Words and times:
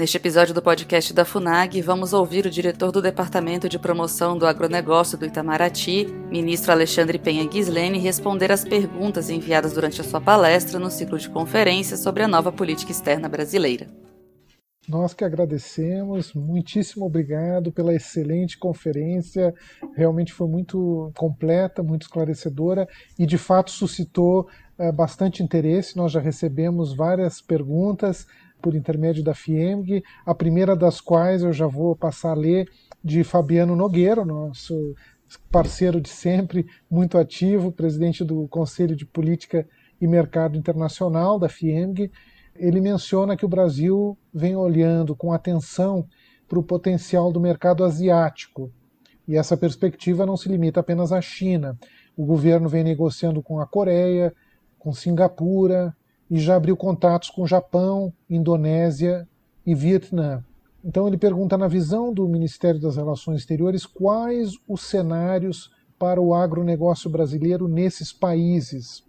Neste 0.00 0.16
episódio 0.16 0.54
do 0.54 0.62
podcast 0.62 1.12
da 1.12 1.26
FUNAG, 1.26 1.82
vamos 1.82 2.14
ouvir 2.14 2.46
o 2.46 2.50
diretor 2.50 2.90
do 2.90 3.02
Departamento 3.02 3.68
de 3.68 3.78
Promoção 3.78 4.38
do 4.38 4.46
Agronegócio 4.46 5.18
do 5.18 5.26
Itamaraty, 5.26 6.06
ministro 6.30 6.72
Alexandre 6.72 7.18
Penha 7.18 7.46
Gislene, 7.52 7.98
responder 7.98 8.50
às 8.50 8.64
perguntas 8.64 9.28
enviadas 9.28 9.74
durante 9.74 10.00
a 10.00 10.04
sua 10.04 10.18
palestra 10.18 10.78
no 10.78 10.90
ciclo 10.90 11.18
de 11.18 11.28
conferências 11.28 12.00
sobre 12.00 12.22
a 12.22 12.28
nova 12.28 12.50
política 12.50 12.90
externa 12.90 13.28
brasileira. 13.28 13.88
Nós 14.88 15.12
que 15.12 15.22
agradecemos, 15.22 16.32
muitíssimo 16.32 17.04
obrigado 17.04 17.70
pela 17.70 17.94
excelente 17.94 18.58
conferência. 18.58 19.54
Realmente 19.94 20.32
foi 20.32 20.48
muito 20.48 21.12
completa, 21.14 21.82
muito 21.82 22.02
esclarecedora 22.02 22.88
e 23.18 23.26
de 23.26 23.36
fato 23.36 23.70
suscitou 23.70 24.48
é, 24.78 24.90
bastante 24.90 25.42
interesse. 25.42 25.94
Nós 25.94 26.10
já 26.10 26.20
recebemos 26.20 26.96
várias 26.96 27.42
perguntas 27.42 28.26
por 28.60 28.74
intermédio 28.74 29.24
da 29.24 29.34
FIEMG, 29.34 30.02
a 30.24 30.34
primeira 30.34 30.76
das 30.76 31.00
quais 31.00 31.42
eu 31.42 31.52
já 31.52 31.66
vou 31.66 31.96
passar 31.96 32.32
a 32.32 32.34
ler 32.34 32.68
de 33.02 33.24
Fabiano 33.24 33.74
Nogueira, 33.74 34.24
nosso 34.24 34.94
parceiro 35.50 36.00
de 36.00 36.08
sempre, 36.08 36.66
muito 36.90 37.16
ativo, 37.18 37.72
presidente 37.72 38.24
do 38.24 38.46
Conselho 38.48 38.96
de 38.96 39.06
Política 39.06 39.66
e 40.00 40.06
Mercado 40.06 40.56
Internacional 40.56 41.38
da 41.38 41.48
FIEMG. 41.48 42.10
Ele 42.56 42.80
menciona 42.80 43.36
que 43.36 43.44
o 43.44 43.48
Brasil 43.48 44.18
vem 44.32 44.56
olhando 44.56 45.14
com 45.14 45.32
atenção 45.32 46.06
para 46.48 46.58
o 46.58 46.62
potencial 46.62 47.32
do 47.32 47.40
mercado 47.40 47.84
asiático. 47.84 48.72
E 49.26 49.36
essa 49.36 49.56
perspectiva 49.56 50.26
não 50.26 50.36
se 50.36 50.48
limita 50.48 50.80
apenas 50.80 51.12
à 51.12 51.20
China. 51.20 51.78
O 52.16 52.26
governo 52.26 52.68
vem 52.68 52.82
negociando 52.82 53.40
com 53.42 53.60
a 53.60 53.66
Coreia, 53.66 54.34
com 54.78 54.92
Singapura, 54.92 55.94
e 56.30 56.38
já 56.38 56.56
abriu 56.56 56.76
contatos 56.76 57.28
com 57.28 57.46
Japão, 57.46 58.12
Indonésia 58.28 59.28
e 59.66 59.74
Vietnã. 59.74 60.44
Então 60.82 61.06
ele 61.06 61.18
pergunta, 61.18 61.58
na 61.58 61.68
visão 61.68 62.12
do 62.12 62.26
Ministério 62.28 62.80
das 62.80 62.96
Relações 62.96 63.40
Exteriores, 63.40 63.84
quais 63.84 64.52
os 64.66 64.82
cenários 64.82 65.70
para 65.98 66.20
o 66.20 66.32
agronegócio 66.32 67.10
brasileiro 67.10 67.68
nesses 67.68 68.12
países. 68.12 69.04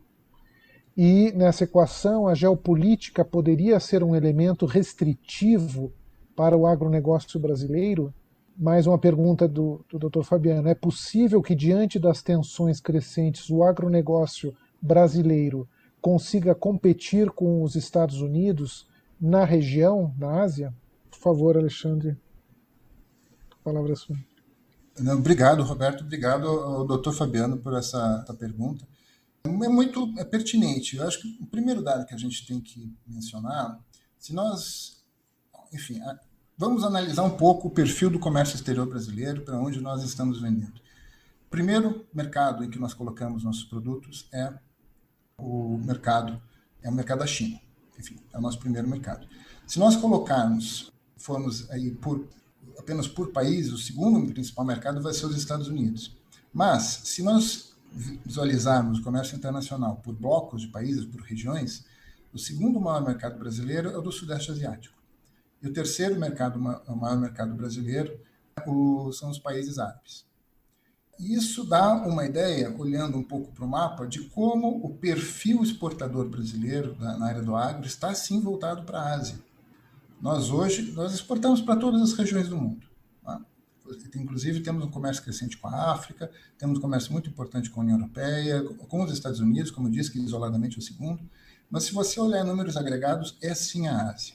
E 0.97 1.31
nessa 1.31 1.63
equação, 1.63 2.27
a 2.27 2.33
geopolítica 2.33 3.23
poderia 3.23 3.79
ser 3.79 4.03
um 4.03 4.13
elemento 4.13 4.65
restritivo 4.65 5.93
para 6.35 6.57
o 6.57 6.67
agronegócio 6.67 7.39
brasileiro? 7.39 8.13
Mais 8.57 8.85
uma 8.85 8.97
pergunta 8.97 9.47
do, 9.47 9.85
do 9.89 10.09
Dr. 10.09 10.23
Fabiano. 10.23 10.67
É 10.67 10.75
possível 10.75 11.41
que, 11.41 11.55
diante 11.55 11.97
das 11.97 12.21
tensões 12.21 12.81
crescentes, 12.81 13.49
o 13.49 13.63
agronegócio 13.63 14.53
brasileiro 14.81 15.65
consiga 16.01 16.55
competir 16.55 17.29
com 17.29 17.63
os 17.63 17.75
Estados 17.75 18.21
Unidos 18.21 18.87
na 19.19 19.45
região, 19.45 20.13
na 20.17 20.41
Ásia? 20.41 20.73
Por 21.09 21.19
favor, 21.19 21.55
Alexandre, 21.55 22.17
a 23.51 23.63
palavra 23.63 23.93
é 23.93 23.95
sua. 23.95 24.17
Obrigado, 25.17 25.63
Roberto. 25.63 26.03
Obrigado 26.03 26.47
ao 26.47 26.85
Dr. 26.85 27.11
Fabiano 27.11 27.57
por 27.57 27.73
essa, 27.73 28.21
essa 28.23 28.33
pergunta. 28.33 28.85
É 29.43 29.49
muito 29.49 30.13
é 30.17 30.25
pertinente. 30.25 30.97
Eu 30.97 31.07
acho 31.07 31.21
que 31.21 31.37
o 31.41 31.45
primeiro 31.45 31.81
dado 31.81 32.05
que 32.05 32.13
a 32.13 32.17
gente 32.17 32.45
tem 32.45 32.59
que 32.59 32.93
mencionar, 33.07 33.79
se 34.17 34.33
nós, 34.33 35.03
enfim, 35.73 35.99
vamos 36.57 36.83
analisar 36.83 37.23
um 37.23 37.37
pouco 37.37 37.67
o 37.67 37.71
perfil 37.71 38.09
do 38.09 38.19
comércio 38.19 38.55
exterior 38.55 38.87
brasileiro, 38.87 39.41
para 39.41 39.59
onde 39.59 39.79
nós 39.81 40.03
estamos 40.03 40.41
vendendo. 40.41 40.79
O 41.47 41.49
primeiro 41.49 42.05
mercado 42.13 42.63
em 42.63 42.69
que 42.69 42.79
nós 42.79 42.93
colocamos 42.93 43.43
nossos 43.43 43.63
produtos 43.63 44.27
é 44.31 44.53
o 45.41 45.77
mercado 45.83 46.41
é 46.81 46.89
o 46.89 46.93
mercado 46.93 47.19
da 47.19 47.27
China. 47.27 47.59
Enfim, 47.99 48.17
é 48.33 48.37
o 48.37 48.41
nosso 48.41 48.59
primeiro 48.59 48.87
mercado. 48.87 49.27
Se 49.67 49.79
nós 49.79 49.95
colocarmos, 49.95 50.91
formos 51.17 51.69
aí 51.69 51.91
por 51.91 52.27
apenas 52.77 53.07
por 53.07 53.31
país, 53.31 53.71
o 53.71 53.77
segundo 53.77 54.31
principal 54.33 54.65
mercado 54.65 55.01
vai 55.01 55.13
ser 55.13 55.25
os 55.25 55.37
Estados 55.37 55.67
Unidos. 55.67 56.17
Mas 56.53 57.01
se 57.05 57.23
nós 57.23 57.75
visualizarmos 57.91 58.99
o 58.99 59.03
comércio 59.03 59.35
internacional 59.35 59.97
por 59.97 60.15
blocos 60.15 60.61
de 60.61 60.67
países, 60.69 61.05
por 61.05 61.21
regiões, 61.21 61.85
o 62.33 62.39
segundo 62.39 62.79
maior 62.79 63.05
mercado 63.05 63.37
brasileiro 63.37 63.89
é 63.89 63.97
o 63.97 64.01
do 64.01 64.11
Sudeste 64.11 64.51
Asiático. 64.51 64.95
E 65.61 65.67
o 65.67 65.73
terceiro 65.73 66.19
mercado, 66.19 66.57
o 66.57 66.95
maior 66.95 67.19
mercado 67.19 67.53
brasileiro, 67.53 68.19
são 69.13 69.29
os 69.29 69.39
países 69.39 69.77
árabes. 69.77 70.25
Isso 71.21 71.63
dá 71.63 71.93
uma 71.93 72.25
ideia, 72.25 72.75
olhando 72.75 73.15
um 73.15 73.21
pouco 73.21 73.51
para 73.51 73.63
o 73.63 73.67
mapa, 73.67 74.07
de 74.07 74.21
como 74.29 74.83
o 74.83 74.95
perfil 74.95 75.61
exportador 75.61 76.27
brasileiro 76.27 76.97
na 76.99 77.23
área 77.27 77.43
do 77.43 77.55
agro 77.55 77.85
está 77.85 78.11
sim 78.15 78.41
voltado 78.41 78.83
para 78.83 78.99
a 78.99 79.13
Ásia. 79.13 79.37
Nós 80.19 80.49
hoje 80.49 80.91
nós 80.93 81.13
exportamos 81.13 81.61
para 81.61 81.79
todas 81.79 82.01
as 82.01 82.13
regiões 82.13 82.49
do 82.49 82.57
mundo. 82.57 82.87
Tá? 83.23 83.39
Inclusive 84.15 84.61
temos 84.61 84.83
um 84.83 84.89
comércio 84.89 85.21
crescente 85.21 85.57
com 85.57 85.67
a 85.67 85.91
África, 85.91 86.31
temos 86.57 86.79
um 86.79 86.81
comércio 86.81 87.11
muito 87.11 87.29
importante 87.29 87.69
com 87.69 87.81
a 87.81 87.83
União 87.83 87.99
Europeia, 87.99 88.63
com 88.63 89.03
os 89.03 89.11
Estados 89.11 89.39
Unidos, 89.39 89.69
como 89.69 89.89
eu 89.89 89.91
disse, 89.91 90.11
que 90.11 90.17
isoladamente 90.17 90.77
é 90.77 90.79
o 90.79 90.83
segundo. 90.83 91.21
Mas 91.69 91.83
se 91.83 91.93
você 91.93 92.19
olhar 92.19 92.43
números 92.43 92.75
agregados, 92.75 93.37
é 93.43 93.53
sim 93.53 93.87
a 93.87 94.09
Ásia. 94.09 94.33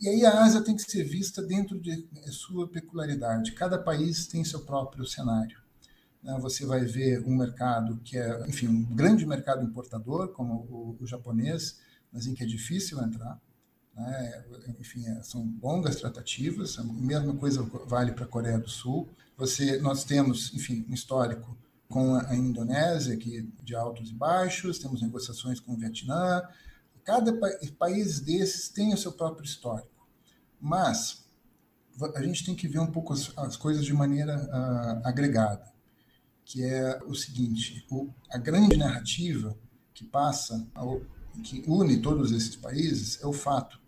E 0.00 0.08
aí 0.08 0.24
a 0.24 0.42
Ásia 0.42 0.62
tem 0.62 0.74
que 0.74 0.90
ser 0.90 1.04
vista 1.04 1.42
dentro 1.42 1.78
de 1.78 2.06
sua 2.30 2.66
peculiaridade. 2.66 3.52
Cada 3.52 3.78
país 3.78 4.26
tem 4.26 4.42
seu 4.42 4.60
próprio 4.60 5.04
cenário. 5.04 5.65
Né, 6.26 6.36
você 6.40 6.66
vai 6.66 6.84
ver 6.84 7.22
um 7.24 7.36
mercado 7.36 8.00
que 8.02 8.18
é, 8.18 8.48
enfim, 8.48 8.66
um 8.66 8.96
grande 8.96 9.24
mercado 9.24 9.64
importador, 9.64 10.32
como 10.32 10.54
o, 10.68 10.96
o 11.00 11.06
japonês, 11.06 11.78
mas 12.12 12.26
em 12.26 12.34
que 12.34 12.42
é 12.42 12.46
difícil 12.46 13.00
entrar. 13.00 13.40
Né? 13.94 14.44
Enfim, 14.80 15.06
é, 15.06 15.22
são 15.22 15.54
longas 15.62 15.94
tratativas. 15.94 16.80
A 16.80 16.82
mesma 16.82 17.32
coisa 17.36 17.62
vale 17.86 18.10
para 18.10 18.24
a 18.24 18.28
Coreia 18.28 18.58
do 18.58 18.68
Sul. 18.68 19.08
Você, 19.36 19.78
nós 19.78 20.02
temos, 20.02 20.52
enfim, 20.52 20.84
um 20.88 20.94
histórico 20.94 21.56
com 21.88 22.16
a 22.16 22.34
Indonésia, 22.34 23.16
que 23.16 23.48
de 23.62 23.76
altos 23.76 24.10
e 24.10 24.14
baixos, 24.14 24.80
temos 24.80 25.00
negociações 25.00 25.60
com 25.60 25.74
o 25.74 25.76
Vietnã. 25.76 26.42
Cada 27.04 27.32
pa 27.38 27.48
país 27.78 28.18
desses 28.18 28.68
tem 28.68 28.92
o 28.92 28.98
seu 28.98 29.12
próprio 29.12 29.44
histórico. 29.44 30.08
Mas 30.60 31.24
a 32.16 32.22
gente 32.22 32.44
tem 32.44 32.56
que 32.56 32.66
ver 32.66 32.80
um 32.80 32.90
pouco 32.90 33.12
as, 33.12 33.32
as 33.36 33.56
coisas 33.56 33.84
de 33.84 33.92
maneira 33.92 34.36
uh, 34.36 35.06
agregada 35.06 35.75
que 36.46 36.62
é 36.62 37.02
o 37.04 37.14
seguinte: 37.14 37.84
o, 37.90 38.08
a 38.30 38.38
grande 38.38 38.76
narrativa 38.76 39.54
que 39.92 40.04
passa, 40.04 40.66
ao, 40.74 41.02
que 41.42 41.62
une 41.66 42.00
todos 42.00 42.32
esses 42.32 42.56
países, 42.56 43.20
é 43.20 43.26
o 43.26 43.32
fato 43.32 43.78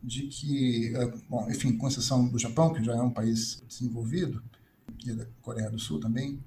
de 0.00 0.26
que, 0.26 0.94
é, 0.94 1.06
bom, 1.28 1.50
enfim, 1.50 1.76
com 1.76 1.88
exceção 1.88 2.28
do 2.28 2.38
Japão, 2.38 2.72
que 2.72 2.84
já 2.84 2.92
é 2.94 3.00
um 3.00 3.10
país 3.10 3.62
desenvolvido, 3.66 4.42
e 5.04 5.12
da 5.12 5.26
Coreia 5.40 5.70
do 5.70 5.78
Sul 5.78 5.98
também, 5.98 6.42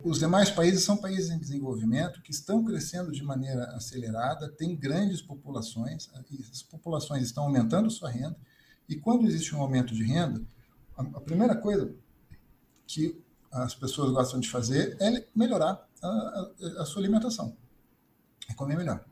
os 0.00 0.20
demais 0.20 0.50
países 0.50 0.84
são 0.84 0.96
países 0.96 1.30
em 1.30 1.38
desenvolvimento 1.38 2.22
que 2.22 2.30
estão 2.30 2.64
crescendo 2.64 3.10
de 3.10 3.22
maneira 3.22 3.64
acelerada, 3.74 4.48
têm 4.48 4.76
grandes 4.76 5.20
populações, 5.20 6.08
e 6.30 6.40
as 6.52 6.62
populações 6.62 7.24
estão 7.24 7.44
aumentando 7.44 7.90
sua 7.90 8.08
renda, 8.08 8.36
e 8.88 8.94
quando 8.94 9.26
existe 9.26 9.54
um 9.54 9.60
aumento 9.60 9.94
de 9.94 10.04
renda, 10.04 10.40
a, 10.96 11.02
a 11.02 11.20
primeira 11.20 11.56
coisa 11.56 11.92
que 12.86 13.20
as 13.50 13.74
pessoas 13.74 14.12
gostam 14.12 14.40
de 14.40 14.48
fazer 14.48 14.96
é 15.00 15.26
melhorar 15.34 15.86
a, 16.02 16.08
a, 16.08 16.52
a 16.82 16.84
sua 16.84 17.02
alimentação, 17.02 17.56
é 18.48 18.54
comer 18.54 18.76
melhor. 18.76 19.04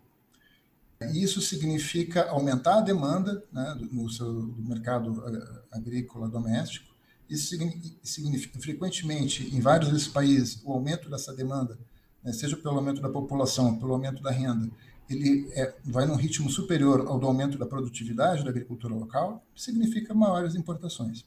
Isso 1.13 1.43
significa 1.43 2.29
aumentar 2.31 2.79
a 2.79 2.81
demanda 2.81 3.45
né, 3.53 3.77
no 3.93 4.09
seu 4.09 4.55
mercado 4.59 5.23
agrícola 5.71 6.29
doméstico. 6.29 6.95
Isso 7.29 7.55
significa, 8.03 8.59
frequentemente, 8.61 9.55
em 9.55 9.61
vários 9.61 9.91
desses 9.91 10.09
países, 10.09 10.63
o 10.65 10.73
aumento 10.73 11.11
dessa 11.11 11.35
demanda, 11.35 11.79
né, 12.23 12.33
seja 12.33 12.57
pelo 12.57 12.77
aumento 12.77 13.03
da 13.03 13.11
população, 13.11 13.79
pelo 13.79 13.93
aumento 13.93 14.23
da 14.23 14.31
renda, 14.31 14.71
ele 15.09 15.49
é, 15.53 15.75
vai 15.85 16.07
num 16.07 16.17
ritmo 16.17 16.49
superior 16.49 17.07
ao 17.07 17.19
do 17.19 17.27
aumento 17.27 17.59
da 17.59 17.67
produtividade 17.67 18.43
da 18.43 18.51
agricultura 18.51 18.95
local, 18.95 19.45
significa 19.55 20.15
maiores 20.15 20.55
importações. 20.55 21.25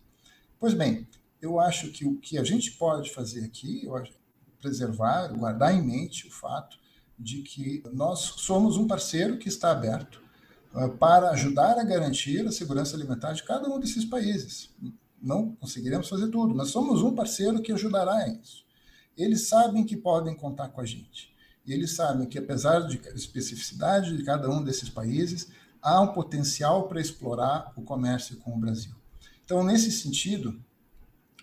Pois 0.60 0.74
bem, 0.74 1.08
eu 1.42 1.60
acho 1.60 1.92
que 1.92 2.06
o 2.06 2.18
que 2.18 2.38
a 2.38 2.44
gente 2.44 2.72
pode 2.72 3.14
fazer 3.14 3.44
aqui, 3.44 3.86
eu 3.86 3.96
acho, 3.96 4.14
preservar, 4.60 5.28
guardar 5.30 5.74
em 5.74 5.82
mente 5.82 6.28
o 6.28 6.32
fato 6.32 6.78
de 7.18 7.42
que 7.42 7.84
nós 7.94 8.20
somos 8.20 8.78
um 8.78 8.88
parceiro 8.88 9.38
que 9.38 9.48
está 9.48 9.72
aberto 9.72 10.22
uh, 10.74 10.90
para 10.98 11.32
ajudar 11.32 11.78
a 11.80 11.84
garantir 11.84 12.46
a 12.46 12.52
segurança 12.52 12.96
alimentar 12.96 13.34
de 13.34 13.44
cada 13.44 13.70
um 13.70 13.80
desses 13.80 14.06
países. 14.06 14.70
Não 15.22 15.56
conseguiremos 15.56 16.08
fazer 16.08 16.30
tudo, 16.30 16.56
mas 16.56 16.70
somos 16.70 17.02
um 17.02 17.14
parceiro 17.14 17.62
que 17.62 17.72
ajudará 17.72 18.28
isso. 18.28 18.66
Eles 19.18 19.48
sabem 19.48 19.86
que 19.86 19.98
podem 19.98 20.36
contar 20.36 20.70
com 20.70 20.80
a 20.80 20.86
gente. 20.86 21.34
Eles 21.68 21.92
sabem 21.92 22.28
que, 22.28 22.38
apesar 22.38 22.80
de 22.88 23.00
especificidade 23.14 24.16
de 24.16 24.24
cada 24.24 24.50
um 24.50 24.64
desses 24.64 24.90
países, 24.90 25.50
há 25.82 26.02
um 26.02 26.14
potencial 26.14 26.88
para 26.88 27.02
explorar 27.02 27.74
o 27.76 27.82
comércio 27.82 28.38
com 28.38 28.56
o 28.56 28.60
Brasil. 28.60 28.94
Então, 29.44 29.64
nesse 29.64 29.92
sentido, 29.92 30.64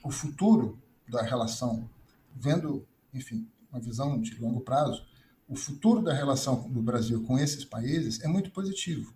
o 0.07 0.11
futuro 0.11 0.79
da 1.09 1.21
relação, 1.21 1.91
vendo, 2.33 2.87
enfim, 3.13 3.49
uma 3.71 3.81
visão 3.81 4.21
de 4.21 4.39
longo 4.41 4.61
prazo, 4.61 5.05
o 5.49 5.57
futuro 5.57 6.01
da 6.01 6.15
relação 6.15 6.71
do 6.71 6.81
Brasil 6.81 7.25
com 7.25 7.37
esses 7.37 7.65
países 7.65 8.23
é 8.23 8.29
muito 8.29 8.53
positivo. 8.53 9.13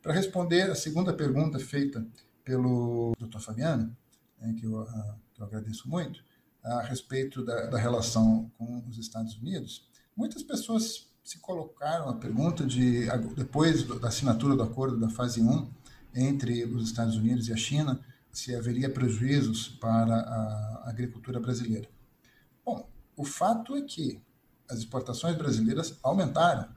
Para 0.00 0.12
responder 0.12 0.70
a 0.70 0.76
segunda 0.76 1.12
pergunta 1.12 1.58
feita 1.58 2.06
pelo 2.44 3.14
Dr. 3.18 3.40
Fabiano, 3.40 3.96
né, 4.40 4.54
que, 4.56 4.64
eu, 4.64 4.80
uh, 4.80 5.14
que 5.34 5.42
eu 5.42 5.46
agradeço 5.46 5.88
muito, 5.88 6.22
a 6.62 6.82
respeito 6.82 7.44
da, 7.44 7.66
da, 7.66 7.78
relação 7.78 8.50
com 8.56 8.84
os 8.88 8.96
Estados 8.96 9.36
Unidos, 9.36 9.88
muitas 10.16 10.42
pessoas 10.42 11.08
se 11.24 11.38
colocaram 11.38 12.08
a 12.08 12.14
pergunta 12.14 12.64
de, 12.64 13.06
depois 13.34 13.82
da 13.82 14.08
assinatura 14.08 14.54
do 14.54 14.62
acordo 14.62 14.98
da 14.98 15.08
fase 15.08 15.40
1 15.40 15.68
entre 16.14 16.64
os 16.64 16.84
Estados 16.84 17.16
Unidos 17.16 17.48
e 17.48 17.52
a 17.52 17.56
China, 17.56 18.00
se 18.38 18.54
haveria 18.54 18.88
prejuízos 18.88 19.68
para 19.68 20.14
a 20.14 20.88
agricultura 20.88 21.40
brasileira. 21.40 21.88
Bom, 22.64 22.88
o 23.16 23.24
fato 23.24 23.74
é 23.74 23.82
que 23.82 24.22
as 24.70 24.78
exportações 24.78 25.36
brasileiras 25.36 25.98
aumentaram 26.04 26.68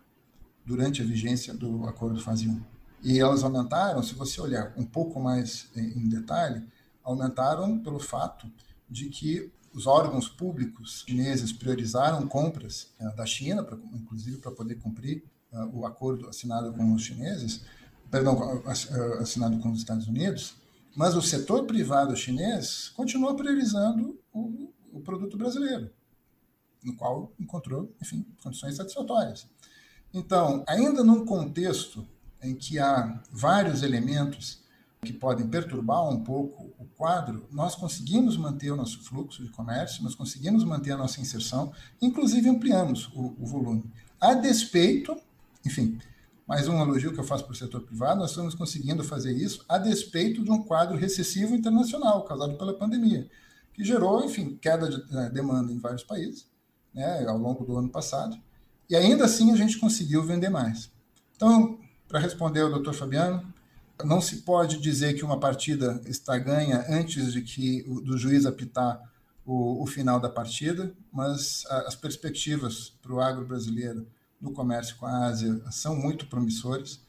durante 0.66 1.04
a 1.04 1.06
vigência 1.06 1.54
do 1.54 1.86
acordo 1.86 2.20
fase 2.20 2.48
1. 2.48 2.64
E 3.04 3.20
elas 3.20 3.44
aumentaram, 3.44 4.02
se 4.02 4.16
você 4.16 4.42
olhar 4.42 4.74
um 4.76 4.84
pouco 4.84 5.20
mais 5.20 5.70
em 5.76 6.10
detalhe, 6.10 6.68
aumentaram 7.04 7.78
pelo 7.78 8.00
fato 8.00 8.52
de 8.90 9.10
que 9.10 9.54
os 9.72 9.86
órgãos 9.86 10.28
públicos 10.28 11.04
chineses 11.08 11.54
priorizaram 11.54 12.28
compras 12.28 12.92
uh, 13.00 13.16
da 13.16 13.26
China, 13.28 13.68
inclusive 13.94 14.38
para 14.38 14.52
poder 14.52 14.76
cumprir 14.80 15.24
uh, 15.54 15.80
o 15.80 15.86
acordo 15.86 16.28
assinado 16.28 16.74
com 16.74 16.92
os 16.92 17.04
chineses, 17.04 17.62
perdão, 18.10 18.64
assinado 19.20 19.60
com 19.60 19.72
os 19.72 19.78
Estados 19.78 20.08
Unidos, 20.08 20.60
mas 20.96 21.16
o 21.16 21.22
setor 21.22 21.66
privado 21.66 22.16
chinês 22.16 22.90
continua 22.90 23.36
priorizando 23.36 24.20
o, 24.34 24.72
o 24.92 25.00
produto 25.02 25.38
brasileiro, 25.38 25.90
no 26.84 26.96
qual 26.96 27.32
encontrou, 27.40 27.94
enfim, 28.02 28.26
condições 28.44 28.76
satisfatórias. 28.76 29.48
Então, 30.14 30.64
ainda 30.68 31.04
num 31.04 31.26
contexto 31.26 32.06
em 32.42 32.56
que 32.56 32.80
há 32.80 33.22
vários 33.32 33.84
elementos 33.84 34.62
que 35.02 35.14
podem 35.14 35.48
perturbar 35.48 36.08
um 36.08 36.24
pouco 36.24 36.72
o 36.78 36.86
quadro, 36.86 37.48
nós 37.52 37.76
conseguimos 37.76 38.38
manter 38.38 38.72
o 38.72 38.76
nosso 38.76 39.02
fluxo 39.04 39.44
de 39.44 39.50
comércio, 39.50 40.04
nós 40.04 40.14
conseguimos 40.14 40.64
manter 40.64 40.92
a 40.92 40.98
nossa 40.98 41.20
inserção, 41.20 41.72
inclusive 42.02 42.48
ampliamos 42.50 43.08
o, 43.16 43.36
o 43.40 43.46
volume. 43.46 43.84
A 44.20 44.36
despeito, 44.36 45.20
enfim, 45.66 45.98
mais 46.52 46.68
um 46.68 46.82
elogio 46.82 47.14
que 47.14 47.20
eu 47.22 47.24
faço 47.24 47.46
para 47.46 47.54
o 47.54 47.56
setor 47.56 47.80
privado, 47.80 48.20
nós 48.20 48.32
estamos 48.32 48.54
conseguindo 48.54 49.06
fazer 49.06 49.32
isso 49.32 49.64
a 49.70 49.78
despeito 49.78 50.44
de 50.44 50.52
um 50.52 50.62
quadro 50.62 50.98
recessivo 50.98 51.56
internacional 51.56 52.26
causado 52.26 52.58
pela 52.58 52.74
pandemia, 52.74 53.26
que 53.74 53.86
gerou, 53.86 54.22
enfim, 54.26 54.60
queda 54.62 54.90
de 54.90 55.02
né, 55.14 55.30
demanda 55.30 55.72
em 55.72 55.80
vários 55.80 56.04
países 56.04 56.46
né, 56.94 57.26
ao 57.26 57.38
longo 57.38 57.64
do 57.64 57.78
ano 57.78 57.88
passado, 57.88 58.38
e 58.90 58.98
ainda 58.98 59.24
assim 59.24 59.54
a 59.54 59.56
gente 59.56 59.80
conseguiu 59.80 60.26
vender 60.26 60.50
mais. 60.50 60.92
Então, 61.38 61.80
para 62.06 62.20
responder 62.20 62.60
ao 62.60 62.70
doutor 62.70 62.96
Fabiano, 62.96 63.42
não 64.04 64.20
se 64.20 64.42
pode 64.42 64.78
dizer 64.78 65.14
que 65.14 65.24
uma 65.24 65.40
partida 65.40 66.02
está 66.06 66.38
ganha 66.38 66.86
antes 66.90 67.32
de 67.32 67.42
que 67.44 67.82
do 68.04 68.18
juiz 68.18 68.46
apitar 68.46 69.00
o, 69.46 69.82
o 69.82 69.88
final 69.88 70.20
da 70.20 70.30
partida, 70.30 70.94
mas 71.14 71.66
as 71.88 71.96
perspectivas 71.96 72.90
para 73.02 73.14
o 73.14 73.22
agro 73.22 73.46
brasileiro 73.46 74.06
no 74.42 74.52
comércio 74.52 74.96
com 74.98 75.06
a 75.06 75.26
Ásia 75.28 75.62
são 75.70 75.96
muito 75.96 76.28
promissoras 76.28 77.02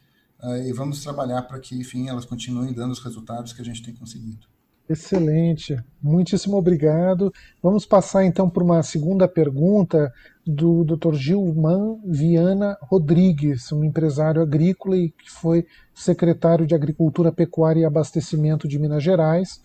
uh, 0.42 0.56
e 0.66 0.72
vamos 0.72 1.02
trabalhar 1.02 1.42
para 1.42 1.58
que, 1.58 1.74
enfim, 1.74 2.08
elas 2.08 2.24
continuem 2.24 2.72
dando 2.72 2.92
os 2.92 3.02
resultados 3.02 3.52
que 3.52 3.62
a 3.62 3.64
gente 3.64 3.82
tem 3.82 3.94
conseguido. 3.94 4.46
Excelente, 4.88 5.76
muitíssimo 6.02 6.56
obrigado. 6.56 7.32
Vamos 7.62 7.86
passar 7.86 8.24
então 8.24 8.50
para 8.50 8.64
uma 8.64 8.82
segunda 8.82 9.26
pergunta 9.26 10.12
do 10.44 10.84
Dr. 10.84 11.14
Gilman 11.14 12.00
Viana 12.04 12.76
Rodrigues, 12.82 13.70
um 13.72 13.84
empresário 13.84 14.42
agrícola 14.42 14.96
e 14.96 15.10
que 15.10 15.30
foi 15.30 15.66
secretário 15.94 16.66
de 16.66 16.74
Agricultura, 16.74 17.32
Pecuária 17.32 17.80
e 17.80 17.84
Abastecimento 17.84 18.66
de 18.66 18.78
Minas 18.78 19.02
Gerais 19.02 19.62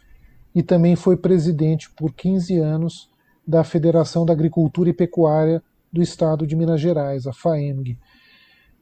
e 0.54 0.64
também 0.64 0.96
foi 0.96 1.18
presidente 1.18 1.90
por 1.92 2.14
15 2.14 2.58
anos 2.60 3.10
da 3.46 3.64
Federação 3.64 4.26
da 4.26 4.34
Agricultura 4.34 4.90
e 4.90 4.94
Pecuária 4.94 5.62
do 5.98 6.04
Estado 6.04 6.46
de 6.46 6.56
Minas 6.56 6.80
Gerais, 6.80 7.26
a 7.26 7.34
FAEMG. 7.34 7.98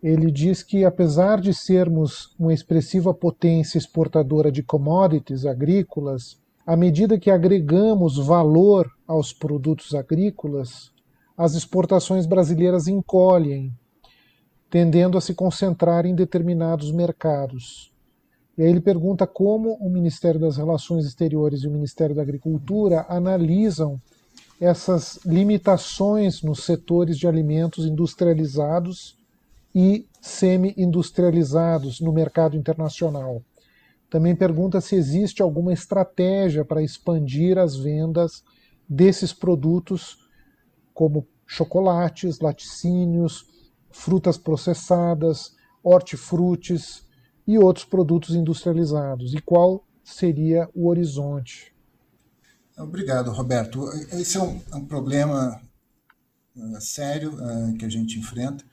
Ele 0.03 0.29
diz 0.29 0.61
que, 0.61 0.83
apesar 0.83 1.39
de 1.39 1.53
sermos 1.53 2.35
uma 2.37 2.53
expressiva 2.53 3.13
potência 3.13 3.77
exportadora 3.77 4.51
de 4.51 4.61
commodities 4.61 5.45
agrícolas, 5.45 6.37
à 6.67 6.75
medida 6.75 7.17
que 7.17 7.31
agregamos 7.31 8.17
valor 8.17 8.91
aos 9.07 9.31
produtos 9.31 9.95
agrícolas, 9.95 10.91
as 11.37 11.55
exportações 11.55 12.25
brasileiras 12.25 12.87
encolhem, 12.87 13.71
tendendo 14.69 15.17
a 15.17 15.21
se 15.21 15.33
concentrar 15.33 16.05
em 16.05 16.13
determinados 16.13 16.91
mercados. 16.91 17.93
E 18.57 18.63
aí 18.63 18.69
ele 18.69 18.81
pergunta 18.81 19.25
como 19.25 19.75
o 19.75 19.89
Ministério 19.89 20.39
das 20.39 20.57
Relações 20.57 21.05
Exteriores 21.05 21.63
e 21.63 21.67
o 21.67 21.71
Ministério 21.71 22.15
da 22.15 22.21
Agricultura 22.21 23.05
analisam 23.07 24.01
essas 24.59 25.19
limitações 25.25 26.41
nos 26.41 26.63
setores 26.63 27.17
de 27.17 27.27
alimentos 27.27 27.85
industrializados 27.85 29.17
e 29.73 30.07
semi-industrializados 30.21 31.99
no 31.99 32.13
mercado 32.13 32.55
internacional. 32.55 33.43
Também 34.09 34.35
pergunta 34.35 34.79
se 34.79 34.95
existe 34.95 35.41
alguma 35.41 35.73
estratégia 35.73 36.63
para 36.63 36.81
expandir 36.81 37.57
as 37.57 37.75
vendas 37.75 38.43
desses 38.87 39.33
produtos 39.33 40.25
como 40.93 41.27
chocolates, 41.45 42.39
laticínios, 42.39 43.45
frutas 43.91 44.37
processadas, 44.37 45.53
hortifrutis 45.83 47.05
e 47.45 47.57
outros 47.59 47.85
produtos 47.85 48.33
industrializados, 48.35 49.33
e 49.33 49.41
qual 49.41 49.83
seria 50.03 50.69
o 50.73 50.87
horizonte. 50.87 51.74
Obrigado, 52.77 53.31
Roberto. 53.31 53.89
Esse 54.11 54.37
é 54.37 54.43
um, 54.43 54.61
é 54.69 54.75
um 54.75 54.85
problema 54.85 55.61
uh, 56.55 56.81
sério 56.81 57.33
uh, 57.33 57.77
que 57.77 57.85
a 57.85 57.89
gente 57.89 58.19
enfrenta 58.19 58.65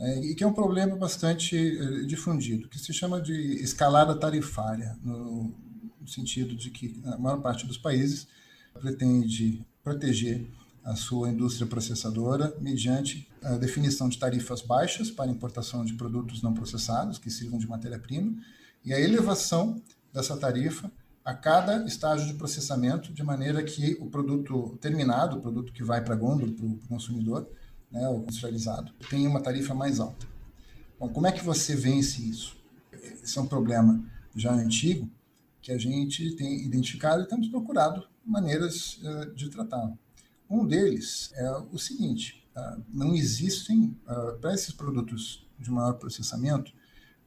uh, 0.00 0.24
e 0.24 0.34
que 0.34 0.42
é 0.42 0.46
um 0.46 0.52
problema 0.52 0.96
bastante 0.96 2.06
difundido, 2.06 2.68
que 2.68 2.78
se 2.78 2.92
chama 2.92 3.20
de 3.20 3.32
escalada 3.62 4.16
tarifária, 4.16 4.98
no, 5.00 5.54
no 6.00 6.08
sentido 6.08 6.56
de 6.56 6.70
que 6.70 7.00
a 7.04 7.16
maior 7.18 7.40
parte 7.40 7.64
dos 7.66 7.78
países 7.78 8.26
pretende 8.80 9.64
proteger 9.82 10.44
a 10.84 10.96
sua 10.96 11.30
indústria 11.30 11.68
processadora 11.68 12.52
mediante 12.60 13.28
a 13.42 13.56
definição 13.56 14.08
de 14.08 14.18
tarifas 14.18 14.60
baixas 14.60 15.08
para 15.08 15.30
importação 15.30 15.84
de 15.84 15.94
produtos 15.94 16.42
não 16.42 16.52
processados, 16.52 17.18
que 17.18 17.30
sirvam 17.30 17.58
de 17.58 17.66
matéria-prima, 17.68 18.36
e 18.84 18.92
a 18.92 19.00
elevação 19.00 19.80
dessa 20.12 20.36
tarifa 20.36 20.90
a 21.26 21.34
cada 21.34 21.84
estágio 21.86 22.24
de 22.24 22.34
processamento, 22.34 23.12
de 23.12 23.24
maneira 23.24 23.60
que 23.64 23.98
o 24.00 24.06
produto 24.06 24.78
terminado, 24.80 25.36
o 25.36 25.40
produto 25.40 25.72
que 25.72 25.82
vai 25.82 26.00
para 26.00 26.14
a 26.14 26.16
gôndola, 26.16 26.52
para 26.52 26.64
o 26.64 26.78
consumidor, 26.88 27.50
né, 27.90 28.08
o 28.08 28.18
industrializado, 28.18 28.92
tenha 29.10 29.28
uma 29.28 29.42
tarifa 29.42 29.74
mais 29.74 29.98
alta. 29.98 30.24
Bom, 31.00 31.08
como 31.08 31.26
é 31.26 31.32
que 31.32 31.44
você 31.44 31.74
vence 31.74 32.22
isso? 32.22 32.56
Esse 32.92 33.36
é 33.40 33.42
um 33.42 33.46
problema 33.48 34.04
já 34.36 34.52
antigo 34.52 35.10
que 35.60 35.72
a 35.72 35.78
gente 35.78 36.36
tem 36.36 36.64
identificado 36.64 37.24
e 37.24 37.26
temos 37.26 37.48
procurado 37.48 38.06
maneiras 38.24 38.98
uh, 38.98 39.34
de 39.34 39.50
tratá-lo. 39.50 39.98
Um 40.48 40.64
deles 40.64 41.32
é 41.34 41.50
o 41.72 41.76
seguinte: 41.76 42.46
uh, 42.56 42.80
não 42.88 43.16
existem, 43.16 43.96
uh, 44.06 44.38
para 44.38 44.54
esses 44.54 44.72
produtos 44.72 45.44
de 45.58 45.72
maior 45.72 45.94
processamento, 45.94 46.72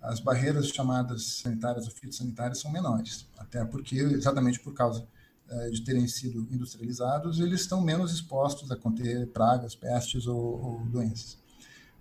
as 0.02 0.20
barreiras 0.20 0.70
chamadas 0.70 1.40
sanitárias 1.42 1.86
ou 1.86 1.92
fitossanitárias 1.92 2.60
são 2.60 2.72
menores, 2.72 3.28
até 3.38 3.64
porque, 3.66 3.98
exatamente 3.98 4.60
por 4.60 4.74
causa 4.74 5.06
uh, 5.50 5.72
de 5.72 5.82
terem 5.82 6.08
sido 6.08 6.48
industrializados, 6.52 7.40
eles 7.40 7.62
estão 7.62 7.82
menos 7.82 8.14
expostos 8.14 8.72
a 8.72 8.76
conter 8.76 9.28
pragas, 9.28 9.76
pestes 9.76 10.26
ou, 10.26 10.38
ou 10.38 10.86
doenças. 10.86 11.38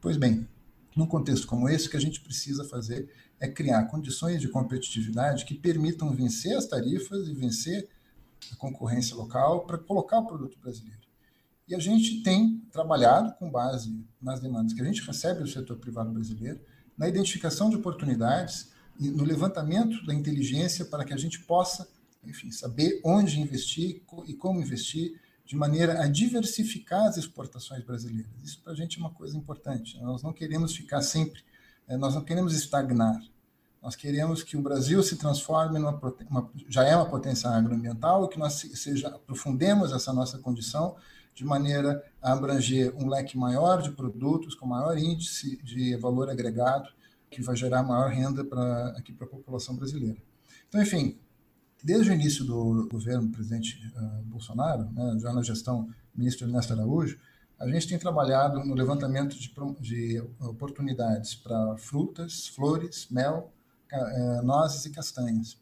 Pois 0.01 0.17
bem, 0.17 0.47
num 0.95 1.07
contexto 1.07 1.47
como 1.47 1.69
esse, 1.69 1.89
o 1.89 1.91
que 1.91 1.97
a 1.97 2.01
gente 2.01 2.21
precisa 2.21 2.65
fazer 2.65 3.11
é 3.41 3.49
criar 3.49 3.85
condições 3.85 4.41
de 4.41 4.49
competitividade 4.49 5.45
que 5.45 5.55
permitam 5.55 6.15
vencer 6.15 6.57
as 6.57 6.67
tarifas 6.67 7.29
e 7.29 7.35
vencer 7.35 7.89
a 8.53 8.57
concorrência 8.57 9.17
local 9.17 9.65
para 9.65 9.79
colocar 9.79 10.19
o 10.21 10.27
produto 10.27 10.59
brasileiro. 10.59 11.01
E 11.67 11.75
a 11.75 11.79
gente 11.79 12.23
tem 12.23 12.63
trabalhado 12.73 13.35
com 13.35 13.51
base 13.51 14.05
nas 14.21 14.41
demandas 14.41 14.73
que 14.73 14.81
a 14.81 14.85
gente 14.85 15.03
recebe 15.03 15.41
do 15.41 15.49
setor 15.49 15.77
privado 15.77 16.11
brasileiro, 16.11 16.61
na 16.99 17.09
identificação 17.09 17.71
de 17.71 17.77
oportunidades 17.77 18.71
e 18.99 19.09
no 19.09 19.25
levantamento 19.25 20.05
da 20.05 20.13
inteligência 20.13 20.85
para 20.85 21.05
que 21.05 21.15
a 21.15 21.17
gente 21.17 21.39
possa, 21.41 21.89
enfim, 22.25 22.51
saber 22.51 23.01
onde 23.05 23.41
investir 23.41 24.03
e 24.27 24.35
como 24.35 24.61
investir 24.61 25.19
de 25.47 25.57
maneira 25.57 26.03
a 26.03 26.09
diversificar 26.09 27.07
as 27.07 27.17
exportações 27.17 27.83
brasileiras. 27.83 28.31
Isso 28.45 28.61
para 28.63 28.73
a 28.73 28.77
gente 28.77 28.99
é 28.99 29.01
uma 29.01 29.11
coisa 29.11 29.37
importante. 29.37 29.99
Nós 30.01 30.23
não 30.23 30.33
queremos 30.33 30.77
ficar 30.77 31.01
sempre, 31.01 31.43
eh, 31.87 31.97
nós 31.97 32.15
não 32.15 32.23
queremos 32.23 32.53
estagnar. 32.53 33.19
Nós 33.81 33.95
queremos 33.95 34.43
que 34.43 34.57
o 34.57 34.61
Brasil 34.61 35.03
se 35.03 35.17
transforme 35.17 35.79
numa 35.79 35.99
uma, 36.29 36.51
já 36.69 36.85
é 36.85 36.95
uma 36.95 37.09
potência 37.09 37.49
agroambiental 37.49 38.29
que 38.29 38.39
nós 38.39 38.55
seja 38.75 39.09
aprofundemos 39.09 39.93
essa 39.93 40.13
nossa 40.13 40.37
condição 40.39 40.97
de 41.39 41.45
maneira 41.45 42.05
a 42.21 42.33
abranger 42.33 42.95
um 42.97 43.09
leque 43.09 43.39
maior 43.39 43.81
de 43.81 43.93
produtos 43.93 44.55
com 44.55 44.67
maior 44.67 44.99
índice 44.99 45.57
de 45.63 45.97
valor 45.97 46.29
agregado, 46.29 46.89
que 47.31 47.43
vai 47.43 47.57
gerar 47.57 47.83
maior 47.83 48.11
renda 48.11 48.45
para 48.45 48.89
aqui 48.99 49.13
para 49.13 49.27
a 49.27 49.31
população 49.31 49.77
brasileira. 49.77 50.17
Então, 50.69 50.83
enfim, 50.83 51.19
Desde 51.83 52.11
o 52.11 52.15
início 52.15 52.45
do 52.45 52.89
governo 52.91 53.29
do 53.29 53.33
presidente 53.33 53.81
uh, 53.95 54.23
Bolsonaro, 54.25 54.91
né, 54.91 55.17
já 55.21 55.33
na 55.33 55.43
gestão 55.43 55.85
do 55.85 56.19
ministro 56.19 56.49
Ernesto 56.49 56.73
Araújo, 56.73 57.19
a 57.59 57.69
gente 57.69 57.89
tem 57.89 57.99
trabalhado 57.99 58.65
no 58.65 58.75
levantamento 58.75 59.37
de, 59.37 59.53
de 59.81 60.21
oportunidades 60.41 61.37
para 61.37 61.77
frutas, 61.77 62.49
flores, 62.49 63.07
mel, 63.11 63.53
uh, 63.93 64.45
nozes 64.45 64.85
e 64.87 64.91
castanhas. 64.91 65.57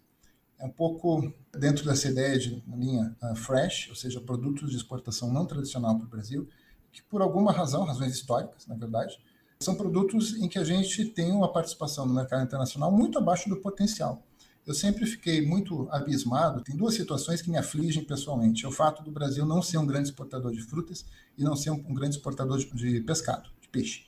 É 0.59 0.65
um 0.65 0.71
pouco 0.71 1.33
dentro 1.53 1.85
dessa 1.85 2.09
ideia 2.09 2.39
de 2.39 2.63
linha 2.67 3.15
uh, 3.23 3.37
fresh, 3.37 3.89
ou 3.91 3.95
seja, 3.95 4.21
produtos 4.21 4.71
de 4.71 4.77
exportação 4.77 5.33
não 5.33 5.47
tradicional 5.47 5.97
para 5.97 6.07
o 6.07 6.09
Brasil, 6.09 6.49
que 6.91 7.03
por 7.03 7.21
alguma 7.21 7.53
razão, 7.53 7.85
razões 7.85 8.15
históricas, 8.15 8.67
na 8.67 8.75
verdade, 8.75 9.19
são 9.61 9.75
produtos 9.75 10.35
em 10.37 10.49
que 10.49 10.59
a 10.59 10.65
gente 10.65 11.05
tem 11.05 11.31
uma 11.31 11.53
participação 11.53 12.07
no 12.07 12.15
mercado 12.15 12.45
internacional 12.45 12.91
muito 12.91 13.19
abaixo 13.19 13.49
do 13.49 13.57
potencial. 13.57 14.23
Eu 14.67 14.75
sempre 14.75 15.07
fiquei 15.07 15.47
muito 15.47 15.89
abismado. 15.93 16.61
Tem 16.61 16.77
duas 16.77 16.95
situações 16.95 17.41
que 17.41 17.49
me 17.49 17.57
afligem 17.57 18.05
pessoalmente. 18.05 18.65
É 18.65 18.69
o 18.69 18.73
fato 18.73 19.03
do 19.03 19.13
Brasil 19.13 19.47
não 19.47 19.63
ser 19.63 19.79
um 19.79 19.87
grande 19.87 20.09
exportador 20.09 20.53
de 20.53 20.61
frutas 20.61 21.07
e 21.39 21.45
não 21.45 21.55
ser 21.55 21.71
um, 21.71 21.85
um 21.89 21.95
grande 21.95 22.17
exportador 22.17 22.59
de, 22.59 22.67
de 22.75 23.01
pescado, 23.01 23.49
de 23.61 23.69
peixe. 23.69 24.05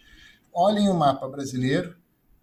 Olhem 0.52 0.88
o 0.88 0.94
mapa 0.94 1.28
brasileiro, 1.28 1.96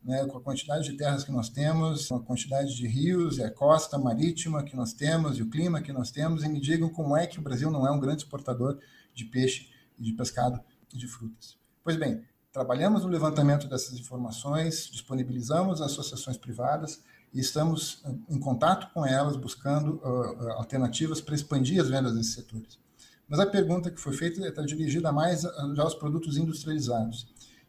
né, 0.05 0.23
com 0.27 0.37
a 0.37 0.41
quantidade 0.41 0.89
de 0.89 0.95
terras 0.95 1.23
que 1.23 1.31
nós 1.31 1.49
temos, 1.49 2.07
com 2.07 2.15
a 2.17 2.23
quantidade 2.23 2.75
de 2.75 2.87
rios 2.87 3.39
a 3.39 3.49
costa 3.49 3.97
marítima 3.97 4.63
que 4.63 4.75
nós 4.75 4.93
temos 4.93 5.37
e 5.37 5.41
o 5.41 5.49
clima 5.49 5.81
que 5.81 5.91
nós 5.91 6.11
temos, 6.11 6.43
e 6.43 6.47
me 6.47 6.61
digam 6.61 6.89
como 6.89 7.17
é 7.17 7.25
que 7.25 7.39
o 7.39 7.41
Brasil 7.41 7.71
não 7.71 7.87
é 7.87 7.91
um 7.91 7.99
grande 7.99 8.21
exportador 8.21 8.77
de 9.13 9.25
peixe, 9.25 9.69
de 9.97 10.13
pescado 10.13 10.61
e 10.93 10.97
de 10.97 11.07
frutas. 11.07 11.57
Pois 11.83 11.97
bem, 11.97 12.23
trabalhamos 12.53 13.03
no 13.03 13.09
levantamento 13.09 13.67
dessas 13.67 13.97
informações, 13.99 14.89
disponibilizamos 14.91 15.81
associações 15.81 16.37
privadas, 16.37 17.01
e 17.33 17.39
estamos 17.39 18.01
eh, 18.05 18.15
em 18.29 18.39
contato 18.39 18.93
com 18.93 19.05
elas, 19.05 19.35
buscando 19.35 19.95
uh, 19.95 20.51
alternativas 20.51 21.19
para 21.19 21.35
expandir 21.35 21.81
as 21.81 21.89
vendas 21.89 22.15
nesses 22.15 22.33
setores. 22.33 22.79
Mas 23.27 23.39
a 23.39 23.45
pergunta 23.45 23.91
que 23.91 23.99
foi 23.99 24.13
feita 24.13 24.47
está 24.47 24.61
dirigida 24.61 25.11
mais 25.11 25.41
já 25.41 25.83
aos 25.83 25.95
produtos 25.95 26.37
industrializados. 26.37 27.27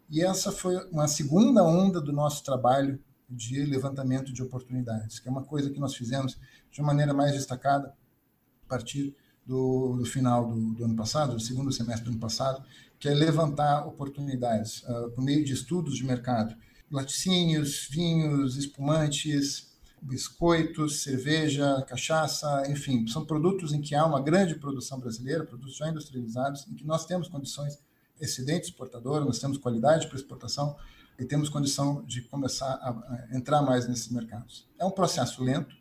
E 0.09 0.23
essa 0.23 0.53
foi 0.53 0.77
uma 0.91 1.09
segunda 1.09 1.65
onda 1.65 2.01
do 2.01 2.13
nosso 2.13 2.45
trabalho 2.45 2.99
de 3.29 3.65
levantamento 3.65 4.33
de 4.33 4.43
oportunidades, 4.43 5.19
que 5.19 5.29
é 5.29 5.31
uma 5.31 5.45
coisa 5.45 5.71
que 5.71 5.81
nós 5.81 5.95
fizemos 5.95 6.39
de 6.71 6.81
uma 6.81 6.89
maneira 6.89 7.13
mais 7.13 7.33
destacada 7.33 7.93
a 8.65 8.69
partir 8.69 9.17
do, 9.45 9.97
do 9.97 10.05
final 10.05 10.47
do, 10.47 10.75
do, 10.75 10.85
ano 10.85 10.97
passado, 10.97 11.35
do 11.35 11.41
segundo 11.41 11.73
semestre 11.73 12.05
do 12.05 12.11
ano 12.11 12.21
passado, 12.21 12.65
que 12.99 13.09
é 13.09 13.15
levantar 13.15 13.87
oportunidades 13.87 14.83
uh, 14.83 15.11
por 15.11 15.23
meio 15.23 15.45
de 15.45 15.53
estudos 15.53 15.97
de 15.97 16.05
mercado. 16.05 16.57
Laticínios, 16.91 17.89
vinhos, 17.91 18.57
espumantes, 18.57 19.77
biscoitos, 20.01 21.03
cerveja, 21.03 21.85
cachaça, 21.89 22.65
enfim, 22.71 23.07
são 23.09 23.25
produtos 23.25 23.73
em 23.73 23.81
que 23.81 23.95
há 23.95 24.07
uma 24.07 24.21
grande 24.21 24.55
produção 24.55 25.01
brasileira, 25.01 25.45
produtos 25.45 25.77
já 25.77 25.89
industrializados, 25.89 26.67
em 26.69 26.75
que 26.75 26.85
nós 26.85 27.05
temos 27.05 27.29
condições 27.29 27.79
excedente 28.21 28.65
exportadora, 28.65 29.25
nós 29.25 29.39
temos 29.39 29.59
qualidade 29.59 30.07
para 30.07 30.17
exportação 30.17 30.77
e 31.19 31.25
temos 31.25 31.49
condição 31.49 32.05
de 32.05 32.23
começar 32.23 32.73
a 32.73 33.37
entrar 33.37 33.63
mais 33.63 33.89
nesses 33.89 34.09
mercados. 34.09 34.69
É 34.79 34.85
um 34.85 34.91
processo 34.91 35.43
lento, 35.43 35.75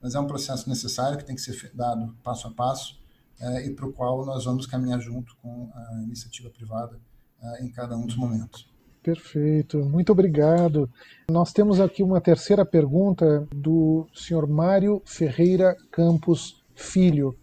mas 0.00 0.14
é 0.14 0.20
um 0.20 0.26
processo 0.26 0.68
necessário 0.68 1.18
que 1.18 1.24
tem 1.24 1.34
que 1.34 1.42
ser 1.42 1.70
dado 1.74 2.16
passo 2.22 2.46
a 2.46 2.50
passo 2.50 2.98
é, 3.40 3.66
e 3.66 3.74
para 3.74 3.86
o 3.86 3.92
qual 3.92 4.24
nós 4.24 4.44
vamos 4.44 4.66
caminhar 4.66 5.00
junto 5.00 5.36
com 5.36 5.70
a 5.74 6.02
iniciativa 6.02 6.50
privada 6.50 6.98
é, 7.40 7.64
em 7.64 7.70
cada 7.70 7.96
um 7.96 8.06
dos 8.06 8.16
momentos. 8.16 8.68
Perfeito, 9.02 9.84
muito 9.84 10.12
obrigado. 10.12 10.90
Nós 11.30 11.52
temos 11.52 11.80
aqui 11.80 12.02
uma 12.02 12.20
terceira 12.20 12.64
pergunta 12.64 13.46
do 13.54 14.06
senhor 14.12 14.46
Mário 14.46 15.00
Ferreira 15.04 15.76
Campos 15.90 16.62
Filho, 16.74 17.36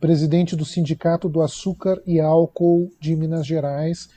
presidente 0.00 0.56
do 0.56 0.64
Sindicato 0.64 1.28
do 1.28 1.42
Açúcar 1.42 2.00
e 2.06 2.18
Álcool 2.18 2.90
de 2.98 3.14
Minas 3.14 3.46
Gerais 3.46 4.08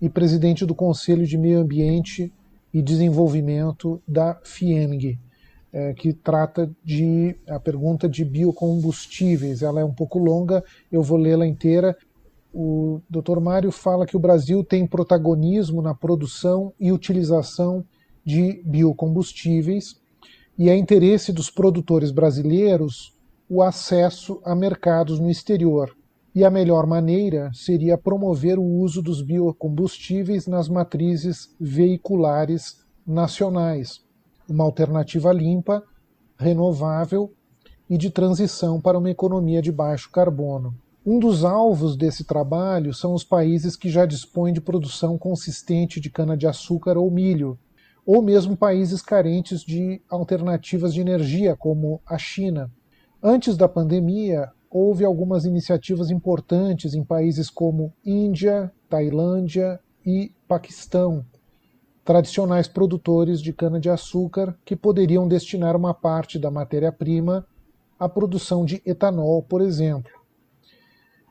e 0.00 0.08
presidente 0.08 0.66
do 0.66 0.74
Conselho 0.74 1.26
de 1.26 1.38
Meio 1.38 1.60
Ambiente 1.60 2.32
e 2.72 2.82
Desenvolvimento 2.82 4.00
da 4.06 4.38
FIENG, 4.44 5.18
é, 5.72 5.94
que 5.94 6.12
trata 6.12 6.70
de 6.84 7.36
a 7.48 7.58
pergunta 7.58 8.08
de 8.08 8.24
biocombustíveis. 8.24 9.62
Ela 9.62 9.80
é 9.80 9.84
um 9.84 9.94
pouco 9.94 10.18
longa, 10.18 10.62
eu 10.92 11.02
vou 11.02 11.18
lê-la 11.18 11.46
inteira 11.46 11.96
o 12.52 13.00
Dr. 13.08 13.38
Mário 13.40 13.70
fala 13.70 14.06
que 14.06 14.16
o 14.16 14.20
Brasil 14.20 14.64
tem 14.64 14.86
protagonismo 14.86 15.80
na 15.80 15.94
produção 15.94 16.72
e 16.80 16.90
utilização 16.90 17.84
de 18.24 18.60
biocombustíveis 18.64 20.00
e 20.58 20.68
é 20.68 20.76
interesse 20.76 21.32
dos 21.32 21.48
produtores 21.48 22.10
brasileiros 22.10 23.16
o 23.50 23.64
acesso 23.64 24.40
a 24.44 24.54
mercados 24.54 25.18
no 25.18 25.28
exterior. 25.28 25.90
E 26.32 26.44
a 26.44 26.50
melhor 26.50 26.86
maneira 26.86 27.50
seria 27.52 27.98
promover 27.98 28.60
o 28.60 28.64
uso 28.64 29.02
dos 29.02 29.20
biocombustíveis 29.20 30.46
nas 30.46 30.68
matrizes 30.68 31.52
veiculares 31.58 32.84
nacionais, 33.04 34.04
uma 34.48 34.62
alternativa 34.62 35.32
limpa, 35.32 35.82
renovável 36.38 37.32
e 37.88 37.98
de 37.98 38.08
transição 38.08 38.80
para 38.80 38.96
uma 38.96 39.10
economia 39.10 39.60
de 39.60 39.72
baixo 39.72 40.12
carbono. 40.12 40.72
Um 41.04 41.18
dos 41.18 41.44
alvos 41.44 41.96
desse 41.96 42.22
trabalho 42.22 42.94
são 42.94 43.14
os 43.14 43.24
países 43.24 43.74
que 43.74 43.88
já 43.88 44.06
dispõem 44.06 44.52
de 44.52 44.60
produção 44.60 45.18
consistente 45.18 46.00
de 46.00 46.08
cana-de-açúcar 46.08 46.96
ou 46.96 47.10
milho, 47.10 47.58
ou 48.06 48.22
mesmo 48.22 48.56
países 48.56 49.02
carentes 49.02 49.62
de 49.62 50.00
alternativas 50.08 50.94
de 50.94 51.00
energia, 51.00 51.56
como 51.56 52.00
a 52.06 52.16
China. 52.16 52.70
Antes 53.22 53.54
da 53.54 53.68
pandemia, 53.68 54.50
houve 54.70 55.04
algumas 55.04 55.44
iniciativas 55.44 56.10
importantes 56.10 56.94
em 56.94 57.04
países 57.04 57.50
como 57.50 57.92
Índia, 58.02 58.72
Tailândia 58.88 59.78
e 60.06 60.32
Paquistão, 60.48 61.22
tradicionais 62.02 62.66
produtores 62.66 63.42
de 63.42 63.52
cana-de-açúcar 63.52 64.58
que 64.64 64.74
poderiam 64.74 65.28
destinar 65.28 65.76
uma 65.76 65.92
parte 65.92 66.38
da 66.38 66.50
matéria-prima 66.50 67.46
à 67.98 68.08
produção 68.08 68.64
de 68.64 68.80
etanol, 68.86 69.42
por 69.42 69.60
exemplo. 69.60 70.12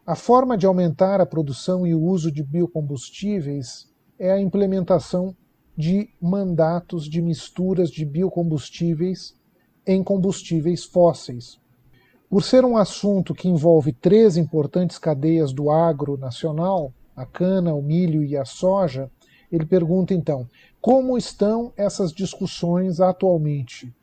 A 0.06 0.16
forma 0.16 0.56
de 0.56 0.68
aumentar 0.68 1.20
a 1.20 1.26
produção 1.26 1.88
e 1.88 1.96
o 1.96 2.04
uso 2.04 2.32
de 2.32 2.44
biocombustíveis 2.44 3.92
é 4.20 4.32
a 4.32 4.40
implementação 4.40 5.36
de 5.76 6.08
mandatos 6.22 7.10
de 7.10 7.20
misturas 7.20 7.90
de 7.90 8.06
biocombustíveis 8.06 9.36
em 9.88 10.04
combustíveis 10.04 10.84
fósseis. 10.84 11.60
Por 12.30 12.44
ser 12.44 12.64
um 12.64 12.78
assunto 12.78 13.34
que 13.34 13.50
envolve 13.50 13.92
três 13.92 14.38
importantes 14.38 15.00
cadeias 15.00 15.52
do 15.52 15.72
agro 15.72 16.16
nacional, 16.16 16.94
a 17.16 17.26
cana, 17.26 17.74
o 17.74 17.82
milho 17.82 18.24
e 18.24 18.38
a 18.38 18.46
soja, 18.46 19.10
ele 19.52 19.66
pergunta 19.66 20.14
então: 20.14 20.48
como 20.80 21.18
estão 21.18 21.74
essas 21.76 22.14
discussões 22.14 23.00
atualmente? 23.00 23.94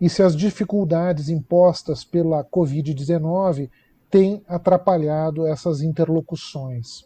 E 0.00 0.08
se 0.08 0.22
as 0.22 0.36
dificuldades 0.36 1.28
impostas 1.28 2.04
pela 2.04 2.44
Covid-19 2.44 3.68
tem 4.08 4.44
atrapalhado 4.46 5.44
essas 5.46 5.82
interlocuções. 5.82 7.04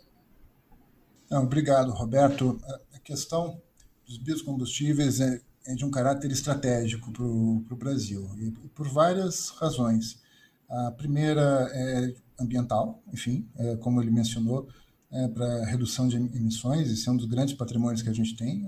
Não, 1.30 1.44
obrigado, 1.44 1.90
Roberto. 1.92 2.58
A 2.94 2.98
questão 2.98 3.58
dos 4.06 4.18
biocombustíveis 4.18 5.20
é, 5.20 5.40
é 5.66 5.74
de 5.74 5.84
um 5.84 5.90
caráter 5.90 6.30
estratégico 6.30 7.10
para 7.10 7.24
o 7.24 7.78
Brasil, 7.78 8.28
e 8.38 8.50
por 8.74 8.88
várias 8.88 9.48
razões. 9.50 10.20
A 10.68 10.90
primeira 10.92 11.68
é 11.72 12.14
ambiental, 12.38 13.02
enfim, 13.12 13.48
é, 13.56 13.76
como 13.76 14.02
ele 14.02 14.10
mencionou, 14.10 14.68
é, 15.10 15.26
para 15.28 15.64
redução 15.64 16.06
de 16.06 16.16
emissões, 16.16 16.90
esse 16.90 17.08
é 17.08 17.12
um 17.12 17.16
dos 17.16 17.26
grandes 17.26 17.54
patrimônios 17.54 18.02
que 18.02 18.10
a 18.10 18.12
gente 18.12 18.36
tem. 18.36 18.66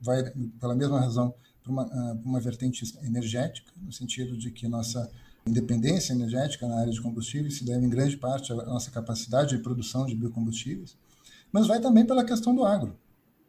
Vai, 0.00 0.24
pela 0.58 0.74
mesma 0.74 0.98
razão, 0.98 1.32
para 1.62 1.70
uma, 1.70 2.12
uma 2.24 2.40
vertente 2.40 2.84
energética, 3.02 3.70
no 3.76 3.92
sentido 3.92 4.36
de 4.36 4.50
que 4.50 4.66
nossa 4.66 5.08
independência 5.46 6.12
energética 6.12 6.66
na 6.66 6.80
área 6.80 6.92
de 6.92 7.00
combustíveis 7.00 7.58
se 7.58 7.64
deve 7.64 7.84
em 7.84 7.88
grande 7.88 8.16
parte 8.16 8.52
à 8.52 8.56
nossa 8.56 8.90
capacidade 8.90 9.56
de 9.56 9.62
produção 9.62 10.06
de 10.06 10.14
biocombustíveis, 10.14 10.96
mas 11.52 11.66
vai 11.66 11.80
também 11.80 12.04
pela 12.04 12.24
questão 12.24 12.54
do 12.54 12.64
agro. 12.64 12.96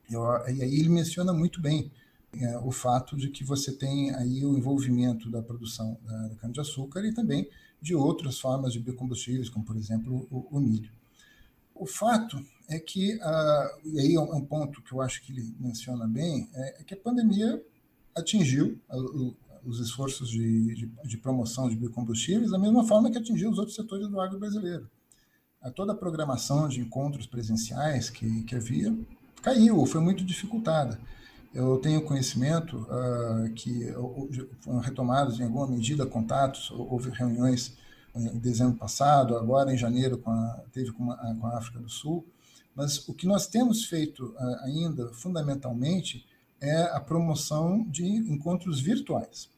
Eu, 0.09 0.23
e 0.49 0.61
aí 0.61 0.79
ele 0.79 0.89
menciona 0.89 1.33
muito 1.33 1.61
bem 1.61 1.91
é, 2.33 2.57
o 2.59 2.71
fato 2.71 3.17
de 3.17 3.29
que 3.29 3.43
você 3.43 3.71
tem 3.71 4.13
aí 4.15 4.45
o 4.45 4.57
envolvimento 4.57 5.29
da 5.29 5.41
produção 5.41 5.97
da, 6.05 6.27
da 6.27 6.35
cana-de-açúcar 6.35 7.05
e 7.05 7.13
também 7.13 7.49
de 7.81 7.95
outras 7.95 8.39
formas 8.39 8.73
de 8.73 8.79
biocombustíveis, 8.79 9.49
como 9.49 9.65
por 9.65 9.75
exemplo 9.75 10.27
o, 10.29 10.47
o 10.57 10.59
milho. 10.59 10.91
O 11.75 11.85
fato 11.85 12.41
é 12.69 12.79
que, 12.79 13.15
uh, 13.15 13.87
e 13.87 13.99
aí 13.99 14.15
é 14.15 14.19
um, 14.19 14.35
um, 14.35 14.45
ponto 14.45 14.81
que 14.81 14.93
eu 14.93 15.01
acho 15.01 15.21
que 15.23 15.33
ele 15.33 15.53
menciona 15.59 16.07
bem, 16.07 16.47
é, 16.53 16.81
é 16.81 16.83
que 16.83 16.93
a 16.93 16.97
pandemia 16.97 17.61
atingiu 18.15 18.79
os 19.65 19.79
esforços 19.79 20.29
de, 20.29 20.75
de, 20.75 20.91
de, 21.03 21.17
promoção 21.17 21.69
de 21.69 21.75
biocombustíveis 21.75 22.51
da 22.51 22.59
mesma 22.59 22.85
forma 22.85 23.09
que 23.09 23.17
atingiu 23.17 23.49
os 23.49 23.57
outros 23.57 23.75
setores 23.75 24.07
do 24.07 24.19
agro 24.19 24.39
brasileiro. 24.39 24.89
A 25.61 25.69
toda 25.69 25.93
a 25.93 25.95
programação 25.95 26.67
de 26.67 26.81
encontros 26.81 27.25
presenciais 27.25 28.09
que, 28.09 28.43
que 28.43 28.55
havia 28.55 28.95
caiu 29.41 29.85
foi 29.85 30.01
muito 30.01 30.23
dificultada. 30.23 30.99
Eu 31.53 31.77
tenho 31.79 32.01
conhecimento 32.03 32.77
uh, 32.77 33.51
que 33.53 33.87
foram 34.61 34.79
retomados 34.79 35.39
em 35.39 35.43
alguma 35.43 35.67
medida 35.67 36.05
contatos, 36.05 36.71
houve 36.71 37.09
reuniões 37.09 37.75
em 38.15 38.39
dezembro 38.39 38.77
passado, 38.77 39.35
agora 39.35 39.73
em 39.73 39.77
janeiro 39.77 40.17
com 40.17 40.31
a, 40.31 40.63
teve 40.71 40.91
com 40.91 41.11
a, 41.11 41.17
com 41.35 41.47
a 41.47 41.57
África 41.57 41.79
do 41.79 41.89
Sul, 41.89 42.25
mas 42.73 43.07
o 43.07 43.13
que 43.13 43.27
nós 43.27 43.47
temos 43.47 43.85
feito 43.85 44.27
uh, 44.27 44.63
ainda, 44.63 45.13
fundamentalmente, 45.13 46.25
é 46.61 46.83
a 46.83 46.99
promoção 47.01 47.83
de 47.89 48.05
encontros 48.05 48.79
virtuais, 48.79 49.49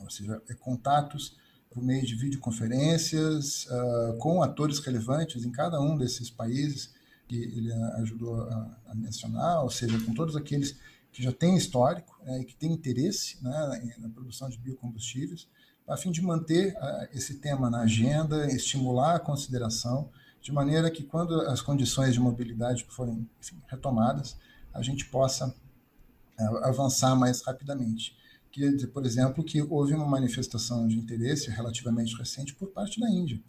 ou 0.00 0.08
seja, 0.08 0.40
é 0.48 0.54
contatos 0.54 1.36
por 1.70 1.82
meio 1.82 2.06
de 2.06 2.14
videoconferências 2.14 3.66
uh, 3.66 4.16
com 4.18 4.42
atores 4.42 4.78
relevantes 4.78 5.44
em 5.44 5.50
cada 5.50 5.78
um 5.80 5.98
desses 5.98 6.30
países 6.30 6.94
que 7.28 7.36
ele 7.36 7.72
ajudou 7.96 8.40
a, 8.40 8.78
a 8.86 8.94
mencionar, 8.94 9.62
ou 9.62 9.70
seja, 9.70 9.98
com 10.00 10.14
todos 10.14 10.36
aqueles 10.36 10.76
que 11.16 11.22
já 11.22 11.32
têm 11.32 11.56
histórico 11.56 12.14
né, 12.22 12.42
e 12.42 12.44
que 12.44 12.54
têm 12.54 12.70
interesse 12.70 13.42
né, 13.42 13.94
na 13.98 14.10
produção 14.10 14.50
de 14.50 14.58
biocombustíveis, 14.58 15.48
a 15.88 15.96
fim 15.96 16.10
de 16.10 16.20
manter 16.20 16.74
uh, 16.74 17.08
esse 17.14 17.38
tema 17.38 17.70
na 17.70 17.80
agenda, 17.80 18.46
estimular 18.52 19.16
a 19.16 19.18
consideração, 19.18 20.10
de 20.42 20.52
maneira 20.52 20.90
que 20.90 21.02
quando 21.02 21.40
as 21.42 21.62
condições 21.62 22.12
de 22.12 22.20
mobilidade 22.20 22.84
forem 22.90 23.26
enfim, 23.40 23.62
retomadas, 23.66 24.36
a 24.74 24.82
gente 24.82 25.06
possa 25.06 25.48
uh, 25.48 26.56
avançar 26.64 27.16
mais 27.16 27.40
rapidamente. 27.40 28.14
Queria 28.50 28.70
dizer, 28.70 28.88
por 28.88 29.06
exemplo, 29.06 29.42
que 29.42 29.62
houve 29.62 29.94
uma 29.94 30.06
manifestação 30.06 30.86
de 30.86 30.98
interesse 30.98 31.48
relativamente 31.48 32.14
recente 32.14 32.54
por 32.54 32.68
parte 32.68 33.00
da 33.00 33.08
Índia 33.08 33.42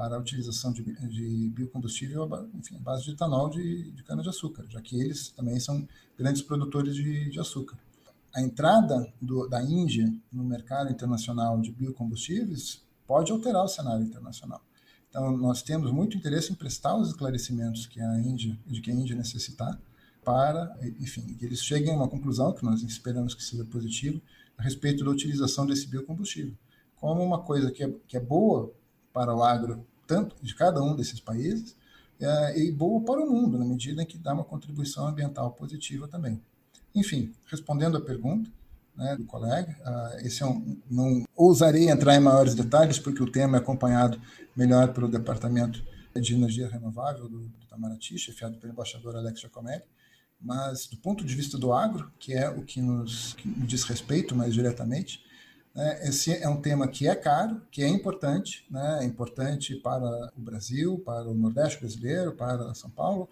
para 0.00 0.16
a 0.16 0.18
utilização 0.18 0.72
de, 0.72 0.82
de 0.82 1.50
biocombustível 1.50 2.26
enfim, 2.54 2.76
à 2.76 2.78
base 2.78 3.04
de 3.04 3.10
etanol 3.10 3.50
de, 3.50 3.90
de 3.90 4.02
cana-de-açúcar, 4.02 4.64
já 4.66 4.80
que 4.80 4.98
eles 4.98 5.28
também 5.28 5.60
são 5.60 5.86
grandes 6.16 6.40
produtores 6.40 6.94
de, 6.94 7.28
de 7.28 7.38
açúcar. 7.38 7.78
A 8.34 8.40
entrada 8.40 9.12
do, 9.20 9.46
da 9.46 9.62
Índia 9.62 10.10
no 10.32 10.42
mercado 10.42 10.90
internacional 10.90 11.60
de 11.60 11.70
biocombustíveis 11.70 12.82
pode 13.06 13.30
alterar 13.30 13.62
o 13.62 13.68
cenário 13.68 14.02
internacional. 14.02 14.62
Então, 15.10 15.36
nós 15.36 15.60
temos 15.60 15.92
muito 15.92 16.16
interesse 16.16 16.50
em 16.50 16.54
prestar 16.54 16.96
os 16.96 17.08
esclarecimentos 17.08 17.84
que 17.84 18.00
a 18.00 18.20
Índia, 18.20 18.58
de 18.66 18.80
que 18.80 18.90
a 18.90 18.94
Índia 18.94 19.14
necessitar 19.14 19.78
para, 20.24 20.78
enfim, 20.98 21.26
que 21.34 21.44
eles 21.44 21.62
cheguem 21.62 21.92
a 21.92 21.96
uma 21.96 22.08
conclusão, 22.08 22.54
que 22.54 22.64
nós 22.64 22.82
esperamos 22.82 23.34
que 23.34 23.44
seja 23.44 23.66
positiva, 23.66 24.18
a 24.56 24.62
respeito 24.62 25.04
da 25.04 25.10
utilização 25.10 25.66
desse 25.66 25.86
biocombustível, 25.86 26.54
como 26.96 27.22
uma 27.22 27.42
coisa 27.42 27.70
que 27.70 27.84
é, 27.84 27.94
que 28.08 28.16
é 28.16 28.20
boa 28.20 28.72
para 29.12 29.34
o 29.34 29.42
agro, 29.42 29.86
tanto 30.10 30.34
de 30.42 30.56
cada 30.56 30.82
um 30.82 30.96
desses 30.96 31.20
países, 31.20 31.76
é, 32.20 32.58
e 32.58 32.72
boa 32.72 33.00
para 33.04 33.20
o 33.20 33.30
mundo, 33.30 33.56
na 33.56 33.64
medida 33.64 34.02
em 34.02 34.06
que 34.06 34.18
dá 34.18 34.34
uma 34.34 34.42
contribuição 34.42 35.06
ambiental 35.06 35.52
positiva 35.52 36.08
também. 36.08 36.42
Enfim, 36.92 37.32
respondendo 37.46 37.96
à 37.96 38.00
pergunta 38.00 38.50
né, 38.96 39.14
do 39.16 39.24
colega, 39.24 39.72
uh, 39.86 40.26
esse 40.26 40.42
é 40.42 40.46
um, 40.46 40.76
não 40.90 41.24
ousarei 41.36 41.88
entrar 41.88 42.16
em 42.16 42.20
maiores 42.20 42.56
detalhes, 42.56 42.98
porque 42.98 43.22
o 43.22 43.30
tema 43.30 43.56
é 43.56 43.60
acompanhado 43.60 44.20
melhor 44.56 44.92
pelo 44.92 45.08
Departamento 45.08 45.80
de 46.20 46.34
Energia 46.34 46.68
Renovável 46.68 47.28
do, 47.28 47.38
do 47.38 47.62
Itamaraty, 47.62 48.18
chefiado 48.18 48.58
pelo 48.58 48.72
embaixador 48.72 49.14
Alex 49.14 49.40
Giacomelli, 49.40 49.84
mas 50.40 50.88
do 50.88 50.96
ponto 50.96 51.24
de 51.24 51.36
vista 51.36 51.56
do 51.56 51.72
agro, 51.72 52.10
que 52.18 52.34
é 52.34 52.50
o 52.50 52.62
que 52.62 52.82
nos 52.82 53.34
que 53.34 53.48
diz 53.48 53.84
respeito 53.84 54.34
mais 54.34 54.52
diretamente, 54.52 55.22
né, 55.74 56.00
esse 56.08 56.32
é 56.32 56.48
um 56.48 56.60
tema 56.60 56.88
que 56.88 57.06
é 57.06 57.14
caro, 57.14 57.62
que 57.70 57.82
é 57.82 57.88
importante, 57.88 58.66
né, 58.70 59.00
é 59.02 59.04
importante 59.04 59.76
para 59.76 60.32
o 60.36 60.40
Brasil, 60.40 60.98
para 61.04 61.28
o 61.28 61.34
Nordeste 61.34 61.78
brasileiro, 61.78 62.32
para 62.32 62.74
São 62.74 62.90
Paulo, 62.90 63.28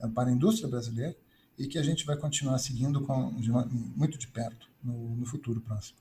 eh, 0.00 0.08
para 0.08 0.30
a 0.30 0.32
indústria 0.32 0.68
brasileira, 0.68 1.16
e 1.58 1.66
que 1.66 1.78
a 1.78 1.82
gente 1.82 2.06
vai 2.06 2.16
continuar 2.16 2.58
seguindo 2.58 3.02
com, 3.02 3.34
de 3.36 3.50
muito 3.50 4.18
de 4.18 4.26
perto 4.26 4.68
no, 4.82 5.16
no 5.16 5.26
futuro 5.26 5.60
próximo. 5.60 5.98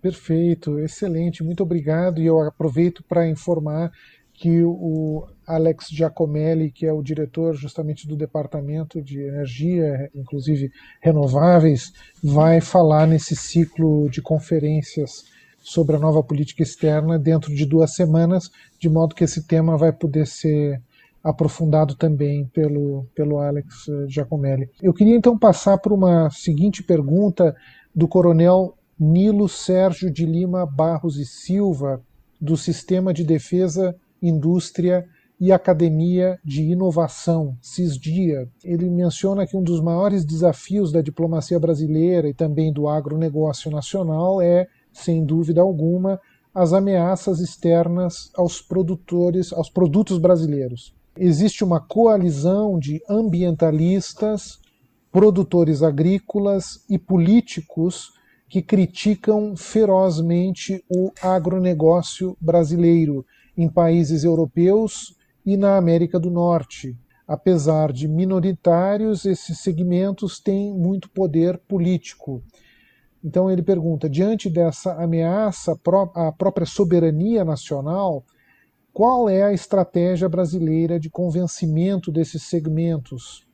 Perfeito, 0.00 0.80
excelente, 0.80 1.44
muito 1.44 1.62
obrigado. 1.62 2.20
E 2.20 2.26
eu 2.26 2.40
aproveito 2.40 3.04
para 3.04 3.28
informar 3.28 3.92
que 4.34 4.62
o 4.64 5.26
Alex 5.46 5.88
Giacomelli, 5.90 6.70
que 6.70 6.86
é 6.86 6.92
o 6.92 7.02
diretor 7.02 7.54
justamente 7.54 8.08
do 8.08 8.16
Departamento 8.16 9.02
de 9.02 9.20
Energia, 9.20 10.10
inclusive 10.14 10.70
renováveis, 11.00 11.92
vai 12.22 12.60
falar 12.60 13.06
nesse 13.06 13.36
ciclo 13.36 14.08
de 14.10 14.22
conferências 14.22 15.24
sobre 15.58 15.94
a 15.94 15.98
nova 15.98 16.22
política 16.22 16.62
externa 16.62 17.18
dentro 17.18 17.54
de 17.54 17.64
duas 17.64 17.94
semanas, 17.94 18.50
de 18.80 18.88
modo 18.88 19.14
que 19.14 19.24
esse 19.24 19.46
tema 19.46 19.76
vai 19.76 19.92
poder 19.92 20.26
ser 20.26 20.80
aprofundado 21.22 21.94
também 21.94 22.46
pelo, 22.46 23.06
pelo 23.14 23.38
Alex 23.38 23.86
Giacomelli. 24.08 24.68
Eu 24.82 24.92
queria 24.92 25.14
então 25.16 25.38
passar 25.38 25.78
por 25.78 25.92
uma 25.92 26.28
seguinte 26.30 26.82
pergunta 26.82 27.54
do 27.94 28.08
coronel 28.08 28.76
Nilo 28.98 29.48
Sérgio 29.48 30.10
de 30.10 30.26
Lima 30.26 30.66
Barros 30.66 31.16
e 31.16 31.24
Silva, 31.24 32.02
do 32.40 32.56
Sistema 32.56 33.14
de 33.14 33.22
Defesa 33.22 33.94
Indústria 34.22 35.04
e 35.40 35.50
Academia 35.50 36.38
de 36.44 36.62
Inovação, 36.62 37.56
CISDIA. 37.60 38.48
Ele 38.62 38.88
menciona 38.88 39.44
que 39.44 39.56
um 39.56 39.62
dos 39.62 39.80
maiores 39.80 40.24
desafios 40.24 40.92
da 40.92 41.02
diplomacia 41.02 41.58
brasileira 41.58 42.28
e 42.28 42.32
também 42.32 42.72
do 42.72 42.86
agronegócio 42.86 43.68
nacional 43.68 44.40
é, 44.40 44.68
sem 44.92 45.24
dúvida 45.24 45.60
alguma, 45.60 46.20
as 46.54 46.72
ameaças 46.72 47.40
externas 47.40 48.30
aos 48.36 48.62
produtores, 48.62 49.52
aos 49.52 49.68
produtos 49.68 50.18
brasileiros. 50.18 50.94
Existe 51.18 51.64
uma 51.64 51.80
coalizão 51.80 52.78
de 52.78 53.02
ambientalistas, 53.08 54.60
produtores 55.10 55.82
agrícolas 55.82 56.84
e 56.88 56.96
políticos 56.98 58.12
que 58.48 58.62
criticam 58.62 59.56
ferozmente 59.56 60.84
o 60.88 61.10
agronegócio 61.20 62.36
brasileiro 62.40 63.24
em 63.56 63.68
países 63.68 64.24
europeus 64.24 65.16
e 65.44 65.56
na 65.56 65.76
América 65.76 66.18
do 66.18 66.30
Norte. 66.30 66.96
Apesar 67.26 67.92
de 67.92 68.08
minoritários, 68.08 69.24
esses 69.24 69.60
segmentos 69.60 70.40
têm 70.40 70.72
muito 70.74 71.10
poder 71.10 71.58
político. 71.58 72.42
Então 73.24 73.50
ele 73.50 73.62
pergunta: 73.62 74.08
diante 74.08 74.50
dessa 74.50 74.94
ameaça 74.94 75.78
à 76.14 76.32
própria 76.32 76.66
soberania 76.66 77.44
nacional, 77.44 78.24
qual 78.92 79.28
é 79.28 79.42
a 79.42 79.52
estratégia 79.52 80.28
brasileira 80.28 81.00
de 81.00 81.08
convencimento 81.08 82.10
desses 82.12 82.42
segmentos? 82.42 83.46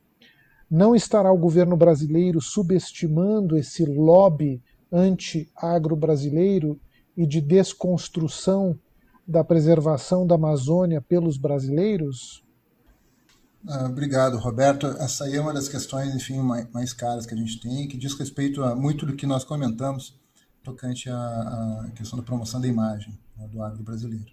Não 0.69 0.93
estará 0.93 1.31
o 1.31 1.37
governo 1.37 1.77
brasileiro 1.77 2.41
subestimando 2.41 3.57
esse 3.57 3.85
lobby 3.85 4.61
anti-agro 4.91 5.95
brasileiro 5.95 6.79
e 7.15 7.25
de 7.25 7.39
desconstrução 7.39 8.77
da 9.29 9.43
preservação 9.43 10.25
da 10.25 10.33
Amazônia 10.33 10.99
pelos 10.99 11.37
brasileiros? 11.37 12.43
Ah, 13.67 13.85
obrigado, 13.85 14.37
Roberto. 14.37 14.87
Essa 14.87 15.25
aí 15.25 15.35
é 15.35 15.41
uma 15.41 15.53
das 15.53 15.69
questões, 15.69 16.15
enfim, 16.15 16.39
mais, 16.39 16.93
caras 16.93 17.27
que 17.27 17.35
a 17.35 17.37
gente 17.37 17.59
tem, 17.61 17.87
que 17.87 17.95
diz 17.95 18.15
respeito 18.15 18.63
a 18.63 18.75
muito 18.75 19.05
do 19.05 19.15
que 19.15 19.27
nós 19.27 19.43
comentamos 19.43 20.17
tocante 20.63 21.09
à, 21.11 21.91
questão 21.95 22.17
da 22.17 22.25
promoção 22.25 22.59
da 22.59 22.67
imagem 22.67 23.17
né, 23.37 23.47
do 23.47 23.61
agro 23.61 23.83
brasileiro. 23.83 24.31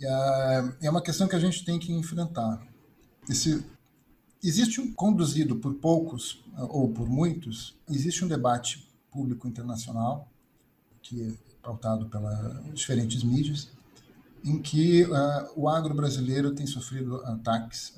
E 0.00 0.06
é 0.80 0.88
uma 0.88 1.02
questão 1.02 1.28
que 1.28 1.36
a 1.36 1.40
gente 1.40 1.62
tem 1.62 1.78
que 1.78 1.92
enfrentar. 1.92 2.66
Esse, 3.28 3.62
existe 4.42 4.80
um 4.80 4.90
conduzido 4.94 5.56
por 5.56 5.74
poucos 5.74 6.42
ou 6.56 6.88
por 6.88 7.08
muitos, 7.10 7.76
existe 7.90 8.24
um 8.24 8.28
debate 8.28 8.88
público 9.10 9.46
internacional 9.46 10.28
que 11.02 11.22
é 11.22 11.32
pautado 11.62 12.08
pelas 12.08 12.64
diferentes 12.72 13.22
mídias 13.22 13.76
em 14.44 14.60
que 14.60 15.04
uh, 15.04 15.52
o 15.56 15.68
agro 15.68 15.94
brasileiro 15.94 16.54
tem 16.54 16.66
sofrido 16.66 17.16
ataques 17.24 17.94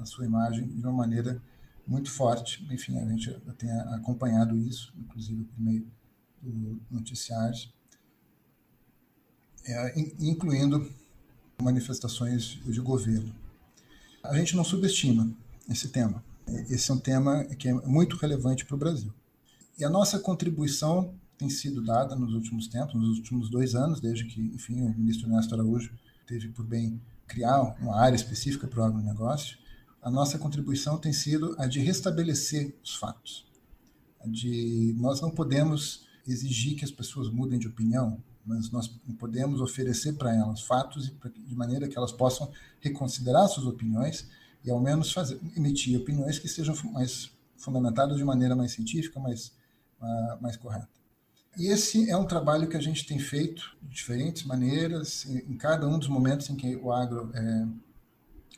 à 0.00 0.04
sua 0.04 0.24
imagem 0.24 0.68
de 0.68 0.80
uma 0.82 0.92
maneira 0.92 1.40
muito 1.86 2.10
forte. 2.10 2.66
Enfim, 2.70 2.98
a 2.98 3.08
gente 3.08 3.32
tem 3.58 3.70
acompanhado 3.70 4.56
isso, 4.56 4.92
inclusive 4.98 5.44
por 5.44 5.60
meio 5.60 5.86
do 6.40 6.80
noticiários, 6.90 7.72
é, 9.66 9.98
incluindo 10.18 10.90
manifestações 11.60 12.58
de 12.64 12.80
governo. 12.80 13.34
A 14.22 14.36
gente 14.36 14.56
não 14.56 14.64
subestima 14.64 15.30
esse 15.68 15.88
tema. 15.88 16.22
Esse 16.68 16.90
é 16.90 16.94
um 16.94 16.98
tema 16.98 17.44
que 17.44 17.68
é 17.68 17.72
muito 17.72 18.16
relevante 18.16 18.64
para 18.64 18.74
o 18.74 18.78
Brasil. 18.78 19.12
E 19.78 19.84
a 19.84 19.90
nossa 19.90 20.18
contribuição 20.18 21.14
tem 21.40 21.48
sido 21.48 21.82
dada 21.82 22.14
nos 22.14 22.34
últimos 22.34 22.68
tempos, 22.68 22.94
nos 22.94 23.16
últimos 23.16 23.48
dois 23.48 23.74
anos, 23.74 23.98
desde 23.98 24.26
que, 24.26 24.42
enfim, 24.42 24.82
o 24.82 24.94
ministro 24.94 25.26
Ernesto 25.26 25.54
Araújo 25.54 25.90
teve 26.26 26.48
por 26.48 26.66
bem 26.66 27.00
criar 27.26 27.62
uma 27.80 27.96
área 27.96 28.14
específica 28.14 28.68
para 28.68 28.82
o 28.82 28.84
agronegócio, 28.84 29.56
a 30.02 30.10
nossa 30.10 30.38
contribuição 30.38 30.98
tem 30.98 31.14
sido 31.14 31.56
a 31.58 31.66
de 31.66 31.80
restabelecer 31.80 32.76
os 32.84 32.94
fatos. 32.94 33.46
De 34.26 34.94
nós 34.98 35.22
não 35.22 35.30
podemos 35.30 36.06
exigir 36.28 36.76
que 36.76 36.84
as 36.84 36.90
pessoas 36.90 37.30
mudem 37.30 37.58
de 37.58 37.68
opinião, 37.68 38.22
mas 38.44 38.70
nós 38.70 38.88
podemos 39.18 39.62
oferecer 39.62 40.14
para 40.14 40.34
elas 40.34 40.60
fatos 40.60 41.10
de 41.46 41.54
maneira 41.54 41.88
que 41.88 41.96
elas 41.96 42.12
possam 42.12 42.52
reconsiderar 42.80 43.48
suas 43.48 43.66
opiniões 43.66 44.28
e 44.62 44.70
ao 44.70 44.78
menos 44.78 45.10
fazer, 45.10 45.40
emitir 45.56 45.98
opiniões 45.98 46.38
que 46.38 46.48
sejam 46.48 46.74
mais 46.92 47.30
fundamentado 47.56 48.14
de 48.14 48.24
maneira 48.24 48.54
mais 48.54 48.72
científica, 48.72 49.18
mais, 49.18 49.48
uh, 50.02 50.42
mais 50.42 50.58
correta. 50.58 50.99
E 51.56 51.66
esse 51.66 52.08
é 52.08 52.16
um 52.16 52.24
trabalho 52.24 52.68
que 52.68 52.76
a 52.76 52.80
gente 52.80 53.06
tem 53.06 53.18
feito 53.18 53.76
de 53.82 53.94
diferentes 53.94 54.44
maneiras, 54.44 55.26
em, 55.26 55.56
cada 55.56 55.86
um 55.86 55.98
dos 55.98 56.08
momentos 56.08 56.48
em 56.48 56.56
que 56.56 56.76
o 56.76 56.92
agro 56.92 57.30
é, 57.34 57.66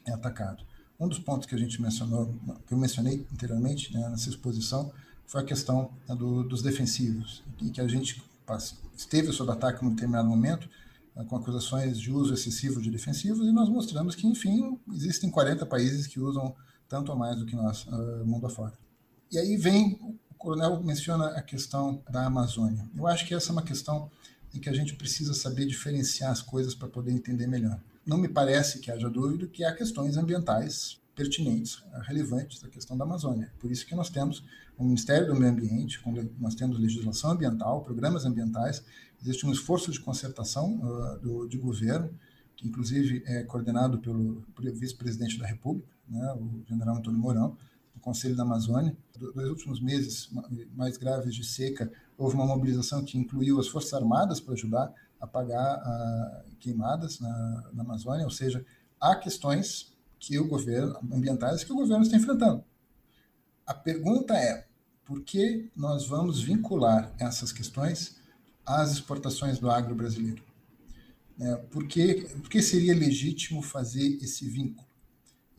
é, 0.07 0.12
atacado. 0.12 0.62
Um 1.00 1.09
dos 1.09 1.18
pontos 1.18 1.46
que 1.46 1.55
a 1.55 1.59
gente 1.59 1.81
mencionou, 1.81 2.35
que 2.66 2.74
eu 2.74 2.78
mencionei 2.78 3.26
anteriormente 3.33 3.92
né, 3.92 4.09
nessa 4.09 4.28
exposição, 4.28 4.92
foi 5.26 5.40
a 5.40 5.44
questão 5.44 5.90
né, 6.09 6.14
do, 6.14 6.44
dos 6.44 6.62
defensivos, 6.62 7.42
em 7.61 7.70
que 7.70 7.81
a 7.81 7.88
gente 7.88 8.22
esteve 8.96 9.33
sob 9.33 9.50
ataque 9.50 9.85
em 9.85 9.88
um 9.88 9.94
determinado 9.94 10.28
momento, 10.28 10.68
né, 11.16 11.24
com 11.24 11.37
acusações 11.37 11.98
de 11.98 12.12
uso 12.12 12.35
excessivo 12.35 12.81
de 12.81 12.90
defensivos, 12.90 13.46
e 13.46 13.52
nós 13.52 13.68
mostramos 13.68 14.14
que, 14.14 14.26
enfim, 14.26 14.78
existem 14.92 15.31
40 15.31 15.64
países 15.66 16.07
que 16.07 16.20
usam 16.20 16.55
tanto 16.88 17.11
ou 17.11 17.18
mais 17.18 17.38
do 17.38 17.46
que 17.46 17.57
nós, 17.57 17.87
uh, 17.87 18.24
mundo 18.26 18.46
afora. 18.46 18.74
E 19.31 19.38
aí 19.38 19.57
vem, 19.57 19.98
coronel 20.42 20.83
menciona 20.83 21.28
a 21.28 21.40
questão 21.40 22.02
da 22.11 22.26
Amazônia. 22.26 22.85
Eu 22.96 23.07
acho 23.07 23.24
que 23.26 23.33
essa 23.33 23.50
é 23.50 23.52
uma 23.52 23.62
questão 23.62 24.11
em 24.52 24.59
que 24.59 24.68
a 24.68 24.72
gente 24.72 24.96
precisa 24.96 25.33
saber 25.33 25.66
diferenciar 25.66 26.33
as 26.33 26.42
coisas 26.42 26.74
para 26.74 26.88
poder 26.88 27.12
entender 27.12 27.46
melhor. 27.46 27.81
Não 28.05 28.18
me 28.18 28.28
parece 28.28 28.81
que 28.81 28.90
haja 28.90 29.09
dúvida 29.09 29.46
que 29.46 29.64
há 29.64 29.72
questões 29.72 30.16
ambientais 30.16 31.00
pertinentes, 31.14 31.83
relevantes 32.02 32.61
da 32.61 32.68
questão 32.68 32.96
da 32.96 33.05
Amazônia. 33.05 33.52
Por 33.61 33.70
isso 33.70 33.87
que 33.87 33.94
nós 33.94 34.11
temos 34.11 34.44
o 34.76 34.83
Ministério 34.83 35.28
do 35.28 35.37
Meio 35.37 35.52
Ambiente, 35.52 36.00
nós 36.40 36.55
temos 36.57 36.78
legislação 36.78 37.31
ambiental, 37.31 37.83
programas 37.83 38.24
ambientais, 38.24 38.83
existe 39.22 39.46
um 39.46 39.52
esforço 39.52 39.92
de 39.92 40.00
concertação 40.00 40.81
uh, 40.83 41.18
do, 41.20 41.46
de 41.46 41.57
governo, 41.57 42.11
que 42.57 42.66
inclusive 42.66 43.22
é 43.26 43.44
coordenado 43.44 43.98
pelo, 43.98 44.44
vice-presidente 44.59 45.38
da 45.38 45.46
República, 45.46 45.88
né, 46.09 46.33
o 46.35 46.64
general 46.66 46.96
Antônio 46.96 47.20
Mourão, 47.20 47.57
Conselho 48.03 48.37
da 48.37 48.43
Amazônia. 48.43 48.97
Nos 49.19 49.49
últimos 49.49 49.81
meses 49.81 50.29
mais 50.75 50.97
graves 50.97 51.35
de 51.35 51.45
seca, 51.45 51.91
houve 52.19 52.35
uma 52.35 52.47
mobilização 52.47 53.05
que 53.05 53.17
incluiu 53.17 53.59
as 53.59 53.69
Forças 53.69 53.95
Armadas 53.95 54.41
para 54.41 54.55
ajudar 54.55 54.93
a 55.21 55.25
apagar 55.25 55.79
uh, 55.79 56.57
queimadas 56.59 57.21
na, 57.21 57.71
na 57.73 57.83
Amazônia, 57.83 58.25
ou 58.25 58.31
seja, 58.31 58.65
há 59.01 59.15
questões 59.17 59.97
que 60.19 60.38
o 60.38 60.47
governo 60.47 60.99
ambientais 61.12 61.65
que 61.65 61.73
o 61.73 61.77
governo 61.77 62.03
está 62.05 62.17
enfrentando. 62.17 62.65
A 63.67 63.73
pergunta 63.73 64.35
é: 64.35 64.67
por 65.05 65.23
que 65.23 65.71
nós 65.77 66.07
vamos 66.07 66.41
vincular 66.41 67.12
essas 67.19 67.53
questões 67.53 68.17
às 68.67 68.93
exportações 68.93 69.59
do 69.59 69.71
agro 69.71 69.95
brasileiro? 69.95 70.43
É, 71.41 71.57
por, 71.57 71.87
que, 71.87 72.27
por 72.41 72.49
que 72.49 72.61
seria 72.61 72.95
legítimo 72.95 73.62
fazer 73.62 74.19
esse 74.23 74.49
vínculo? 74.49 74.87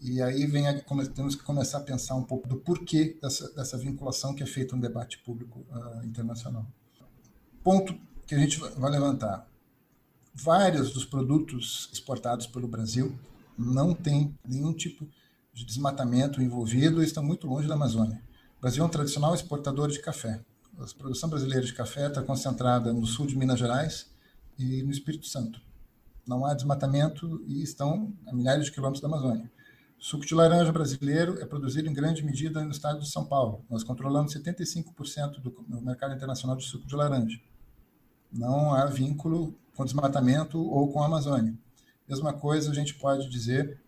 E 0.04 0.22
aí 0.22 0.46
vem 0.46 0.68
a, 0.68 0.78
temos 1.16 1.34
que 1.34 1.44
começar 1.44 1.78
a 1.78 1.82
pensar 1.82 2.16
um 2.16 2.24
pouco 2.24 2.46
do 2.46 2.58
porquê 2.58 3.18
dessa, 3.22 3.50
dessa 3.54 3.78
vinculação 3.78 4.36
que 4.36 4.44
é 4.44 4.46
feita 4.46 4.76
no 4.76 4.82
debate 4.82 5.18
público 5.20 5.66
uh, 5.72 6.06
internacional. 6.06 6.68
Ponto 7.64 7.98
que 8.28 8.36
a 8.36 8.38
gente 8.38 8.60
vai 8.60 8.92
levantar. 8.92 9.48
Vários 10.36 10.92
dos 10.92 11.06
produtos 11.06 11.90
exportados 11.94 12.46
pelo 12.46 12.68
Brasil 12.68 13.18
não 13.58 13.94
têm 13.94 14.38
nenhum 14.46 14.74
tipo 14.74 15.08
de 15.54 15.64
desmatamento 15.64 16.42
envolvido 16.42 17.02
e 17.02 17.06
estão 17.06 17.24
muito 17.24 17.48
longe 17.48 17.70
da 17.70 17.76
Amazônia. 17.76 18.22
O 18.58 18.62
Brasil 18.62 18.84
é 18.84 18.86
um 18.86 18.90
tradicional 18.90 19.34
exportador 19.34 19.90
de 19.90 20.00
café. 20.00 20.44
A 20.78 20.86
produção 20.98 21.30
brasileira 21.30 21.66
de 21.66 21.74
café 21.74 22.08
está 22.08 22.22
concentrada 22.22 22.92
no 22.92 23.06
sul 23.06 23.26
de 23.26 23.38
Minas 23.38 23.60
Gerais 23.60 24.12
e 24.60 24.84
no 24.84 24.92
Espírito 24.92 25.28
Santo. 25.28 25.62
Não 26.28 26.46
há 26.46 26.54
desmatamento 26.54 27.42
e 27.48 27.64
estão 27.64 28.14
a 28.28 28.34
milhares 28.34 28.66
de 28.66 28.72
quilômetros 28.72 29.02
da 29.02 29.08
Amazônia. 29.08 29.50
Suco 30.04 30.26
de 30.26 30.36
laranja 30.36 30.70
brasileiro 30.70 31.42
é 31.42 31.46
produzido 31.46 31.88
em 31.88 31.94
grande 31.94 32.22
medida 32.24 32.62
no 32.62 32.72
estado 32.72 33.00
de 33.00 33.10
São 33.10 33.24
Paulo. 33.24 33.64
Nós 33.70 33.86
controlamos 33.86 34.36
75% 34.36 35.40
do 35.40 35.82
mercado 35.82 36.14
internacional 36.14 36.58
de 36.58 36.66
suco 36.66 36.86
de 36.86 36.94
laranja. 36.94 37.40
Não 38.30 38.74
há 38.74 38.86
vínculo 38.86 39.58
com 39.74 39.86
desmatamento 39.86 40.60
ou 40.60 40.92
com 40.92 41.02
a 41.02 41.06
Amazônia. 41.06 41.58
Mesma 42.06 42.34
coisa 42.34 42.70
a 42.70 42.74
gente 42.74 42.96
pode 42.96 43.30
dizer 43.30 43.80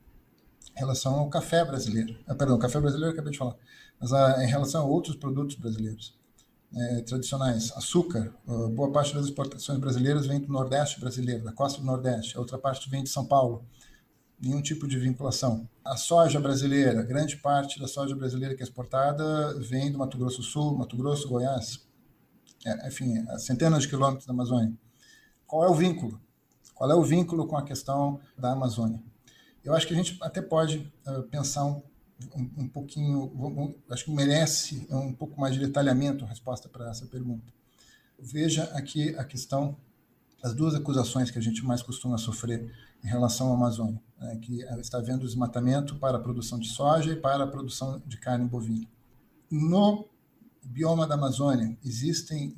em 0.74 0.80
relação 0.80 1.16
ao 1.16 1.30
café 1.30 1.66
brasileiro. 1.66 2.18
Ah, 2.26 2.34
perdão, 2.34 2.58
café 2.58 2.80
brasileiro 2.80 3.10
eu 3.10 3.14
acabei 3.14 3.34
de 3.34 3.38
falar. 3.38 3.58
Mas 4.00 4.14
ah, 4.14 4.42
em 4.42 4.48
relação 4.48 4.84
a 4.84 4.86
outros 4.86 5.18
produtos 5.18 5.58
brasileiros 5.58 6.18
é, 6.74 7.02
tradicionais, 7.02 7.74
açúcar, 7.76 8.34
ah, 8.48 8.70
boa 8.70 8.90
parte 8.90 9.14
das 9.14 9.26
exportações 9.26 9.80
brasileiras 9.80 10.26
vem 10.26 10.40
do 10.40 10.48
Nordeste 10.48 10.98
brasileiro, 10.98 11.44
da 11.44 11.52
costa 11.52 11.82
do 11.82 11.86
Nordeste. 11.86 12.38
A 12.38 12.40
outra 12.40 12.58
parte 12.58 12.90
vem 12.90 13.04
de 13.04 13.10
São 13.10 13.26
Paulo. 13.26 13.66
Nenhum 14.40 14.62
tipo 14.62 14.88
de 14.88 15.00
vinculação. 15.00 15.68
A 15.84 15.96
soja 15.96 16.40
brasileira, 16.40 17.02
grande 17.04 17.38
parte 17.38 17.80
da 17.80 17.88
soja 17.88 18.16
brasileira 18.16 18.56
que 18.56 18.62
é 18.62 18.66
exportada 18.66 19.58
vem 19.60 19.92
do 19.92 19.98
Mato 19.98 20.18
Grosso 20.18 20.38
do 20.38 20.44
Sul, 20.44 20.78
Mato 20.78 20.98
Grosso, 20.98 21.28
Goiás. 21.28 21.86
É, 22.66 22.88
enfim, 22.88 23.26
centenas 23.38 23.84
de 23.84 23.90
quilômetros 23.90 24.26
da 24.26 24.34
Amazônia. 24.34 24.74
Qual 25.46 25.64
é 25.64 25.70
o 25.70 25.74
vínculo? 25.74 26.20
Qual 26.74 26.92
é 26.92 26.96
o 26.96 27.04
vínculo 27.04 27.48
com 27.48 27.56
a 27.56 27.64
questão 27.64 28.20
da 28.38 28.52
Amazônia? 28.52 29.02
Eu 29.64 29.74
acho 29.74 29.88
que 29.88 29.94
a 29.94 29.96
gente 29.96 30.18
até 30.22 30.42
pode 30.42 30.92
uh, 31.08 31.24
pensar 31.24 31.66
um, 31.66 31.82
um, 32.36 32.52
um 32.58 32.68
pouquinho, 32.68 33.24
um, 33.24 33.74
acho 33.90 34.06
que 34.06 34.12
merece 34.12 34.86
um 34.90 35.14
pouco 35.14 35.40
mais 35.40 35.54
de 35.54 35.60
detalhamento 35.60 36.26
a 36.26 36.28
resposta 36.28 36.68
para 36.68 36.90
essa 36.90 37.06
pergunta. 37.08 37.52
Veja 38.20 38.66
aqui 38.74 39.16
a 39.18 39.24
questão, 39.24 39.78
as 40.46 40.54
duas 40.54 40.76
acusações 40.76 41.32
que 41.32 41.40
a 41.40 41.42
gente 41.42 41.66
mais 41.66 41.82
costuma 41.82 42.20
sofrer 42.20 42.72
em 43.04 43.08
relação 43.08 43.52
à 43.52 43.56
Amazônia, 43.56 44.00
né, 44.20 44.38
que 44.38 44.62
está 44.80 45.00
havendo 45.00 45.26
desmatamento 45.26 45.96
para 45.96 46.18
a 46.18 46.22
produção 46.22 46.60
de 46.60 46.70
soja 46.70 47.14
e 47.14 47.16
para 47.16 47.46
a 47.46 47.48
produção 47.48 48.00
de 48.06 48.16
carne 48.18 48.48
bovina. 48.48 48.88
No 49.50 50.08
bioma 50.64 51.08
da 51.08 51.16
Amazônia, 51.16 51.76
existem, 51.84 52.54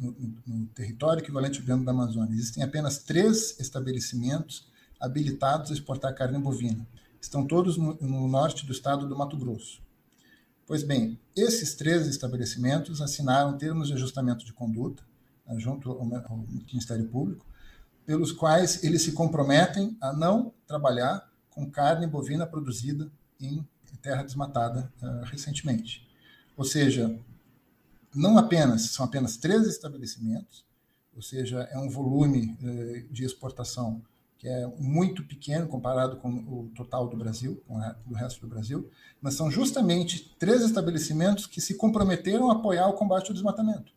no, 0.45 0.67
território 0.67 1.21
equivalente 1.21 1.59
ao 1.59 1.65
bioma 1.65 1.85
da 1.85 1.93
Amazônia, 1.93 2.33
existem 2.33 2.61
apenas 2.61 2.97
três 2.97 3.57
estabelecimentos 3.57 4.67
habilitados 4.99 5.71
a 5.71 5.73
exportar 5.73 6.13
carne 6.13 6.39
bovina. 6.39 6.85
Estão 7.21 7.47
todos 7.47 7.77
no, 7.77 7.93
no 8.01 8.27
norte 8.27 8.65
do 8.65 8.73
estado 8.73 9.07
do 9.07 9.17
Mato 9.17 9.37
Grosso. 9.37 9.81
Pois 10.65 10.83
bem, 10.83 11.17
esses 11.33 11.73
três 11.73 12.05
estabelecimentos 12.05 13.01
assinaram 13.01 13.57
termos 13.57 13.87
de 13.87 13.93
ajustamento 13.93 14.43
de 14.43 14.51
conduta 14.51 15.03
né, 15.45 15.57
junto 15.57 15.89
ao 15.89 16.37
Ministério 16.69 17.07
Público, 17.07 17.45
pelos 18.07 18.31
quais 18.31 18.85
eles 18.85 19.01
se 19.01 19.11
comprometem 19.11 19.97
a 19.99 20.13
não 20.13 20.53
trabalhar 20.65 21.29
com 21.49 21.69
carne 21.69 22.07
bovina 22.07 22.47
produzida 22.47 23.11
em 23.37 23.67
terra 24.01 24.23
desmatada 24.23 24.89
uh, 25.01 25.25
recentemente. 25.25 26.07
Ou 26.55 26.63
seja, 26.63 27.19
não 28.15 28.37
apenas, 28.37 28.83
são 28.91 29.05
apenas 29.05 29.35
três 29.35 29.67
estabelecimentos, 29.67 30.65
ou 31.13 31.21
seja, 31.21 31.67
é 31.69 31.77
um 31.77 31.89
volume 31.89 32.57
eh, 32.63 33.05
de 33.11 33.25
exportação 33.25 34.01
que 34.37 34.47
é 34.47 34.67
muito 34.77 35.23
pequeno 35.23 35.67
comparado 35.67 36.17
com 36.17 36.29
o 36.29 36.71
total 36.75 37.07
do 37.07 37.17
Brasil, 37.17 37.61
com 37.67 37.75
o 38.07 38.13
resto 38.13 38.39
do 38.41 38.47
Brasil, 38.47 38.87
mas 39.19 39.33
são 39.33 39.49
justamente 39.49 40.35
três 40.37 40.61
estabelecimentos 40.61 41.47
que 41.47 41.59
se 41.59 41.75
comprometeram 41.75 42.51
a 42.51 42.53
apoiar 42.53 42.87
o 42.87 42.93
combate 42.93 43.29
ao 43.29 43.33
desmatamento. 43.33 43.91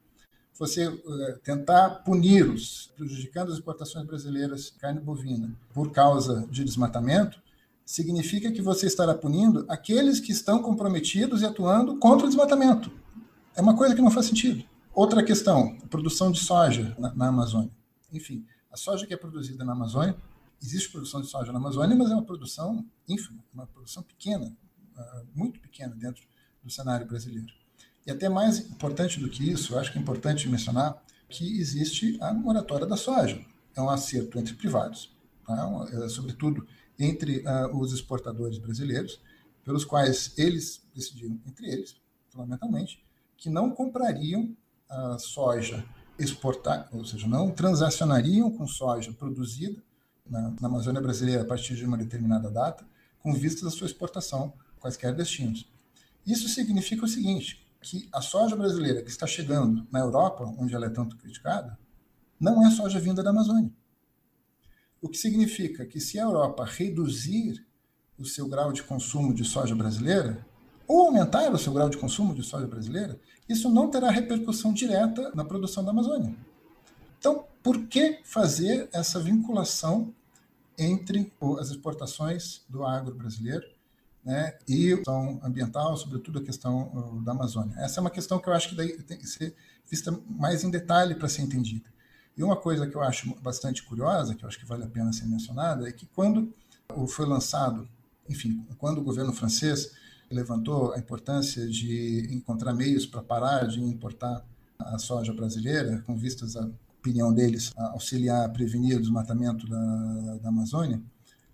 Você 0.60 0.86
uh, 0.88 1.38
tentar 1.42 1.88
puni-los, 2.04 2.92
prejudicando 2.94 3.48
as 3.48 3.54
exportações 3.54 4.06
brasileiras 4.06 4.66
de 4.66 4.72
carne 4.72 5.00
bovina 5.00 5.56
por 5.72 5.90
causa 5.90 6.46
de 6.50 6.62
desmatamento, 6.62 7.40
significa 7.82 8.52
que 8.52 8.60
você 8.60 8.86
estará 8.86 9.14
punindo 9.14 9.64
aqueles 9.70 10.20
que 10.20 10.32
estão 10.32 10.62
comprometidos 10.62 11.40
e 11.40 11.46
atuando 11.46 11.96
contra 11.96 12.26
o 12.26 12.28
desmatamento. 12.28 12.92
É 13.56 13.62
uma 13.62 13.74
coisa 13.74 13.94
que 13.94 14.02
não 14.02 14.10
faz 14.10 14.26
sentido. 14.26 14.62
Outra 14.92 15.24
questão, 15.24 15.78
a 15.82 15.86
produção 15.86 16.30
de 16.30 16.40
soja 16.40 16.94
na, 16.98 17.14
na 17.14 17.28
Amazônia. 17.28 17.70
Enfim, 18.12 18.44
a 18.70 18.76
soja 18.76 19.06
que 19.06 19.14
é 19.14 19.16
produzida 19.16 19.64
na 19.64 19.72
Amazônia, 19.72 20.14
existe 20.62 20.92
produção 20.92 21.22
de 21.22 21.26
soja 21.28 21.52
na 21.52 21.58
Amazônia, 21.58 21.96
mas 21.96 22.10
é 22.10 22.14
uma 22.14 22.24
produção 22.24 22.84
ínfima, 23.08 23.42
uma 23.54 23.66
produção 23.66 24.02
pequena, 24.02 24.54
uh, 24.94 25.26
muito 25.34 25.58
pequena 25.58 25.96
dentro 25.96 26.22
do 26.62 26.70
cenário 26.70 27.06
brasileiro. 27.06 27.59
E 28.06 28.10
até 28.10 28.28
mais 28.28 28.58
importante 28.58 29.20
do 29.20 29.28
que 29.28 29.48
isso, 29.50 29.78
acho 29.78 29.92
que 29.92 29.98
é 29.98 30.00
importante 30.00 30.48
mencionar 30.48 31.02
que 31.28 31.60
existe 31.60 32.18
a 32.20 32.32
moratória 32.32 32.86
da 32.86 32.96
soja. 32.96 33.40
É 33.76 33.80
um 33.80 33.88
acerto 33.88 34.38
entre 34.38 34.54
privados, 34.54 35.14
tá? 35.46 35.88
é, 35.92 36.08
sobretudo 36.08 36.66
entre 36.98 37.38
uh, 37.40 37.76
os 37.78 37.92
exportadores 37.92 38.58
brasileiros, 38.58 39.20
pelos 39.64 39.84
quais 39.84 40.34
eles 40.36 40.82
decidiram, 40.94 41.40
entre 41.46 41.70
eles, 41.70 41.96
fundamentalmente, 42.28 43.02
que 43.36 43.48
não 43.48 43.70
comprariam 43.70 44.54
a 44.88 45.18
soja 45.18 45.84
exportar, 46.18 46.88
ou 46.92 47.04
seja, 47.04 47.26
não 47.26 47.50
transacionariam 47.50 48.50
com 48.50 48.66
soja 48.66 49.12
produzida 49.12 49.82
na, 50.28 50.50
na, 50.60 50.68
Amazônia 50.68 51.00
brasileira 51.00 51.42
a 51.42 51.46
partir 51.46 51.74
de 51.74 51.84
uma 51.84 51.96
determinada 51.96 52.50
data, 52.50 52.84
com 53.20 53.32
vistas 53.32 53.64
à 53.64 53.70
sua 53.70 53.86
exportação, 53.86 54.52
quaisquer 54.78 55.14
destinos. 55.14 55.70
Isso 56.26 56.48
significa 56.48 57.04
o 57.04 57.08
seguinte, 57.08 57.64
que 57.80 58.08
a 58.12 58.20
soja 58.20 58.54
brasileira 58.54 59.02
que 59.02 59.10
está 59.10 59.26
chegando 59.26 59.86
na 59.90 60.00
Europa, 60.00 60.44
onde 60.58 60.74
ela 60.74 60.86
é 60.86 60.90
tanto 60.90 61.16
criticada, 61.16 61.78
não 62.38 62.66
é 62.66 62.70
soja 62.70 63.00
vinda 63.00 63.22
da 63.22 63.30
Amazônia. 63.30 63.72
O 65.00 65.08
que 65.08 65.16
significa 65.16 65.86
que 65.86 65.98
se 65.98 66.18
a 66.18 66.24
Europa 66.24 66.64
reduzir 66.64 67.66
o 68.18 68.24
seu 68.24 68.46
grau 68.46 68.72
de 68.72 68.82
consumo 68.82 69.32
de 69.32 69.44
soja 69.44 69.74
brasileira, 69.74 70.46
ou 70.86 71.06
aumentar 71.06 71.52
o 71.52 71.58
seu 71.58 71.72
grau 71.72 71.88
de 71.88 71.96
consumo 71.96 72.34
de 72.34 72.42
soja 72.42 72.66
brasileira, 72.66 73.18
isso 73.48 73.70
não 73.70 73.88
terá 73.88 74.10
repercussão 74.10 74.72
direta 74.72 75.30
na 75.34 75.44
produção 75.44 75.84
da 75.84 75.90
Amazônia. 75.90 76.34
Então, 77.18 77.44
por 77.62 77.86
que 77.86 78.20
fazer 78.24 78.88
essa 78.92 79.18
vinculação 79.20 80.14
entre 80.76 81.32
as 81.58 81.70
exportações 81.70 82.62
do 82.68 82.84
agro 82.84 83.14
brasileiro 83.14 83.66
né, 84.24 84.54
e 84.68 84.92
a 84.92 84.96
questão 84.96 85.40
ambiental, 85.42 85.96
sobretudo 85.96 86.38
a 86.38 86.42
questão 86.42 87.22
da 87.24 87.32
Amazônia? 87.32 87.74
Essa 87.78 88.00
é 88.00 88.02
uma 88.02 88.10
questão 88.10 88.38
que 88.38 88.48
eu 88.48 88.52
acho 88.52 88.68
que 88.70 89.02
tem 89.02 89.18
que 89.18 89.26
ser 89.26 89.54
vista 89.88 90.16
mais 90.28 90.62
em 90.62 90.70
detalhe 90.70 91.14
para 91.14 91.28
ser 91.28 91.42
entendida. 91.42 91.88
E 92.36 92.42
uma 92.42 92.56
coisa 92.56 92.86
que 92.86 92.94
eu 92.94 93.02
acho 93.02 93.34
bastante 93.42 93.82
curiosa, 93.82 94.34
que 94.34 94.44
eu 94.44 94.48
acho 94.48 94.58
que 94.58 94.64
vale 94.64 94.84
a 94.84 94.88
pena 94.88 95.12
ser 95.12 95.26
mencionada, 95.26 95.88
é 95.88 95.92
que 95.92 96.06
quando 96.06 96.54
foi 97.08 97.26
lançado, 97.26 97.88
enfim, 98.28 98.64
quando 98.78 98.98
o 98.98 99.04
governo 99.04 99.32
francês 99.32 99.90
levantou 100.30 100.92
a 100.92 100.98
importância 100.98 101.66
de 101.66 102.28
encontrar 102.30 102.72
meios 102.72 103.04
para 103.04 103.22
parar 103.22 103.66
de 103.66 103.80
importar 103.80 104.44
a 104.78 104.98
soja 104.98 105.32
brasileira, 105.32 106.02
com 106.06 106.16
vistas 106.16 106.56
à 106.56 106.68
opinião 106.98 107.32
deles, 107.32 107.72
a 107.76 107.90
auxiliar 107.92 108.46
a 108.46 108.48
prevenir 108.48 108.96
o 108.96 109.00
desmatamento 109.00 109.66
da, 109.68 110.38
da 110.42 110.48
Amazônia, 110.48 111.02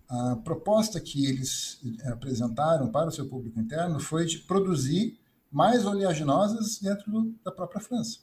a 0.09 0.37
proposta 0.37 0.99
que 1.01 1.25
eles 1.25 1.79
apresentaram 2.05 2.89
para 2.89 3.09
o 3.09 3.11
seu 3.11 3.27
público 3.27 3.59
interno 3.59 3.99
foi 3.99 4.25
de 4.25 4.39
produzir 4.39 5.19
mais 5.51 5.85
oleaginosas 5.85 6.79
dentro 6.79 7.11
do, 7.11 7.35
da 7.43 7.51
própria 7.51 7.81
França. 7.81 8.19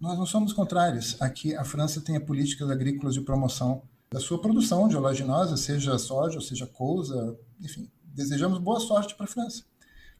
Nós 0.00 0.18
não 0.18 0.26
somos 0.26 0.52
contrários 0.52 1.20
a 1.20 1.28
que 1.28 1.54
a 1.54 1.64
França 1.64 2.00
tenha 2.00 2.20
políticas 2.20 2.70
agrícolas 2.70 3.14
de 3.14 3.20
promoção 3.20 3.82
da 4.10 4.20
sua 4.20 4.40
produção 4.40 4.88
de 4.88 4.96
oleaginosa, 4.96 5.56
seja 5.56 5.96
soja, 5.98 6.40
seja 6.40 6.66
couza, 6.66 7.38
enfim, 7.60 7.90
desejamos 8.02 8.58
boa 8.58 8.80
sorte 8.80 9.14
para 9.14 9.24
a 9.24 9.28
França. 9.28 9.64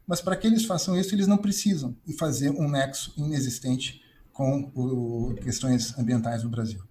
Mas 0.05 0.21
para 0.21 0.35
que 0.35 0.47
eles 0.47 0.65
façam 0.65 0.97
isso, 0.97 1.13
eles 1.13 1.27
não 1.27 1.37
precisam 1.37 1.95
fazer 2.17 2.49
um 2.51 2.69
nexo 2.69 3.13
inexistente 3.17 4.01
com 4.31 4.71
o, 4.75 5.35
questões 5.35 5.97
ambientais 5.97 6.43
no 6.43 6.49
Brasil. 6.49 6.83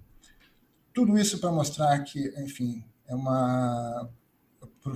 Tudo 0.94 1.18
isso 1.18 1.38
para 1.38 1.50
mostrar 1.50 1.98
que, 2.00 2.32
enfim, 2.40 2.84
é 3.12 3.14
uma 3.14 4.08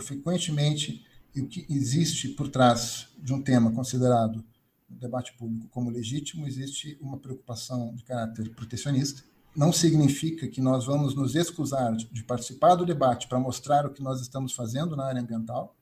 frequentemente 0.04 1.04
o 1.36 1.46
que 1.46 1.66
existe 1.68 2.30
por 2.30 2.48
trás 2.48 3.08
de 3.18 3.32
um 3.32 3.42
tema 3.42 3.70
considerado 3.70 4.42
no 4.88 4.96
debate 4.96 5.36
público 5.36 5.68
como 5.68 5.90
legítimo, 5.90 6.46
existe 6.46 6.96
uma 7.00 7.18
preocupação 7.18 7.94
de 7.94 8.02
caráter 8.04 8.54
protecionista. 8.54 9.22
Não 9.54 9.72
significa 9.72 10.48
que 10.48 10.60
nós 10.60 10.86
vamos 10.86 11.14
nos 11.14 11.34
excusar 11.34 11.94
de 11.94 12.24
participar 12.24 12.74
do 12.74 12.86
debate 12.86 13.28
para 13.28 13.38
mostrar 13.38 13.84
o 13.84 13.92
que 13.92 14.02
nós 14.02 14.20
estamos 14.20 14.54
fazendo 14.54 14.96
na 14.96 15.04
área 15.04 15.20
ambiental, 15.20 15.76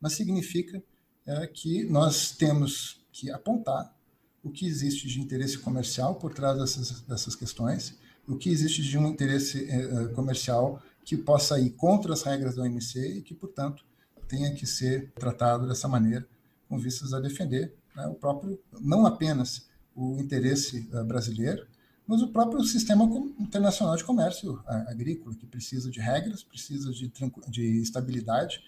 mas 0.00 0.14
significa 0.14 0.82
é, 1.26 1.46
que 1.46 1.84
nós 1.84 2.32
temos 2.32 3.04
que 3.12 3.30
apontar 3.30 3.94
o 4.42 4.50
que 4.50 4.66
existe 4.66 5.06
de 5.06 5.20
interesse 5.20 5.58
comercial 5.58 6.14
por 6.14 6.32
trás 6.32 6.58
dessas, 6.58 7.00
dessas 7.02 7.34
questões, 7.34 7.98
o 8.26 8.36
que 8.36 8.48
existe 8.48 8.82
de 8.82 8.96
um 8.96 9.06
interesse 9.06 9.68
é, 9.68 10.04
é 10.04 10.08
comercial 10.08 10.82
que 11.04 11.16
possa 11.16 11.58
ir 11.60 11.70
contra 11.70 12.12
as 12.12 12.22
regras 12.22 12.56
da 12.56 12.62
OMC 12.62 13.18
e 13.18 13.22
que, 13.22 13.34
portanto, 13.34 13.84
tenha 14.26 14.54
que 14.54 14.66
ser 14.66 15.12
tratado 15.12 15.68
dessa 15.68 15.86
maneira, 15.86 16.26
com 16.68 16.78
vistas 16.78 17.12
a 17.12 17.20
defender 17.20 17.74
né, 17.94 18.06
o 18.06 18.14
próprio, 18.14 18.58
não 18.80 19.06
apenas 19.06 19.68
o 19.94 20.18
interesse 20.18 20.88
uh, 20.92 21.04
brasileiro, 21.04 21.66
mas 22.06 22.20
o 22.20 22.28
próprio 22.28 22.62
sistema 22.64 23.04
internacional 23.38 23.96
de 23.96 24.04
comércio 24.04 24.62
agrícola, 24.66 25.34
que 25.34 25.46
precisa 25.46 25.90
de 25.90 26.00
regras, 26.00 26.42
precisa 26.42 26.92
de, 26.92 27.10
de 27.48 27.80
estabilidade, 27.80 28.62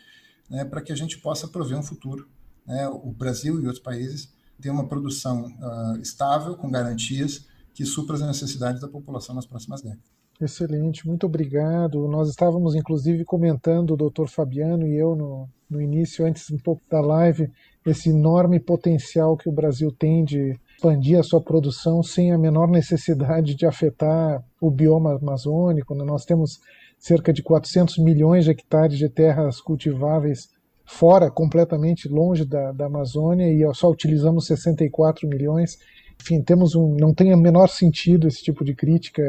né, 0.48 0.64
para 0.64 0.80
que 0.80 0.92
a 0.92 0.96
gente 0.96 1.18
possa 1.18 1.46
prover 1.46 1.76
um 1.76 1.82
futuro. 1.82 2.28
Né, 2.64 2.88
o 2.88 3.12
Brasil 3.12 3.60
e 3.60 3.66
outros 3.66 3.82
países 3.82 4.32
têm 4.60 4.72
uma 4.72 4.88
produção 4.88 5.46
uh, 5.46 6.00
estável, 6.00 6.56
com 6.56 6.70
garantias, 6.70 7.46
que 7.74 7.84
supra 7.84 8.16
as 8.16 8.22
necessidades 8.22 8.80
da 8.80 8.88
população 8.88 9.34
nas 9.34 9.44
próximas 9.44 9.82
décadas. 9.82 10.15
Excelente, 10.40 11.06
muito 11.06 11.24
obrigado. 11.24 12.06
Nós 12.08 12.28
estávamos 12.28 12.74
inclusive 12.74 13.24
comentando, 13.24 13.92
o 13.92 13.96
doutor 13.96 14.28
Fabiano 14.28 14.86
e 14.86 14.94
eu, 14.94 15.16
no, 15.16 15.48
no 15.68 15.80
início, 15.80 16.26
antes 16.26 16.50
um 16.50 16.58
pouco 16.58 16.82
da 16.90 17.00
live, 17.00 17.50
esse 17.86 18.10
enorme 18.10 18.60
potencial 18.60 19.36
que 19.36 19.48
o 19.48 19.52
Brasil 19.52 19.90
tem 19.90 20.24
de 20.24 20.54
expandir 20.76 21.18
a 21.18 21.22
sua 21.22 21.40
produção 21.40 22.02
sem 22.02 22.32
a 22.32 22.38
menor 22.38 22.68
necessidade 22.68 23.54
de 23.54 23.64
afetar 23.64 24.44
o 24.60 24.70
bioma 24.70 25.16
amazônico. 25.16 25.94
Né? 25.94 26.04
Nós 26.04 26.24
temos 26.24 26.60
cerca 26.98 27.32
de 27.32 27.42
400 27.42 27.98
milhões 27.98 28.44
de 28.44 28.50
hectares 28.50 28.98
de 28.98 29.08
terras 29.08 29.60
cultiváveis 29.60 30.48
fora, 30.84 31.30
completamente 31.30 32.08
longe 32.08 32.44
da, 32.44 32.72
da 32.72 32.86
Amazônia, 32.86 33.46
e 33.48 33.74
só 33.74 33.90
utilizamos 33.90 34.46
64 34.46 35.26
milhões. 35.28 35.78
Enfim, 36.20 36.42
temos 36.42 36.74
um, 36.74 36.94
não 36.98 37.12
tem 37.12 37.34
o 37.34 37.38
menor 37.38 37.68
sentido 37.68 38.28
esse 38.28 38.42
tipo 38.42 38.64
de 38.64 38.74
crítica. 38.74 39.22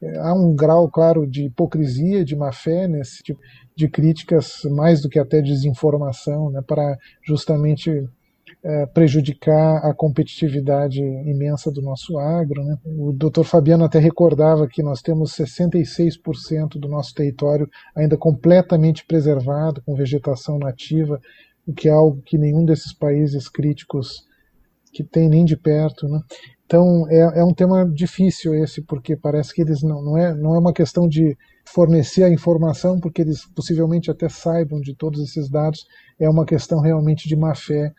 É, 0.00 0.18
há 0.18 0.32
um 0.32 0.54
grau, 0.54 0.88
claro, 0.88 1.26
de 1.26 1.46
hipocrisia, 1.46 2.24
de 2.24 2.36
má-fé 2.36 2.86
nesse 2.86 3.22
tipo 3.22 3.40
de 3.74 3.88
críticas, 3.88 4.60
mais 4.70 5.02
do 5.02 5.08
que 5.08 5.18
até 5.18 5.40
desinformação, 5.40 6.50
né, 6.50 6.62
para 6.66 6.96
justamente 7.22 8.08
é, 8.62 8.86
prejudicar 8.86 9.84
a 9.84 9.94
competitividade 9.94 11.00
imensa 11.00 11.70
do 11.70 11.82
nosso 11.82 12.18
agro. 12.18 12.64
Né? 12.64 12.76
O 12.84 13.12
Dr. 13.12 13.44
Fabiano 13.44 13.84
até 13.84 13.98
recordava 13.98 14.66
que 14.66 14.82
nós 14.82 15.00
temos 15.00 15.32
66% 15.32 16.78
do 16.78 16.88
nosso 16.88 17.14
território 17.14 17.68
ainda 17.94 18.16
completamente 18.16 19.04
preservado, 19.06 19.82
com 19.82 19.94
vegetação 19.94 20.58
nativa, 20.58 21.20
o 21.66 21.72
que 21.72 21.88
é 21.88 21.92
algo 21.92 22.22
que 22.22 22.38
nenhum 22.38 22.64
desses 22.64 22.92
países 22.92 23.48
críticos 23.48 24.26
que 24.92 25.04
tem 25.04 25.28
nem 25.28 25.44
de 25.44 25.56
perto. 25.56 26.08
Né? 26.08 26.20
Então 26.68 27.08
é, 27.08 27.40
é 27.40 27.44
um 27.44 27.54
tema 27.54 27.88
difícil 27.90 28.54
esse, 28.54 28.82
porque 28.82 29.16
parece 29.16 29.54
que 29.54 29.62
eles 29.62 29.82
não, 29.82 30.02
não, 30.02 30.18
é, 30.18 30.34
não 30.34 30.54
é 30.54 30.58
uma 30.58 30.72
questão 30.74 31.08
de 31.08 31.34
fornecer 31.64 32.24
a 32.24 32.30
informação, 32.30 33.00
porque 33.00 33.22
eles 33.22 33.46
possivelmente 33.56 34.10
até 34.10 34.28
saibam 34.28 34.78
de 34.78 34.94
todos 34.94 35.18
esses 35.22 35.48
dados, 35.48 35.86
é 36.20 36.28
uma 36.28 36.44
questão 36.44 36.80
realmente 36.80 37.26
de 37.26 37.34
má 37.34 37.54
fé 37.54 37.94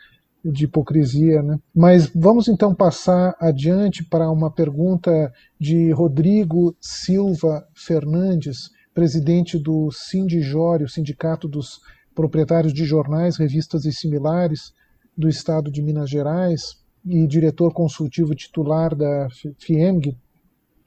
de 0.45 0.65
hipocrisia. 0.65 1.41
Né? 1.41 1.57
Mas 1.75 2.11
vamos 2.13 2.47
então 2.47 2.75
passar 2.75 3.35
adiante 3.39 4.03
para 4.03 4.29
uma 4.29 4.51
pergunta 4.51 5.33
de 5.59 5.91
Rodrigo 5.91 6.75
Silva 6.79 7.67
Fernandes, 7.73 8.69
presidente 8.93 9.57
do 9.57 9.89
Sindijore, 9.91 10.83
o 10.83 10.89
Sindicato 10.89 11.47
dos 11.47 11.79
Proprietários 12.13 12.73
de 12.73 12.85
Jornais, 12.85 13.35
Revistas 13.35 13.85
e 13.85 13.91
Similares 13.91 14.73
do 15.17 15.27
Estado 15.27 15.71
de 15.71 15.81
Minas 15.81 16.07
Gerais 16.07 16.78
e 17.05 17.27
diretor 17.27 17.73
consultivo 17.73 18.35
titular 18.35 18.95
da 18.95 19.27
FIEMG. 19.57 20.17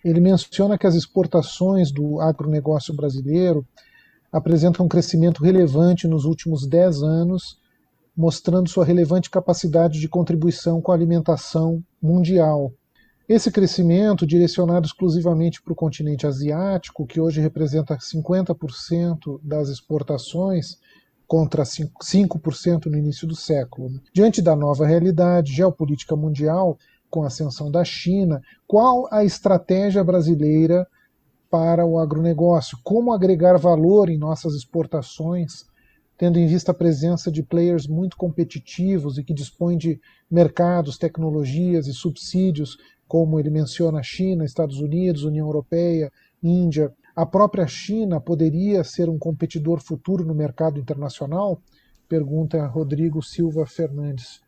Ele 0.05 0.20
menciona 0.20 0.77
que 0.77 0.87
as 0.87 0.94
exportações 0.94 1.92
do 1.92 2.20
agronegócio 2.20 2.94
brasileiro 2.94 3.66
apresentam 4.31 4.87
um 4.87 4.88
crescimento 4.88 5.44
relevante 5.44 6.09
nos 6.09 6.25
últimos 6.25 6.66
10 6.66 7.03
anos 7.03 7.62
mostrando 8.16 8.68
sua 8.68 8.85
relevante 8.85 9.31
capacidade 9.31 9.98
de 9.98 10.09
contribuição 10.09 10.81
com 10.81 10.92
a 10.92 10.94
alimentação 10.94 11.83
mundial. 12.01 12.72
Esse 13.29 13.51
crescimento, 13.51 14.27
direcionado 14.27 14.87
exclusivamente 14.87 15.62
para 15.62 15.72
o 15.72 15.77
continente 15.77 16.27
asiático, 16.27 17.07
que 17.07 17.20
hoje 17.20 17.40
representa 17.40 17.96
50% 17.96 19.40
das 19.42 19.68
exportações, 19.68 20.79
contra 21.33 21.62
5% 21.62 22.90
no 22.90 22.99
início 22.99 23.27
do 23.27 23.35
século. 23.35 23.88
Diante 24.12 24.42
da 24.42 24.55
nova 24.55 24.87
realidade 24.87 25.51
geopolítica 25.51 26.14
mundial, 26.14 26.77
com 27.09 27.25
a 27.25 27.29
ascensão 27.29 27.71
da 27.71 27.83
China, 27.87 28.42
qual 28.66 29.09
a 29.11 29.25
estratégia 29.25 30.05
brasileira 30.05 30.87
para 31.51 31.87
o 31.87 31.99
agronegócio? 31.99 32.77
Como 32.85 33.14
agregar 33.14 33.57
valor 33.57 34.11
em 34.11 34.18
nossas 34.18 34.53
exportações 34.55 35.64
tendo 36.18 36.38
em 36.38 36.47
vista 36.47 36.71
a 36.71 36.75
presença 36.75 37.33
de 37.33 37.42
players 37.42 37.87
muito 37.87 38.16
competitivos 38.16 39.16
e 39.16 39.25
que 39.25 39.33
dispõem 39.33 39.79
de 39.79 39.99
mercados, 40.31 40.99
tecnologias 40.99 41.87
e 41.87 41.95
subsídios, 41.95 42.77
como 43.09 43.40
ele 43.40 43.49
menciona 43.49 44.01
a 44.01 44.03
China, 44.03 44.45
Estados 44.45 44.81
Unidos, 44.81 45.25
União 45.25 45.47
Europeia, 45.47 46.12
Índia. 46.42 46.92
A 47.14 47.27
própria 47.27 47.66
China 47.66 48.20
poderia 48.20 48.83
ser 48.83 49.11
um 49.11 49.18
competidor 49.18 49.81
futuro 49.81 50.25
no 50.25 50.35
mercado 50.35 50.81
internacional? 50.81 51.61
Pergunta 52.09 52.66
Rodrigo 52.66 53.22
Silva 53.22 53.66
Fernandes. 53.66 54.40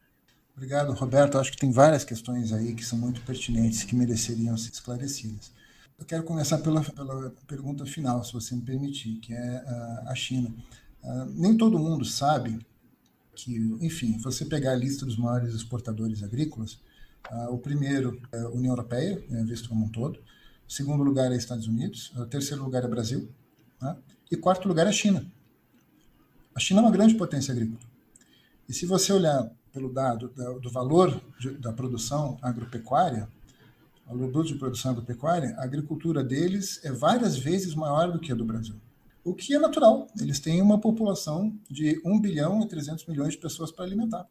Obrigado, 0.57 0.93
Roberto. 0.93 1.37
Acho 1.37 1.51
que 1.51 1.59
tem 1.59 1.71
várias 1.71 2.05
questões 2.05 2.53
aí 2.53 2.75
que 2.75 2.85
são 2.85 2.99
muito 2.99 3.21
pertinentes 3.23 3.83
que 3.85 3.95
mereceriam 3.95 4.57
ser 4.57 4.71
esclarecidas. 4.71 5.53
Eu 5.99 6.07
quero 6.07 6.23
começar 6.23 6.59
pela, 6.59 6.83
pela 6.83 7.31
pergunta 7.47 7.85
final, 7.85 8.25
se 8.25 8.33
você 8.33 8.55
me 8.55 8.63
permitir, 8.63 9.19
que 9.19 9.35
é 9.35 9.65
uh, 9.67 10.09
a 10.09 10.15
China. 10.15 10.55
Uh, 11.03 11.25
nem 11.35 11.57
todo 11.57 11.79
mundo 11.79 12.05
sabe 12.05 12.59
que, 13.35 13.57
enfim, 13.81 14.17
você 14.19 14.45
pegar 14.45 14.73
a 14.73 14.77
lista 14.77 15.05
dos 15.05 15.17
maiores 15.17 15.55
exportadores 15.55 16.23
agrícolas, 16.23 16.81
uh, 17.31 17.53
o 17.53 17.59
primeiro 17.59 18.21
é 18.33 18.41
a 18.41 18.49
União 18.49 18.73
Europeia, 18.73 19.23
é 19.31 19.45
visto 19.45 19.69
como 19.69 19.85
um 19.85 19.89
todo, 19.89 20.19
segundo 20.69 21.03
lugar 21.03 21.33
é 21.33 21.37
Estados 21.37 21.67
Unidos, 21.67 22.13
o 22.17 22.27
terceiro 22.27 22.63
lugar 22.63 22.85
é 22.85 22.89
Brasil, 22.89 23.29
né? 23.81 23.97
e 24.31 24.37
quarto 24.37 24.67
lugar 24.69 24.87
é 24.87 24.93
China. 24.93 25.25
A 26.55 26.61
China 26.61 26.81
é 26.81 26.83
uma 26.83 26.91
grande 26.91 27.15
potência 27.15 27.53
agrícola. 27.53 27.81
E 28.69 28.73
se 28.73 28.87
você 28.87 29.13
olhar 29.13 29.51
pelo 29.73 29.93
dado 29.93 30.33
do 30.61 30.71
valor 30.71 31.21
da 31.59 31.73
produção 31.73 32.39
agropecuária, 32.41 33.29
valor 34.07 34.31
bruto 34.31 34.49
de 34.49 34.59
produção 34.59 34.93
agropecuária, 34.93 35.55
a 35.59 35.65
agricultura 35.65 36.23
deles 36.23 36.81
é 36.85 36.93
várias 36.93 37.37
vezes 37.37 37.75
maior 37.75 38.13
do 38.13 38.19
que 38.19 38.33
a 38.33 38.35
do 38.35 38.45
Brasil. 38.45 38.77
O 39.25 39.35
que 39.35 39.55
é 39.55 39.59
natural, 39.59 40.07
eles 40.21 40.39
têm 40.39 40.61
uma 40.61 40.79
população 40.79 41.59
de 41.71 42.01
1 42.05 42.21
bilhão 42.21 42.63
e 42.63 42.69
300 42.69 43.07
milhões 43.07 43.33
de 43.33 43.39
pessoas 43.39 43.73
para 43.73 43.85
alimentar. 43.85 44.27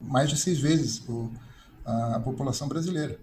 Mais 0.00 0.30
de 0.30 0.38
seis 0.38 0.58
vezes 0.58 1.06
o, 1.06 1.30
a, 1.84 2.16
a, 2.16 2.20
população 2.20 2.66
brasileira. 2.66 3.18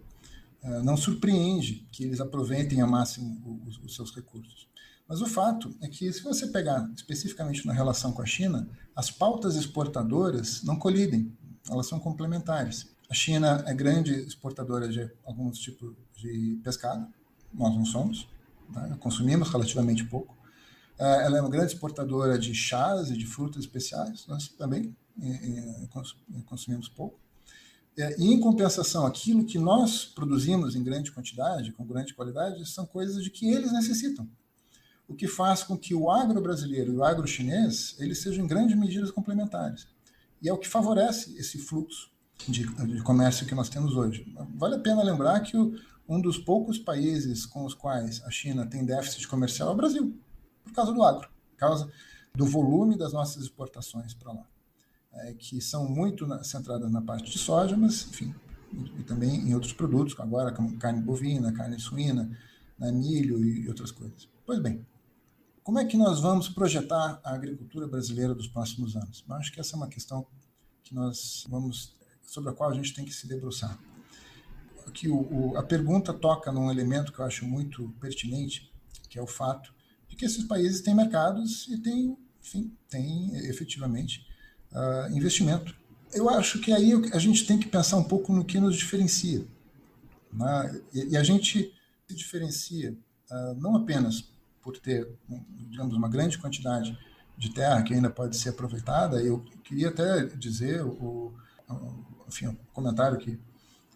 É, 0.63 0.81
não 0.81 0.95
surpreende 0.95 1.87
que 1.91 2.05
eles 2.05 2.21
aproveitem 2.21 2.79
ao 2.79 2.89
máximo 2.89 3.61
os, 3.67 3.77
os 3.79 3.95
seus 3.95 4.15
recursos. 4.15 4.69
Mas 5.07 5.21
o 5.21 5.25
fato 5.25 5.75
é 5.81 5.87
que, 5.87 6.11
se 6.11 6.23
você 6.23 6.47
pegar 6.47 6.89
especificamente 6.95 7.67
na 7.67 7.73
relação 7.73 8.13
com 8.13 8.21
a 8.21 8.25
China, 8.25 8.67
as 8.95 9.11
pautas 9.11 9.55
exportadoras 9.55 10.63
não 10.63 10.77
colidem, 10.77 11.31
elas 11.69 11.87
são 11.87 11.99
complementares. 11.99 12.93
A 13.09 13.13
China 13.13 13.63
é 13.67 13.73
grande 13.73 14.13
exportadora 14.13 14.87
de 14.87 15.11
alguns 15.25 15.59
tipos 15.59 15.93
de 16.15 16.59
pescado, 16.63 17.07
nós 17.53 17.75
não 17.75 17.85
somos, 17.85 18.27
né? 18.69 18.97
consumimos 18.99 19.49
relativamente 19.49 20.05
pouco. 20.05 20.35
É, 20.97 21.25
ela 21.25 21.37
é 21.37 21.41
uma 21.41 21.49
grande 21.49 21.73
exportadora 21.73 22.39
de 22.39 22.53
chás 22.53 23.11
e 23.11 23.17
de 23.17 23.25
frutas 23.25 23.65
especiais, 23.65 24.25
nós 24.27 24.47
também 24.47 24.95
é, 25.21 25.29
é, 25.29 25.87
consumimos 26.45 26.87
pouco. 26.87 27.19
E, 27.97 28.25
em 28.25 28.39
compensação, 28.39 29.05
aquilo 29.05 29.45
que 29.45 29.57
nós 29.57 30.05
produzimos 30.05 30.75
em 30.75 30.83
grande 30.83 31.11
quantidade, 31.11 31.71
com 31.71 31.85
grande 31.85 32.13
qualidade, 32.13 32.67
são 32.67 32.85
coisas 32.85 33.23
de 33.23 33.29
que 33.29 33.49
eles 33.49 33.71
necessitam 33.71 34.27
o 35.07 35.15
que 35.15 35.27
faz 35.27 35.63
com 35.63 35.77
que 35.77 35.93
o 35.93 36.09
agro 36.09 36.41
brasileiro 36.41 36.93
e 36.93 36.95
o 36.95 37.03
agro 37.03 37.27
chinês 37.27 37.95
eles 37.99 38.21
sejam 38.21 38.43
em 38.43 38.47
grandes 38.47 38.77
medidas 38.77 39.11
complementares. 39.11 39.87
E 40.41 40.49
é 40.49 40.53
o 40.53 40.57
que 40.57 40.67
favorece 40.67 41.37
esse 41.37 41.57
fluxo 41.57 42.11
de, 42.47 42.65
de 42.65 43.01
comércio 43.03 43.45
que 43.45 43.55
nós 43.55 43.69
temos 43.69 43.95
hoje. 43.95 44.25
Vale 44.55 44.75
a 44.75 44.79
pena 44.79 45.03
lembrar 45.03 45.39
que 45.41 45.55
o, 45.55 45.75
um 46.07 46.19
dos 46.19 46.37
poucos 46.37 46.77
países 46.77 47.45
com 47.45 47.65
os 47.65 47.73
quais 47.73 48.21
a 48.23 48.31
China 48.31 48.65
tem 48.65 48.85
déficit 48.85 49.27
comercial 49.27 49.69
é 49.69 49.73
o 49.73 49.77
Brasil, 49.77 50.17
por 50.63 50.73
causa 50.73 50.91
do 50.91 51.03
agro, 51.03 51.29
por 51.51 51.57
causa 51.57 51.91
do 52.35 52.45
volume 52.45 52.97
das 52.97 53.13
nossas 53.13 53.43
exportações 53.43 54.13
para 54.13 54.33
lá, 54.33 54.45
é, 55.15 55.33
que 55.33 55.61
são 55.61 55.87
muito 55.89 56.25
na, 56.25 56.43
centradas 56.43 56.91
na 56.91 57.01
parte 57.01 57.31
de 57.31 57.37
soja, 57.37 57.77
mas, 57.77 58.07
enfim, 58.07 58.33
e, 58.71 59.01
e 59.01 59.03
também 59.03 59.47
em 59.47 59.53
outros 59.53 59.73
produtos, 59.73 60.19
agora 60.19 60.51
como 60.51 60.77
carne 60.77 61.01
bovina, 61.01 61.51
carne 61.51 61.79
suína, 61.79 62.29
né, 62.77 62.91
milho 62.91 63.43
e 63.43 63.67
outras 63.67 63.91
coisas. 63.91 64.27
Pois 64.45 64.59
bem, 64.59 64.85
como 65.63 65.79
é 65.79 65.85
que 65.85 65.95
nós 65.95 66.19
vamos 66.19 66.49
projetar 66.49 67.21
a 67.23 67.33
agricultura 67.33 67.87
brasileira 67.87 68.35
dos 68.35 68.47
próximos 68.47 68.95
anos? 68.95 69.23
Eu 69.27 69.35
acho 69.35 69.51
que 69.51 69.59
essa 69.59 69.75
é 69.75 69.77
uma 69.77 69.87
questão 69.87 70.25
que 70.83 70.93
nós 70.93 71.45
vamos 71.47 71.95
sobre 72.21 72.49
a 72.49 72.53
qual 72.53 72.69
a 72.69 72.73
gente 72.73 72.93
tem 72.93 73.05
que 73.05 73.13
se 73.13 73.27
debruçar. 73.27 73.79
Aqui 74.85 75.07
o, 75.07 75.15
o, 75.15 75.57
a 75.57 75.63
pergunta 75.63 76.13
toca 76.13 76.51
num 76.51 76.69
elemento 76.69 77.13
que 77.13 77.19
eu 77.19 77.25
acho 77.25 77.45
muito 77.45 77.89
pertinente, 78.01 78.71
que 79.09 79.17
é 79.17 79.21
o 79.21 79.27
fato 79.27 79.73
de 80.09 80.15
que 80.15 80.25
esses 80.25 80.43
países 80.43 80.81
têm 80.81 80.93
mercados 80.93 81.67
e 81.69 81.77
têm, 81.77 82.17
enfim, 82.41 82.75
têm 82.89 83.35
efetivamente 83.47 84.25
uh, 84.73 85.15
investimento. 85.15 85.75
Eu 86.13 86.29
acho 86.29 86.59
que 86.59 86.71
aí 86.71 86.91
a 87.13 87.19
gente 87.19 87.45
tem 87.45 87.57
que 87.57 87.67
pensar 87.67 87.97
um 87.97 88.03
pouco 88.03 88.33
no 88.33 88.45
que 88.45 88.59
nos 88.59 88.75
diferencia. 88.75 89.45
Né? 90.31 90.81
E, 90.93 91.13
e, 91.13 91.17
a 91.17 91.23
gente 91.23 91.73
se 92.07 92.15
diferencia 92.15 92.95
uh, 93.31 93.55
não 93.55 93.75
apenas 93.75 94.31
por 94.61 94.77
ter, 94.77 95.07
digamos, 95.69 95.95
uma 95.95 96.09
grande 96.09 96.37
quantidade 96.37 96.97
de 97.37 97.49
terra 97.49 97.83
que 97.83 97.93
ainda 97.93 98.09
pode 98.09 98.37
ser 98.37 98.49
aproveitada. 98.49 99.21
Eu 99.21 99.43
queria 99.63 99.89
até 99.89 100.25
dizer 100.27 100.83
o, 100.83 101.33
enfim, 102.27 102.47
o 102.47 102.57
comentário 102.71 103.17
que, 103.17 103.39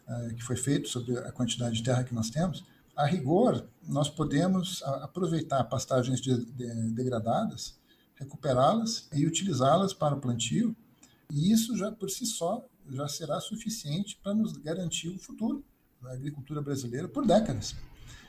é, 0.08 0.34
que 0.34 0.44
foi 0.44 0.56
feito 0.56 0.90
sobre 0.90 1.18
a 1.18 1.32
quantidade 1.32 1.76
de 1.76 1.84
terra 1.84 2.04
que 2.04 2.14
nós 2.14 2.30
temos. 2.30 2.66
A 2.96 3.06
rigor, 3.06 3.66
nós 3.88 4.10
podemos 4.10 4.82
aproveitar 4.84 5.64
pastagens 5.66 6.20
de, 6.20 6.46
de, 6.46 6.92
degradadas, 6.92 7.78
recuperá-las 8.20 9.08
e 9.14 9.26
utilizá-las 9.26 9.94
para 9.94 10.16
o 10.16 10.20
plantio, 10.20 10.76
e 11.32 11.52
isso 11.52 11.78
já 11.78 11.92
por 11.92 12.10
si 12.10 12.26
só 12.26 12.66
já 12.90 13.08
será 13.08 13.40
suficiente 13.40 14.18
para 14.24 14.34
nos 14.34 14.54
garantir 14.54 15.10
o 15.10 15.20
futuro 15.20 15.64
da 16.02 16.14
agricultura 16.14 16.62
brasileira 16.62 17.08
por 17.08 17.26
décadas. 17.26 17.76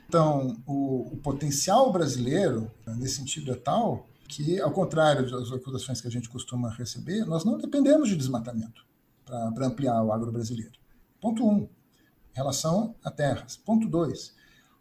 Então, 0.08 0.56
o, 0.66 1.12
o 1.12 1.16
potencial 1.18 1.92
brasileiro, 1.92 2.70
nesse 2.96 3.16
sentido, 3.16 3.52
é 3.52 3.54
tal 3.54 4.08
que, 4.26 4.60
ao 4.60 4.72
contrário 4.72 5.30
das 5.30 5.52
acusações 5.52 6.00
que 6.00 6.08
a 6.08 6.10
gente 6.10 6.28
costuma 6.28 6.70
receber, 6.70 7.24
nós 7.24 7.44
não 7.44 7.58
dependemos 7.58 8.08
de 8.08 8.16
desmatamento 8.16 8.86
para 9.24 9.66
ampliar 9.66 10.02
o 10.02 10.12
agro 10.12 10.32
brasileiro. 10.32 10.72
Ponto 11.20 11.46
1. 11.46 11.50
Um, 11.50 11.68
relação 12.32 12.94
a 13.04 13.10
terras. 13.10 13.56
Ponto 13.56 13.88
2. 13.88 14.34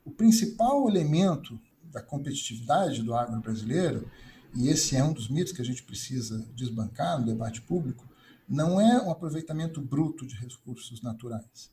O 0.06 0.12
principal 0.12 0.88
elemento 0.90 1.60
da 1.84 2.02
competitividade 2.02 3.02
do 3.04 3.14
agro 3.14 3.40
brasileiro, 3.42 4.10
e 4.58 4.70
esse 4.70 4.96
é 4.96 5.04
um 5.04 5.14
dos 5.14 5.30
mitos 5.30 5.54
que 5.54 5.62
a 5.62 5.66
gente 5.66 5.84
precisa 5.84 6.44
desbancar 6.56 7.20
no 7.20 7.28
debate 7.28 7.62
público, 7.62 8.10
não 8.50 8.82
é 8.82 9.00
um 9.00 9.12
aproveitamento 9.12 9.80
bruto 9.80 10.26
de 10.26 10.36
recursos 10.36 11.00
naturais. 11.04 11.72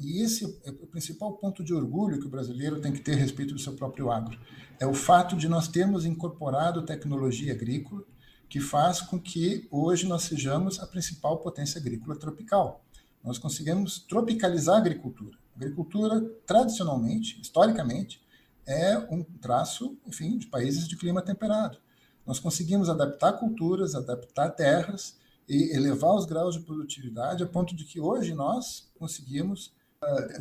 E 0.00 0.22
esse 0.22 0.58
é 0.64 0.70
o 0.70 0.86
principal 0.86 1.36
ponto 1.36 1.62
de 1.62 1.74
orgulho 1.74 2.18
que 2.18 2.26
o 2.26 2.30
brasileiro 2.30 2.80
tem 2.80 2.92
que 2.92 3.00
ter 3.00 3.12
a 3.12 3.16
respeito 3.16 3.52
do 3.52 3.60
seu 3.60 3.74
próprio 3.74 4.10
agro. 4.10 4.40
É 4.80 4.86
o 4.86 4.94
fato 4.94 5.36
de 5.36 5.48
nós 5.48 5.68
termos 5.68 6.06
incorporado 6.06 6.86
tecnologia 6.86 7.52
agrícola 7.52 8.02
que 8.48 8.58
faz 8.58 9.02
com 9.02 9.20
que 9.20 9.68
hoje 9.70 10.06
nós 10.06 10.22
sejamos 10.22 10.80
a 10.80 10.86
principal 10.86 11.40
potência 11.40 11.78
agrícola 11.78 12.18
tropical. 12.18 12.86
Nós 13.22 13.36
conseguimos 13.36 13.98
tropicalizar 13.98 14.76
a 14.76 14.78
agricultura. 14.78 15.36
A 15.54 15.56
agricultura, 15.56 16.22
tradicionalmente, 16.46 17.38
historicamente, 17.38 18.22
é 18.66 18.96
um 19.12 19.22
traço, 19.22 19.98
enfim, 20.06 20.38
de 20.38 20.46
países 20.46 20.88
de 20.88 20.96
clima 20.96 21.20
temperado. 21.20 21.84
Nós 22.26 22.38
conseguimos 22.38 22.88
adaptar 22.88 23.34
culturas, 23.34 23.94
adaptar 23.94 24.50
terras 24.50 25.16
e 25.48 25.76
elevar 25.76 26.14
os 26.14 26.24
graus 26.24 26.54
de 26.54 26.60
produtividade 26.60 27.42
a 27.42 27.46
ponto 27.46 27.74
de 27.74 27.84
que 27.84 28.00
hoje 28.00 28.34
nós 28.34 28.90
conseguimos 28.98 29.72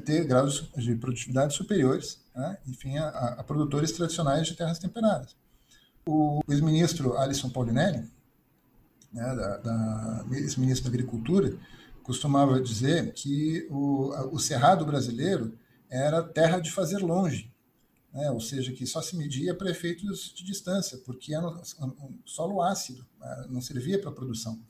ter 0.05 0.25
graus 0.25 0.69
de 0.75 0.95
produtividade 0.95 1.53
superiores, 1.53 2.19
né? 2.35 2.57
enfim, 2.67 2.97
a, 2.97 3.07
a, 3.07 3.43
produtores 3.43 3.91
tradicionais 3.91 4.47
de 4.47 4.55
terras 4.55 4.79
temperadas. 4.79 5.35
O 6.05 6.41
ex-ministro 6.49 7.17
Alisson 7.17 7.49
Paulinelli, 7.49 8.09
né, 9.11 9.35
da, 9.35 9.57
da 9.57 10.25
ex-ministro 10.31 10.89
da 10.89 10.95
Agricultura, 10.95 11.55
costumava 12.01 12.59
dizer 12.59 13.13
que 13.13 13.65
o, 13.71 14.09
o 14.33 14.39
cerrado 14.39 14.85
brasileiro 14.85 15.57
era 15.89 16.21
terra 16.21 16.59
de 16.59 16.71
fazer 16.71 16.97
longe, 16.97 17.52
né? 18.13 18.29
ou 18.31 18.39
seja, 18.39 18.71
que 18.71 18.85
só 18.85 19.01
se 19.01 19.17
media 19.17 19.55
para 19.55 19.71
efeitos 19.71 20.33
de 20.35 20.43
distância, 20.43 20.97
porque 20.99 21.33
era 21.33 21.47
um, 21.47 22.19
solo 22.25 22.61
ácido, 22.61 23.05
né? 23.19 23.47
não 23.49 23.61
servia 23.61 23.99
para 23.99 24.11
produção 24.11 24.61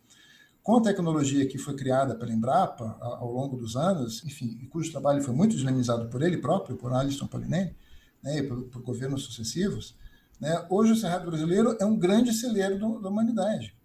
com 0.64 0.78
a 0.78 0.82
tecnologia 0.82 1.46
que 1.46 1.58
foi 1.58 1.76
criada 1.76 2.16
pela 2.16 2.32
Embrapa 2.32 2.98
ao 3.02 3.30
longo 3.30 3.58
dos 3.58 3.76
anos, 3.76 4.24
enfim, 4.24 4.66
cujo 4.72 4.90
trabalho 4.90 5.22
foi 5.22 5.34
muito 5.34 5.58
dinamizado 5.58 6.10
por 6.10 6.22
ele 6.22 6.38
próprio, 6.38 6.78
por 6.78 6.94
Alisson 6.94 7.28
Paulinelli, 7.28 7.76
né, 8.24 8.40
e 8.40 8.44
por, 8.44 8.64
por, 8.70 8.82
governos 8.82 9.24
sucessivos, 9.24 9.94
né, 10.40 10.66
hoje 10.70 10.94
o 10.94 10.96
Cerrado 10.96 11.26
Brasileiro 11.26 11.76
é 11.82 11.86
um 11.86 12.00
grande 12.00 12.32
celeiro 12.32 12.80
do, 12.80 13.02
da 13.02 13.10
humanidade. 13.10 13.76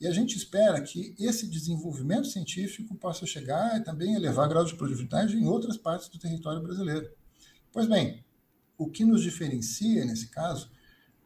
E 0.00 0.06
a 0.06 0.10
gente 0.10 0.36
espera 0.36 0.80
que 0.82 1.14
esse 1.18 1.46
desenvolvimento 1.46 2.26
científico 2.26 2.94
possa 2.96 3.24
chegar 3.24 3.78
e 3.80 3.84
também 3.84 4.14
elevar 4.14 4.48
grau 4.48 4.64
de 4.64 4.74
produtividade 4.74 5.36
em 5.36 5.46
outras 5.46 5.76
partes 5.78 6.08
do 6.08 6.18
território 6.18 6.60
brasileiro. 6.60 7.08
Pois 7.72 7.86
bem, 7.86 8.22
o 8.78 8.88
que 8.88 9.04
nos 9.04 9.22
diferencia 9.22 10.04
nesse 10.04 10.28
caso 10.28 10.70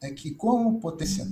é 0.00 0.10
que, 0.10 0.30
como 0.30 0.80
potência 0.80 1.22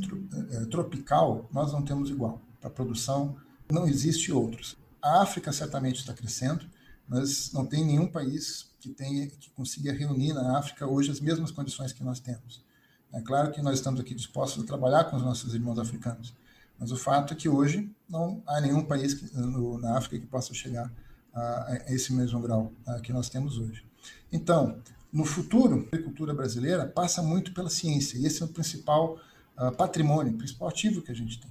eh, 0.50 0.64
tropical, 0.66 1.48
nós 1.52 1.72
não 1.72 1.82
temos 1.82 2.10
igual 2.10 2.40
para 2.60 2.70
produção 2.70 3.36
não 3.70 3.86
existe 3.86 4.32
outros. 4.32 4.76
A 5.02 5.22
África 5.22 5.52
certamente 5.52 6.00
está 6.00 6.12
crescendo, 6.12 6.66
mas 7.06 7.52
não 7.52 7.66
tem 7.66 7.84
nenhum 7.84 8.06
país 8.06 8.70
que 8.80 8.90
tenha 8.90 9.26
que 9.26 9.50
consiga 9.50 9.92
reunir 9.92 10.32
na 10.32 10.58
África 10.58 10.86
hoje 10.86 11.10
as 11.10 11.20
mesmas 11.20 11.50
condições 11.50 11.92
que 11.92 12.02
nós 12.02 12.20
temos. 12.20 12.64
É 13.12 13.20
claro 13.20 13.52
que 13.52 13.62
nós 13.62 13.74
estamos 13.74 14.00
aqui 14.00 14.14
dispostos 14.14 14.62
a 14.62 14.66
trabalhar 14.66 15.04
com 15.04 15.16
os 15.16 15.22
nossos 15.22 15.54
irmãos 15.54 15.78
africanos, 15.78 16.34
mas 16.78 16.92
o 16.92 16.96
fato 16.96 17.32
é 17.32 17.36
que 17.36 17.48
hoje 17.48 17.90
não 18.08 18.42
há 18.46 18.60
nenhum 18.60 18.84
país 18.84 19.14
que, 19.14 19.34
no, 19.36 19.78
na 19.78 19.96
África 19.96 20.18
que 20.18 20.26
possa 20.26 20.52
chegar 20.54 20.92
a, 21.32 21.72
a 21.72 21.94
esse 21.94 22.12
mesmo 22.12 22.40
grau 22.40 22.72
a, 22.86 23.00
que 23.00 23.12
nós 23.12 23.28
temos 23.28 23.58
hoje. 23.58 23.84
Então, 24.30 24.80
no 25.12 25.24
futuro, 25.24 25.76
a 25.76 25.96
agricultura 25.96 26.34
brasileira 26.34 26.86
passa 26.86 27.22
muito 27.22 27.52
pela 27.52 27.70
ciência, 27.70 28.18
e 28.18 28.26
esse 28.26 28.42
é 28.42 28.46
o 28.46 28.48
principal 28.48 29.18
uh, 29.56 29.72
patrimônio, 29.72 30.34
o 30.34 30.36
principal 30.36 30.68
ativo 30.68 31.02
que 31.02 31.10
a 31.10 31.14
gente 31.14 31.40
tem. 31.40 31.50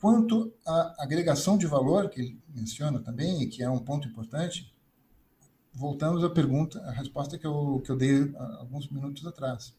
Quanto 0.00 0.52
à 0.64 0.94
agregação 1.02 1.58
de 1.58 1.66
valor, 1.66 2.08
que 2.08 2.20
ele 2.20 2.40
menciona 2.54 3.00
também, 3.00 3.42
e 3.42 3.46
que 3.48 3.62
é 3.62 3.70
um 3.70 3.80
ponto 3.80 4.06
importante, 4.06 4.72
voltamos 5.74 6.22
à 6.22 6.30
pergunta, 6.30 6.80
à 6.82 6.92
resposta 6.92 7.36
que 7.36 7.46
eu, 7.46 7.82
que 7.84 7.90
eu 7.90 7.96
dei 7.96 8.32
alguns 8.58 8.88
minutos 8.88 9.26
atrás. 9.26 9.74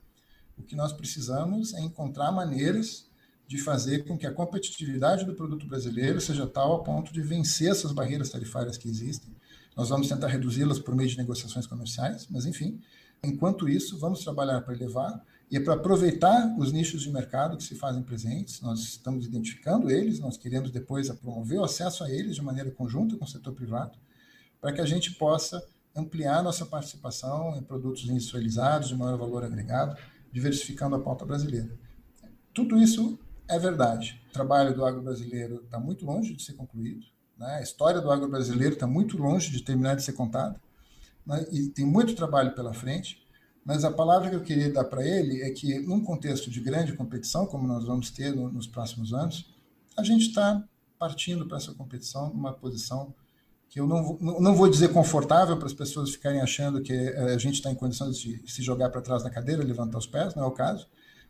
O 0.57 0.63
que 0.63 0.75
nós 0.75 0.91
precisamos 0.91 1.73
é 1.73 1.81
encontrar 1.81 2.31
maneiras 2.33 3.09
de 3.47 3.57
fazer 3.57 4.05
com 4.05 4.17
que 4.17 4.27
a 4.27 4.33
competitividade 4.33 5.25
do 5.25 5.33
produto 5.33 5.65
brasileiro 5.65 6.21
seja 6.21 6.45
tal 6.45 6.75
a 6.75 6.83
ponto 6.83 7.11
de 7.11 7.21
vencer 7.21 7.71
essas 7.71 7.91
barreiras 7.91 8.29
tarifárias 8.29 8.77
que 8.77 8.87
existem. 8.87 9.33
Nós 9.75 9.89
vamos 9.89 10.07
tentar 10.07 10.27
reduzi-las 10.27 10.79
por 10.79 10.95
meio 10.95 11.09
de 11.09 11.17
negociações 11.17 11.65
comerciais, 11.65 12.27
mas 12.29 12.45
enfim, 12.45 12.81
enquanto 13.23 13.69
isso, 13.69 13.97
vamos 13.97 14.23
trabalhar 14.23 14.61
para 14.61 14.73
elevar 14.73 15.23
e 15.51 15.57
é 15.57 15.59
para 15.59 15.73
aproveitar 15.73 16.55
os 16.59 16.71
nichos 16.71 17.01
de 17.01 17.11
mercado 17.11 17.57
que 17.57 17.63
se 17.63 17.75
fazem 17.75 18.03
presentes. 18.03 18.61
Nós 18.61 18.79
estamos 18.81 19.25
identificando 19.25 19.89
eles, 19.89 20.19
nós 20.19 20.37
queremos 20.37 20.69
depois 20.69 21.09
promover 21.09 21.59
o 21.59 21.63
acesso 21.63 22.03
a 22.03 22.11
eles 22.11 22.35
de 22.35 22.41
maneira 22.41 22.69
conjunta 22.71 23.15
com 23.15 23.25
o 23.25 23.27
setor 23.27 23.53
privado, 23.53 23.97
para 24.61 24.71
que 24.73 24.81
a 24.81 24.85
gente 24.85 25.11
possa 25.15 25.63
ampliar 25.95 26.43
nossa 26.43 26.65
participação 26.65 27.55
em 27.57 27.63
produtos 27.63 28.03
industrializados 28.03 28.89
de 28.89 28.95
maior 28.95 29.17
valor 29.17 29.43
agregado, 29.43 29.97
diversificando 30.31 30.95
a 30.95 30.99
pauta 30.99 31.25
brasileira. 31.25 31.69
Tudo 32.53 32.77
isso 32.77 33.17
é 33.47 33.57
verdade. 33.57 34.21
O 34.29 34.33
trabalho 34.33 34.75
do 34.75 34.85
agro 34.85 35.01
brasileiro 35.01 35.61
está 35.63 35.79
muito 35.79 36.05
longe 36.05 36.35
de 36.35 36.43
ser 36.43 36.53
concluído. 36.53 37.05
Né? 37.39 37.55
A 37.55 37.61
história 37.61 38.01
do 38.01 38.11
agro 38.11 38.27
brasileiro 38.27 38.73
está 38.73 38.85
muito 38.85 39.17
longe 39.17 39.49
de 39.49 39.63
terminar 39.63 39.95
de 39.95 40.03
ser 40.03 40.13
contada. 40.13 40.59
Né? 41.25 41.45
E 41.51 41.69
tem 41.69 41.85
muito 41.85 42.13
trabalho 42.15 42.53
pela 42.53 42.73
frente. 42.73 43.25
Mas 43.65 43.83
a 43.83 43.91
palavra 43.91 44.29
que 44.29 44.35
eu 44.35 44.41
queria 44.41 44.71
dar 44.71 44.83
para 44.83 45.05
ele 45.05 45.41
é 45.41 45.49
que, 45.51 45.79
num 45.79 46.03
contexto 46.03 46.49
de 46.49 46.59
grande 46.59 46.93
competição, 46.93 47.45
como 47.45 47.67
nós 47.67 47.85
vamos 47.85 48.09
ter 48.09 48.35
no, 48.35 48.51
nos 48.51 48.67
próximos 48.67 49.13
anos, 49.13 49.53
a 49.95 50.03
gente 50.03 50.27
está 50.27 50.63
partindo 50.97 51.47
para 51.47 51.57
essa 51.57 51.73
competição 51.73 52.33
numa 52.33 52.51
posição 52.51 53.13
que 53.69 53.79
eu 53.79 53.85
não, 53.85 54.17
não 54.19 54.55
vou 54.55 54.67
dizer 54.67 54.91
confortável 54.91 55.55
para 55.55 55.67
as 55.67 55.73
pessoas 55.73 56.09
ficarem 56.09 56.41
achando 56.41 56.81
que 56.81 56.91
a 56.93 57.37
gente 57.37 57.55
está 57.55 57.69
em 57.71 57.75
condições 57.75 58.17
de 58.17 58.41
se 58.51 58.63
jogar 58.63 58.89
para 58.89 58.99
trás 58.99 59.21
da 59.21 59.29
cadeira, 59.29 59.63
levantar 59.63 59.99
os 59.99 60.07
pés, 60.07 60.33
não 60.33 60.43
é 60.43 60.47
o 60.47 60.51
caso. 60.51 60.87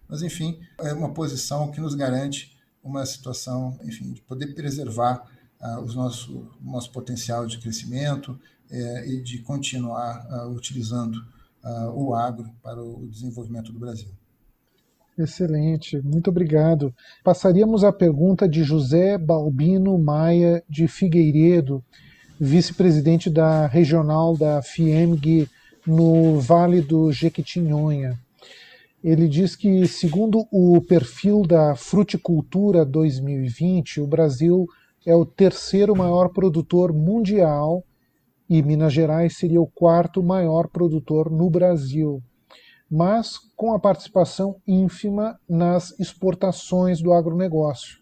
Mas, 0.07 0.22
enfim, 0.22 0.60
é 0.80 0.93
uma 0.93 1.14
posição 1.14 1.70
que 1.70 1.82
nos 1.82 1.93
garante 1.93 2.57
uma 2.82 3.05
situação, 3.05 3.78
enfim, 3.84 4.14
de 4.14 4.22
poder 4.22 4.55
preservar 4.55 5.30
uh, 5.62 5.80
o 5.80 5.93
nosso, 5.93 6.47
nosso 6.62 6.91
potencial 6.91 7.45
de 7.45 7.60
crescimento 7.60 8.32
uh, 8.32 9.05
e 9.05 9.22
de 9.22 9.39
continuar 9.39 10.26
uh, 10.30 10.49
utilizando 10.49 11.20
ah, 11.62 11.91
o 11.93 12.16
agro 12.16 12.49
para 12.64 12.82
o 12.82 13.05
desenvolvimento 13.07 13.74
do 13.74 13.80
Brasil. 13.80 14.07
Excelente, 15.18 16.01
muito 16.01 16.30
obrigado. 16.30 16.93
Passaríamos 17.22 17.84
à 17.84 17.91
pergunta 17.91 18.47
de 18.47 18.64
José 18.64 19.18
Balbino 19.18 19.97
Maia 19.97 20.64
de 20.70 20.88
Figueiredo, 20.88 21.84
vice-presidente 22.39 23.30
da 23.30 23.68
regional 23.68 24.38
da 24.38 24.62
FIEMG 24.62 25.49
no 25.86 26.39
Vale 26.39 26.82
do 26.82 27.12
Jequitinhonha. 27.12 28.18
Ele 29.03 29.28
diz 29.28 29.55
que, 29.55 29.86
segundo 29.86 30.47
o 30.49 30.80
perfil 30.82 31.41
da 31.41 31.76
Fruticultura 31.76 32.86
2020, 32.86 33.99
o 33.99 34.07
Brasil 34.07 34.66
é 35.06 35.16
o 35.16 35.26
terceiro 35.26 35.95
maior 35.95 36.30
produtor 36.30 36.93
mundial 36.93 37.84
e 38.50 38.62
Minas 38.62 38.93
Gerais 38.93 39.38
seria 39.38 39.62
o 39.62 39.68
quarto 39.68 40.24
maior 40.24 40.68
produtor 40.68 41.30
no 41.30 41.50
Brasil, 41.50 42.22
mas 42.89 43.38
com 43.56 43.74
a 43.74 43.80
participação 43.80 44.56
ínfima 44.68 45.39
nas 45.47 45.97
exportações 46.00 47.02
do 47.02 47.14
agronegócio 47.14 48.00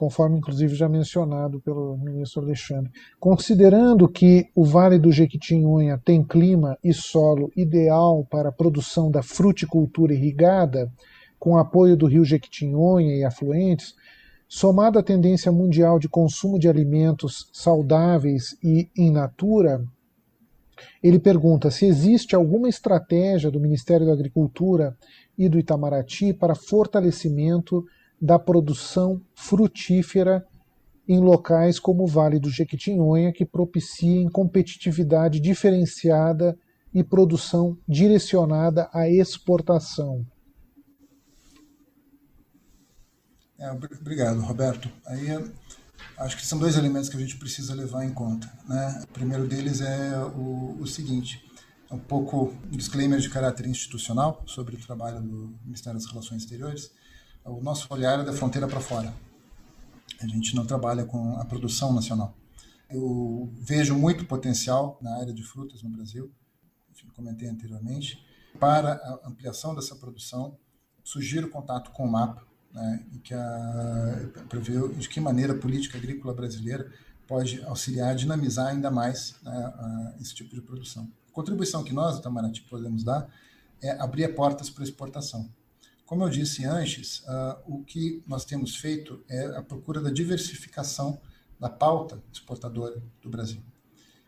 conforme 0.00 0.38
inclusive 0.38 0.74
já 0.74 0.88
mencionado 0.88 1.60
pelo 1.60 1.94
ministro 1.98 2.40
Alexandre. 2.40 2.90
Considerando 3.18 4.08
que 4.08 4.48
o 4.54 4.64
Vale 4.64 4.98
do 4.98 5.12
Jequitinhonha 5.12 6.00
tem 6.02 6.24
clima 6.24 6.78
e 6.82 6.90
solo 6.94 7.52
ideal 7.54 8.26
para 8.30 8.48
a 8.48 8.52
produção 8.52 9.10
da 9.10 9.22
fruticultura 9.22 10.14
irrigada, 10.14 10.90
com 11.38 11.58
apoio 11.58 11.98
do 11.98 12.06
rio 12.06 12.24
Jequitinhonha 12.24 13.14
e 13.14 13.24
afluentes, 13.24 13.94
somada 14.52 14.98
à 14.98 15.02
tendência 15.02 15.52
mundial 15.52 16.00
de 16.00 16.08
consumo 16.08 16.58
de 16.58 16.68
alimentos 16.68 17.48
saudáveis 17.52 18.58
e 18.60 18.90
in 18.96 19.12
natura, 19.12 19.80
ele 21.00 21.20
pergunta 21.20 21.70
se 21.70 21.86
existe 21.86 22.34
alguma 22.34 22.68
estratégia 22.68 23.48
do 23.48 23.60
Ministério 23.60 24.04
da 24.04 24.12
Agricultura 24.12 24.96
e 25.38 25.48
do 25.48 25.56
Itamaraty 25.56 26.32
para 26.32 26.56
fortalecimento 26.56 27.84
da 28.20 28.40
produção 28.40 29.20
frutífera 29.36 30.44
em 31.06 31.20
locais 31.20 31.78
como 31.78 32.02
o 32.02 32.08
Vale 32.08 32.40
do 32.40 32.50
Jequitinhonha, 32.50 33.32
que 33.32 33.44
propiciem 33.44 34.28
competitividade 34.28 35.38
diferenciada 35.38 36.58
e 36.92 37.04
produção 37.04 37.78
direcionada 37.86 38.90
à 38.92 39.08
exportação. 39.08 40.26
É, 43.60 43.70
obrigado, 43.70 44.40
Roberto. 44.40 44.90
Aí 45.06 45.28
acho 46.18 46.36
que 46.36 46.44
são 46.44 46.58
dois 46.58 46.76
elementos 46.76 47.08
que 47.08 47.16
a 47.16 47.20
gente 47.20 47.36
precisa 47.36 47.74
levar 47.74 48.04
em 48.04 48.12
conta. 48.12 48.50
Né? 48.66 49.04
O 49.04 49.12
primeiro 49.12 49.46
deles 49.46 49.80
é 49.80 50.18
o, 50.34 50.78
o 50.80 50.86
seguinte: 50.86 51.44
é 51.88 51.94
um 51.94 51.98
pouco 51.98 52.54
disclaimer 52.70 53.20
de 53.20 53.30
caráter 53.30 53.66
institucional 53.66 54.42
sobre 54.46 54.74
o 54.74 54.80
trabalho 54.80 55.20
do 55.20 55.54
Ministério 55.64 56.00
das 56.00 56.10
Relações 56.10 56.42
Exteriores 56.42 56.90
o 57.44 57.60
nosso 57.60 57.92
olhar 57.92 58.20
é 58.20 58.24
da 58.24 58.32
fronteira 58.32 58.68
para 58.68 58.80
fora. 58.80 59.12
A 60.20 60.26
gente 60.26 60.54
não 60.54 60.66
trabalha 60.66 61.04
com 61.04 61.36
a 61.36 61.44
produção 61.44 61.92
nacional. 61.92 62.34
Eu 62.90 63.50
vejo 63.58 63.96
muito 63.96 64.26
potencial 64.26 64.98
na 65.00 65.16
área 65.18 65.32
de 65.32 65.42
frutas 65.42 65.82
no 65.82 65.90
Brasil, 65.90 66.30
como 67.00 67.12
comentei 67.14 67.48
anteriormente. 67.48 68.22
Para 68.58 68.94
a 68.94 69.28
ampliação 69.28 69.74
dessa 69.74 69.96
produção, 69.96 70.58
sugiro 71.02 71.48
contato 71.48 71.92
com 71.92 72.04
o 72.04 72.10
MAPA, 72.10 72.42
né, 72.72 73.04
que 73.22 73.34
para 74.48 74.60
ver 74.60 74.88
de 74.90 75.08
que 75.08 75.20
maneira 75.20 75.52
a 75.52 75.58
política 75.58 75.98
agrícola 75.98 76.34
brasileira 76.34 76.90
pode 77.26 77.62
auxiliar, 77.64 78.14
dinamizar 78.14 78.68
ainda 78.68 78.90
mais 78.90 79.36
né, 79.42 80.14
esse 80.20 80.34
tipo 80.34 80.54
de 80.54 80.60
produção. 80.60 81.10
A 81.28 81.32
contribuição 81.32 81.84
que 81.84 81.92
nós, 81.92 82.18
Itamaraty, 82.18 82.62
podemos 82.62 83.04
dar 83.04 83.28
é 83.82 83.92
abrir 83.92 84.28
portas 84.34 84.68
para 84.68 84.84
exportação. 84.84 85.48
Como 86.04 86.24
eu 86.24 86.28
disse 86.28 86.64
antes, 86.64 87.20
uh, 87.20 87.56
o 87.66 87.84
que 87.84 88.20
nós 88.26 88.44
temos 88.44 88.74
feito 88.74 89.24
é 89.28 89.46
a 89.56 89.62
procura 89.62 90.00
da 90.00 90.10
diversificação 90.10 91.20
da 91.58 91.68
pauta 91.68 92.20
exportadora 92.32 93.00
do 93.22 93.30
Brasil. 93.30 93.62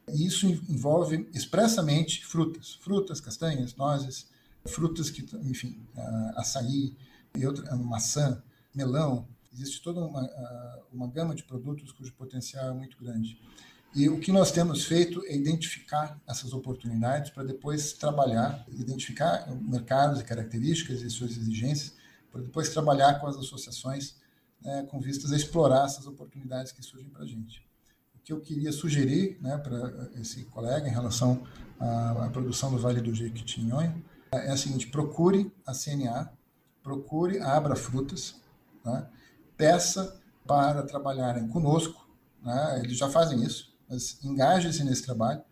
E 0.08 0.24
isso 0.24 0.46
envolve 0.46 1.28
expressamente 1.34 2.24
frutas, 2.24 2.74
frutas, 2.74 3.20
castanhas, 3.20 3.74
nozes, 3.74 4.28
frutas 4.64 5.10
que, 5.10 5.26
enfim, 5.42 5.84
uh, 5.96 6.38
açaí 6.38 6.96
e 7.36 7.46
outra, 7.46 7.74
maçã, 7.76 8.42
melão. 8.74 9.28
Existe 9.52 9.82
toda 9.82 10.00
uma, 10.00 10.28
uma 10.92 11.06
gama 11.08 11.34
de 11.34 11.42
produtos 11.42 11.92
cujo 11.92 12.12
potencial 12.14 12.70
é 12.70 12.72
muito 12.72 12.96
grande. 12.98 13.38
E 13.94 14.08
o 14.08 14.18
que 14.18 14.32
nós 14.32 14.50
temos 14.50 14.84
feito 14.84 15.22
é 15.26 15.36
identificar 15.36 16.18
essas 16.26 16.54
oportunidades 16.54 17.30
para 17.30 17.44
depois 17.44 17.92
trabalhar, 17.92 18.64
identificar 18.70 19.46
mercados 19.60 20.20
e 20.20 20.24
características 20.24 21.02
e 21.02 21.10
suas 21.10 21.32
exigências, 21.32 21.92
para 22.30 22.40
depois 22.40 22.70
trabalhar 22.70 23.20
com 23.20 23.26
as 23.26 23.36
associações 23.36 24.16
né, 24.62 24.86
com 24.90 24.98
vistas 25.00 25.32
a 25.32 25.36
explorar 25.36 25.84
essas 25.84 26.06
oportunidades 26.06 26.72
que 26.72 26.82
surgem 26.82 27.10
para 27.10 27.22
a 27.22 27.26
gente. 27.26 27.62
O 28.14 28.18
que 28.24 28.32
eu 28.32 28.40
queria 28.40 28.72
sugerir 28.72 29.36
né, 29.40 29.58
para 29.58 30.10
esse 30.14 30.44
colega 30.44 30.88
em 30.88 30.92
relação 30.92 31.42
à, 31.78 32.26
à, 32.26 32.30
produção 32.30 32.70
do 32.70 32.78
Vale 32.78 33.00
do 33.00 33.14
Jequitinhonha 33.14 33.94
é 34.30 34.50
a 34.50 34.56
seguinte: 34.56 34.86
procure 34.86 35.52
a 35.66 35.74
CNA, 35.74 36.32
procure 36.82 37.38
a 37.38 37.56
Abra 37.56 37.76
Frutas, 37.76 38.40
né, 38.84 39.08
peça 39.56 40.20
para 40.46 40.82
trabalharem 40.82 41.48
conosco, 41.48 42.08
né, 42.42 42.80
eles 42.82 42.98
já 42.98 43.08
fazem 43.08 43.42
isso, 43.42 43.74
mas 43.88 44.18
engaje-se 44.24 44.82
nesse 44.84 45.02
trabalho 45.02 45.42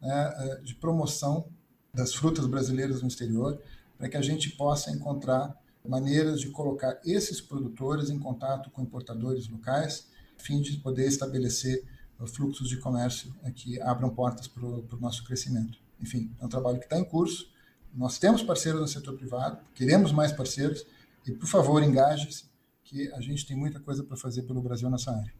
né, 0.00 0.34
é, 0.36 0.60
de 0.60 0.74
promoção 0.74 1.48
das 1.92 2.14
frutas 2.14 2.46
brasileiras 2.46 3.02
no 3.02 3.08
exterior, 3.08 3.60
para 3.96 4.08
que 4.08 4.16
a 4.16 4.22
gente 4.22 4.50
possa 4.50 4.90
encontrar 4.90 5.56
maneiras 5.84 6.40
de 6.40 6.50
colocar 6.50 7.00
esses 7.04 7.40
produtores 7.40 8.10
em 8.10 8.18
contato 8.18 8.70
com 8.70 8.82
importadores 8.82 9.48
locais, 9.48 10.06
a 10.38 10.42
fim 10.42 10.60
de 10.60 10.76
poder 10.76 11.06
estabelecer 11.06 11.84
fluxos 12.26 12.68
de 12.68 12.78
comércio 12.78 13.34
que 13.54 13.80
abram 13.80 14.10
portas 14.10 14.48
para 14.48 14.64
o 14.64 15.00
nosso 15.00 15.24
crescimento. 15.24 15.78
Enfim, 16.00 16.34
é 16.40 16.44
um 16.44 16.48
trabalho 16.48 16.78
que 16.78 16.84
está 16.84 16.98
em 16.98 17.04
curso. 17.04 17.50
Nós 17.94 18.18
temos 18.18 18.42
parceiros 18.42 18.80
no 18.80 18.88
setor 18.88 19.16
privado, 19.16 19.58
queremos 19.74 20.12
mais 20.12 20.32
parceiros, 20.32 20.86
e 21.26 21.32
por 21.32 21.46
favor, 21.46 21.82
engaje-se, 21.82 22.44
que 22.84 23.12
a 23.12 23.20
gente 23.20 23.46
tem 23.46 23.56
muita 23.56 23.80
coisa 23.80 24.02
para 24.02 24.16
fazer 24.16 24.42
pelo 24.42 24.62
Brasil 24.62 24.88
nessa 24.88 25.10
área. 25.10 25.32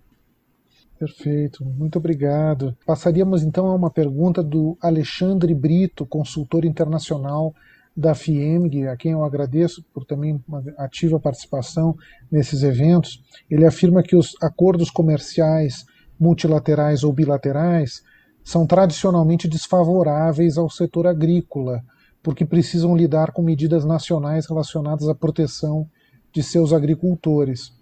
Perfeito, 0.99 1.65
muito 1.65 1.97
obrigado. 1.97 2.77
Passaríamos 2.85 3.43
então 3.43 3.67
a 3.67 3.75
uma 3.75 3.91
pergunta 3.91 4.43
do 4.43 4.77
Alexandre 4.81 5.55
Brito, 5.55 6.05
consultor 6.05 6.65
internacional 6.65 7.55
da 7.97 8.15
FIEMG, 8.15 8.89
a 8.89 8.97
quem 8.97 9.13
eu 9.13 9.25
agradeço 9.25 9.85
por 9.95 10.05
também 10.05 10.43
uma 10.47 10.63
ativa 10.77 11.19
participação 11.19 11.97
nesses 12.31 12.63
eventos. 12.63 13.23
Ele 13.49 13.65
afirma 13.65 14.03
que 14.03 14.17
os 14.17 14.37
acordos 14.43 14.91
comerciais 14.91 15.87
multilaterais 16.19 17.05
ou 17.05 17.13
bilaterais 17.13 18.03
são 18.43 18.67
tradicionalmente 18.67 19.49
desfavoráveis 19.49 20.59
ao 20.59 20.69
setor 20.69 21.07
agrícola, 21.07 21.83
porque 22.29 22.45
precisam 22.45 22.95
lidar 22.95 23.33
com 23.33 23.41
medidas 23.41 23.87
nacionais 23.87 24.45
relacionadas 24.45 25.09
à 25.09 25.15
proteção 25.15 25.89
de 26.31 26.43
seus 26.43 26.75
agricultores, 26.75 27.73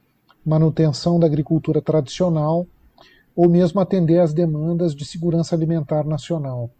manutenção 0.44 1.18
da 1.18 1.26
agricultura 1.26 1.82
tradicional 1.82 2.64
ou 3.34 3.48
mesmo 3.48 3.80
atender 3.80 4.20
às 4.20 4.32
demandas 4.32 4.94
de 4.94 5.04
segurança 5.04 5.56
alimentar 5.56 6.04
nacional. 6.04 6.70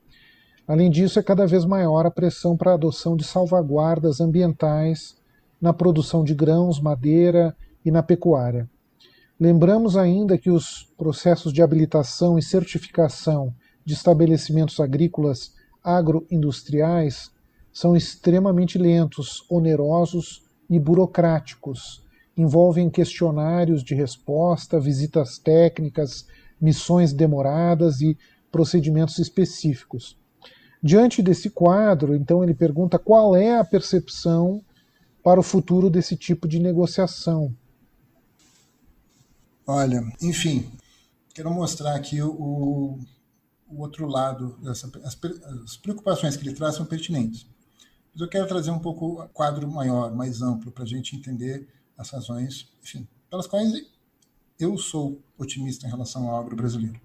Além 0.64 0.88
disso, 0.88 1.18
é 1.18 1.24
cada 1.24 1.44
vez 1.44 1.64
maior 1.64 2.06
a 2.06 2.10
pressão 2.10 2.56
para 2.56 2.70
a 2.70 2.74
adoção 2.74 3.16
de 3.16 3.24
salvaguardas 3.24 4.20
ambientais 4.20 5.16
na 5.60 5.72
produção 5.72 6.22
de 6.22 6.36
grãos, 6.36 6.80
madeira 6.80 7.52
e 7.84 7.90
na 7.90 8.00
pecuária. 8.00 8.70
Lembramos 9.40 9.96
ainda 9.96 10.38
que 10.38 10.52
os 10.52 10.88
processos 10.96 11.52
de 11.52 11.62
habilitação 11.62 12.38
e 12.38 12.42
certificação 12.42 13.52
de 13.84 13.94
estabelecimentos 13.94 14.78
agrícolas 14.78 15.52
agroindustriais 15.82 17.34
são 17.76 17.94
extremamente 17.94 18.78
lentos, 18.78 19.44
onerosos 19.50 20.42
e 20.66 20.80
burocráticos. 20.80 22.02
Envolvem 22.34 22.88
questionários 22.88 23.84
de 23.84 23.94
resposta, 23.94 24.80
visitas 24.80 25.36
técnicas, 25.36 26.26
missões 26.58 27.12
demoradas 27.12 28.00
e 28.00 28.16
procedimentos 28.50 29.18
específicos. 29.18 30.16
Diante 30.82 31.20
desse 31.20 31.50
quadro, 31.50 32.14
então 32.14 32.42
ele 32.42 32.54
pergunta 32.54 32.98
qual 32.98 33.36
é 33.36 33.58
a 33.58 33.64
percepção 33.64 34.64
para 35.22 35.38
o 35.38 35.42
futuro 35.42 35.90
desse 35.90 36.16
tipo 36.16 36.48
de 36.48 36.58
negociação. 36.58 37.54
Olha, 39.66 40.02
enfim, 40.22 40.72
quero 41.34 41.50
mostrar 41.52 41.94
aqui 41.94 42.22
o, 42.22 42.98
o 43.68 43.82
outro 43.82 44.06
lado, 44.06 44.56
dessa, 44.62 44.90
as, 45.04 45.18
as 45.62 45.76
preocupações 45.76 46.38
que 46.38 46.48
ele 46.48 46.56
traz 46.56 46.76
são 46.76 46.86
pertinentes. 46.86 47.54
Mas 48.16 48.22
eu 48.22 48.28
quero 48.28 48.48
trazer 48.48 48.70
um 48.70 48.78
pouco 48.78 49.20
o 49.20 49.28
quadro 49.28 49.70
maior, 49.70 50.14
mais 50.14 50.40
amplo, 50.40 50.72
para 50.72 50.84
a 50.84 50.86
gente 50.86 51.14
entender 51.14 51.68
as 51.98 52.08
razões, 52.08 52.66
enfim, 52.82 53.06
pelas 53.28 53.46
quais 53.46 53.70
eu 54.58 54.78
sou 54.78 55.22
otimista 55.36 55.86
em 55.86 55.90
relação 55.90 56.26
ao 56.26 56.40
agro 56.40 56.56
brasileiro. 56.56 56.98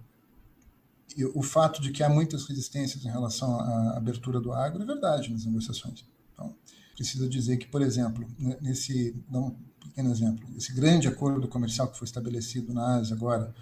E 1.18 1.26
o 1.26 1.43
fato 1.43 1.82
de 1.82 1.91
que 1.91 2.01
há 2.01 2.07
muitas 2.07 2.45
resistências 2.45 3.03
em 3.03 3.09
relação 3.09 3.59
à 3.59 3.97
abertura 3.97 4.39
do 4.39 4.53
agro 4.53 4.84
é 4.84 4.86
verdade 4.86 5.30
nas 5.30 5.43
negociações. 5.43 6.05
Então, 6.32 6.55
precisa 6.95 7.28
dizer 7.28 7.57
que, 7.57 7.68
por 7.68 7.82
exemplo, 7.82 8.26
nesse, 8.62 9.14
dar 9.30 9.39
um 9.39 9.51
pequeno 9.82 10.12
exemplo, 10.12 10.47
esse 10.55 10.74
grande 10.74 11.09
acordo 11.09 11.45
comercial 11.45 11.89
que 11.89 11.97
foi 11.97 12.05
estabelecido 12.05 12.74
na 12.74 12.95
Ásia 12.95 13.18
agora, 13.18 13.53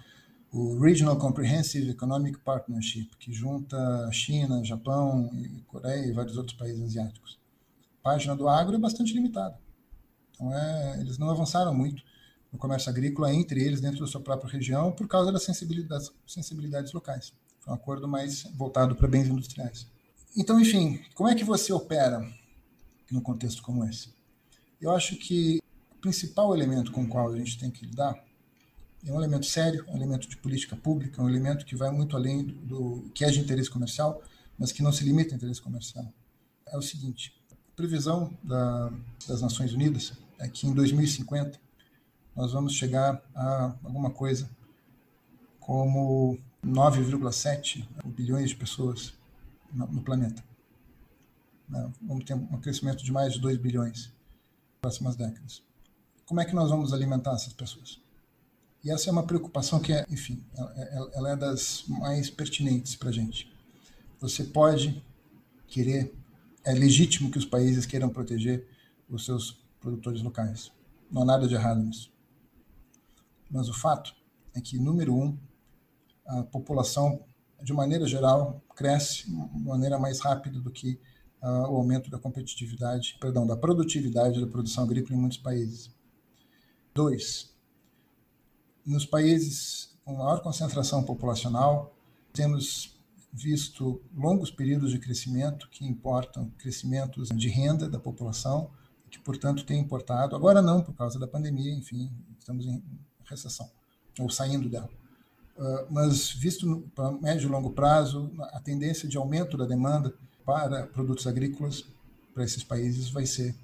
o 0.52 0.78
Regional 0.78 1.16
Comprehensive 1.16 1.90
Economic 1.90 2.38
Partnership, 2.38 3.10
que 3.18 3.32
junta 3.32 4.08
China, 4.12 4.64
Japão, 4.64 5.32
Coreia 5.66 6.06
e 6.06 6.12
vários 6.12 6.36
outros 6.36 6.56
países 6.56 6.80
asiáticos. 6.80 7.39
Página 8.02 8.34
do 8.34 8.48
agro 8.48 8.76
é 8.76 8.78
bastante 8.78 9.12
limitada. 9.12 9.58
Então, 10.30 10.54
é, 10.54 11.00
eles 11.00 11.18
não 11.18 11.30
avançaram 11.30 11.74
muito 11.74 12.02
no 12.52 12.58
comércio 12.58 12.90
agrícola 12.90 13.32
entre 13.32 13.62
eles, 13.62 13.80
dentro 13.80 14.00
da 14.00 14.06
sua 14.06 14.20
própria 14.20 14.50
região, 14.50 14.90
por 14.92 15.06
causa 15.06 15.30
das 15.30 15.42
sensibilidades, 15.44 16.10
sensibilidades 16.26 16.92
locais. 16.92 17.32
Foi 17.60 17.72
um 17.72 17.76
acordo 17.76 18.08
mais 18.08 18.44
voltado 18.54 18.96
para 18.96 19.06
bens 19.06 19.28
industriais. 19.28 19.86
Então, 20.36 20.58
enfim, 20.60 21.00
como 21.14 21.28
é 21.28 21.34
que 21.34 21.44
você 21.44 21.72
opera 21.72 22.26
num 23.10 23.20
contexto 23.20 23.62
como 23.62 23.84
esse? 23.84 24.12
Eu 24.80 24.90
acho 24.90 25.16
que 25.16 25.60
o 25.92 25.96
principal 25.96 26.54
elemento 26.54 26.90
com 26.90 27.02
o 27.02 27.08
qual 27.08 27.30
a 27.30 27.36
gente 27.36 27.58
tem 27.58 27.70
que 27.70 27.84
lidar 27.84 28.14
é 29.06 29.12
um 29.12 29.16
elemento 29.16 29.46
sério, 29.46 29.84
um 29.88 29.96
elemento 29.96 30.28
de 30.28 30.36
política 30.36 30.76
pública, 30.76 31.22
um 31.22 31.28
elemento 31.28 31.64
que 31.64 31.76
vai 31.76 31.90
muito 31.90 32.16
além 32.16 32.44
do, 32.44 32.54
do 32.54 33.10
que 33.14 33.24
é 33.24 33.30
de 33.30 33.40
interesse 33.40 33.70
comercial, 33.70 34.22
mas 34.58 34.72
que 34.72 34.82
não 34.82 34.92
se 34.92 35.04
limita 35.04 35.34
a 35.34 35.36
interesse 35.36 35.60
comercial. 35.60 36.12
É 36.66 36.76
o 36.76 36.82
seguinte: 36.82 37.34
previsão 37.80 38.30
da, 38.42 38.92
das 39.26 39.40
Nações 39.40 39.72
Unidas 39.72 40.12
é 40.38 40.46
que 40.46 40.66
em 40.66 40.74
2050 40.74 41.58
nós 42.36 42.52
vamos 42.52 42.74
chegar 42.74 43.22
a 43.34 43.74
alguma 43.82 44.10
coisa 44.10 44.50
como 45.58 46.38
9,7 46.64 47.88
bilhões 48.04 48.50
de 48.50 48.56
pessoas 48.56 49.14
no, 49.72 50.02
planeta. 50.02 50.44
Né? 51.66 51.90
Vamos 52.02 52.24
ter 52.24 52.34
um 52.34 52.60
crescimento 52.60 53.02
de 53.02 53.10
mais 53.10 53.32
de 53.32 53.40
2 53.40 53.56
bilhões 53.56 54.12
nas 54.72 54.80
próximas 54.82 55.16
décadas. 55.16 55.62
Como 56.26 56.38
é 56.38 56.44
que 56.44 56.54
nós 56.54 56.68
vamos 56.68 56.92
alimentar 56.92 57.32
essas 57.32 57.54
pessoas? 57.54 57.98
E 58.84 58.90
essa 58.90 59.08
é 59.08 59.12
uma 59.12 59.22
preocupação 59.22 59.80
que, 59.80 59.92
é, 59.92 60.04
enfim, 60.10 60.44
ela 61.14 61.30
é 61.30 61.36
das 61.36 61.84
mais 61.88 62.28
pertinentes 62.28 62.94
para 62.94 63.08
a 63.08 63.12
gente. 63.12 63.50
Você 64.20 64.44
pode 64.44 65.02
querer, 65.66 66.14
é 66.64 66.72
legítimo 66.72 67.30
que 67.30 67.38
os 67.38 67.44
países 67.44 67.86
queiram 67.86 68.08
proteger 68.08 68.66
os 69.08 69.24
seus 69.24 69.62
produtores 69.80 70.22
locais. 70.22 70.70
Não 71.10 71.22
há 71.22 71.24
nada 71.24 71.48
de 71.48 71.54
errado 71.54 71.82
nisso. 71.82 72.12
Mas 73.50 73.68
o 73.68 73.74
fato 73.74 74.14
é 74.54 74.60
que, 74.60 74.78
número 74.78 75.14
um, 75.14 75.36
a 76.26 76.42
população, 76.44 77.24
de 77.62 77.72
maneira 77.72 78.06
geral, 78.06 78.62
cresce 78.76 79.26
de 79.26 79.64
maneira 79.64 79.98
mais 79.98 80.20
rápida 80.20 80.60
do 80.60 80.70
que 80.70 81.00
uh, 81.42 81.70
o 81.70 81.76
aumento 81.76 82.10
da 82.10 82.18
competitividade, 82.18 83.16
perdão, 83.20 83.46
da 83.46 83.56
produtividade 83.56 84.40
da 84.40 84.46
produção 84.46 84.84
agrícola 84.84 85.16
em 85.16 85.20
muitos 85.20 85.38
países. 85.38 85.90
Dois, 86.94 87.52
nos 88.84 89.04
países 89.04 89.98
com 90.04 90.14
maior 90.14 90.42
concentração 90.42 91.02
populacional, 91.02 91.94
temos 92.32 92.99
visto 93.32 94.02
longos 94.14 94.50
períodos 94.50 94.90
de 94.90 94.98
crescimento 94.98 95.68
que 95.70 95.86
importam 95.86 96.50
crescimentos 96.58 97.28
de 97.28 97.48
renda 97.48 97.88
da 97.88 97.98
população, 97.98 98.70
que, 99.10 99.18
portanto, 99.18 99.64
tem 99.64 99.80
importado, 99.80 100.36
agora 100.36 100.62
não 100.62 100.82
por 100.82 100.94
causa 100.94 101.18
da 101.18 101.26
pandemia, 101.26 101.72
enfim, 101.72 102.10
estamos 102.38 102.66
em 102.66 102.82
recessão, 103.24 103.68
ou 104.18 104.28
saindo 104.28 104.68
dela. 104.68 104.90
Uh, 105.56 105.86
mas, 105.90 106.30
visto 106.32 106.88
para 106.94 107.12
médio 107.12 107.48
e 107.48 107.50
longo 107.50 107.70
prazo, 107.70 108.32
a 108.52 108.60
tendência 108.60 109.08
de 109.08 109.16
aumento 109.16 109.56
da 109.56 109.66
demanda 109.66 110.14
para 110.44 110.86
produtos 110.86 111.26
agrícolas 111.26 111.84
para 112.32 112.44
esses 112.44 112.64
países 112.64 113.10
vai 113.10 113.26
ser 113.26 113.54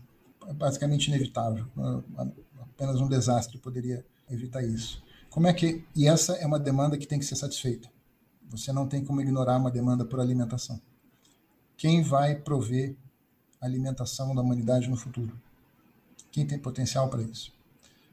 basicamente 0.54 1.08
inevitável. 1.08 1.66
Uh, 1.76 2.32
apenas 2.60 3.00
um 3.00 3.08
desastre 3.08 3.58
poderia 3.58 4.04
evitar 4.28 4.62
isso. 4.62 5.02
Como 5.30 5.46
é 5.46 5.52
que 5.52 5.84
e 5.94 6.06
essa 6.06 6.34
é 6.34 6.46
uma 6.46 6.58
demanda 6.58 6.98
que 6.98 7.06
tem 7.06 7.18
que 7.18 7.24
ser 7.24 7.36
satisfeita. 7.36 7.88
Você 8.50 8.72
não 8.72 8.86
tem 8.86 9.04
como 9.04 9.20
ignorar 9.20 9.56
uma 9.56 9.70
demanda 9.70 10.04
por 10.04 10.20
alimentação. 10.20 10.80
Quem 11.76 12.02
vai 12.02 12.34
prover 12.34 12.96
a 13.60 13.66
alimentação 13.66 14.34
da 14.34 14.42
humanidade 14.42 14.88
no 14.88 14.96
futuro? 14.96 15.38
Quem 16.30 16.46
tem 16.46 16.58
potencial 16.58 17.08
para 17.08 17.22
isso? 17.22 17.52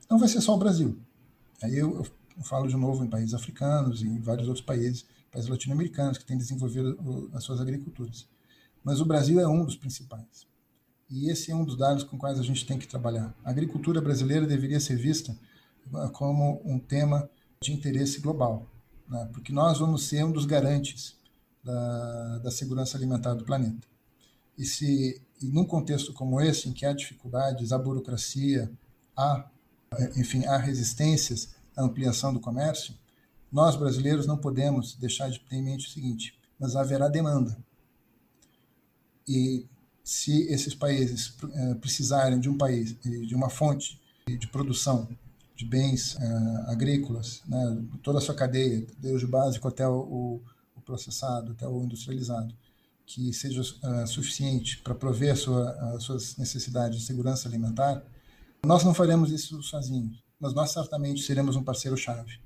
Não 0.10 0.18
vai 0.18 0.28
ser 0.28 0.42
só 0.42 0.54
o 0.54 0.58
Brasil. 0.58 0.98
Aí 1.62 1.78
eu, 1.78 2.06
eu 2.38 2.44
falo 2.44 2.68
de 2.68 2.76
novo 2.76 3.04
em 3.04 3.10
países 3.10 3.34
africanos 3.34 4.02
e 4.02 4.08
em 4.08 4.20
vários 4.20 4.48
outros 4.48 4.66
países, 4.66 5.06
países 5.32 5.50
latino-americanos 5.50 6.18
que 6.18 6.26
têm 6.26 6.38
desenvolvido 6.38 7.30
as 7.34 7.44
suas 7.44 7.62
agriculturas. 7.62 8.28
Mas 8.84 9.00
o 9.00 9.06
Brasil 9.06 9.40
é 9.40 9.48
um 9.48 9.64
dos 9.64 9.76
principais. 9.76 10.46
E 11.10 11.30
esse 11.30 11.52
é 11.52 11.56
um 11.56 11.64
dos 11.64 11.78
dados 11.78 12.04
com 12.04 12.18
quais 12.18 12.40
a 12.40 12.44
gente 12.44 12.66
tem 12.66 12.78
que 12.78 12.88
trabalhar. 12.88 13.34
A 13.44 13.50
agricultura 13.50 14.02
brasileira 14.02 14.46
deveria 14.46 14.80
ser 14.80 14.98
vista 14.98 15.38
como 16.14 16.62
um 16.66 16.80
tema 16.80 17.30
de 17.62 17.72
interesse 17.72 18.20
global, 18.20 18.68
né? 19.08 19.30
porque 19.34 19.52
nós 19.52 19.80
vamos 19.80 20.04
ser 20.08 20.24
um 20.24 20.32
dos 20.32 20.46
garantes 20.46 21.16
da, 21.64 22.40
da 22.40 22.52
segurança 22.52 22.98
alimentar 22.98 23.34
do 23.34 23.44
planeta. 23.44 23.88
E 24.58 24.66
se 24.66 25.22
e 25.44 25.48
num 25.48 25.66
contexto 25.66 26.14
como 26.14 26.40
esse, 26.40 26.70
em 26.70 26.74
que 26.74 26.86
há 26.86 26.94
dificuldades, 26.94 27.74
há 27.74 27.78
burocracia, 27.78 28.72
há, 29.16 29.46
enfim, 30.16 30.46
há 30.46 30.58
resistências 30.58 31.54
à 31.76 31.84
ampliação 31.84 32.34
do 32.34 32.40
comércio, 32.40 32.96
nós 33.52 33.76
brasileiros 33.76 34.26
não 34.26 34.38
podemos 34.38 34.96
deixar 34.96 35.30
de 35.30 35.40
ter 35.42 35.58
em 35.58 35.64
mente 35.64 35.88
o 35.88 35.92
seguinte: 35.92 36.40
mas 36.58 36.76
haverá 36.76 37.10
demanda. 37.10 37.58
E 39.28 39.66
se 40.04 40.44
esses 40.48 40.74
países 40.74 41.36
eh, 41.54 41.76
precisarem 41.76 42.40
de 42.40 42.50
um 42.50 42.58
país, 42.58 42.98
de 43.02 43.36
uma 43.36 43.50
fonte 43.50 44.02
de 44.28 44.48
produção 44.48 45.08
de 45.56 45.66
bens 45.66 46.16
uh, 46.16 46.72
agrícolas, 46.72 47.42
né, 47.48 47.84
toda 48.02 48.18
a 48.18 48.22
sua 48.22 48.36
cadeia, 48.36 48.86
desde 48.98 49.26
o 49.26 49.28
básico 49.30 49.68
até 49.68 49.88
o, 49.88 50.42
o 50.76 50.82
processado, 50.82 51.52
até 51.52 51.68
o 51.68 51.84
industrializado, 51.84 52.54
que 53.06 53.32
seja 53.34 53.62
uh, 53.62 54.08
suficiente 54.08 54.80
para 54.80 54.96
prover 54.96 55.36
sua, 55.38 55.72
as 55.96 56.04
suas 56.04 56.38
necessidades 56.38 57.00
de 57.00 57.06
segurança 57.06 57.48
alimentar, 57.48 58.04
nós 58.66 58.84
não 58.84 58.94
faremos 58.94 59.32
isso 59.32 59.62
sozinhos, 59.62 60.24
mas 60.40 60.54
nós 60.54 60.72
certamente 60.72 61.22
seremos 61.22 61.56
um 61.56 61.64
parceiro-chave. 61.64 62.40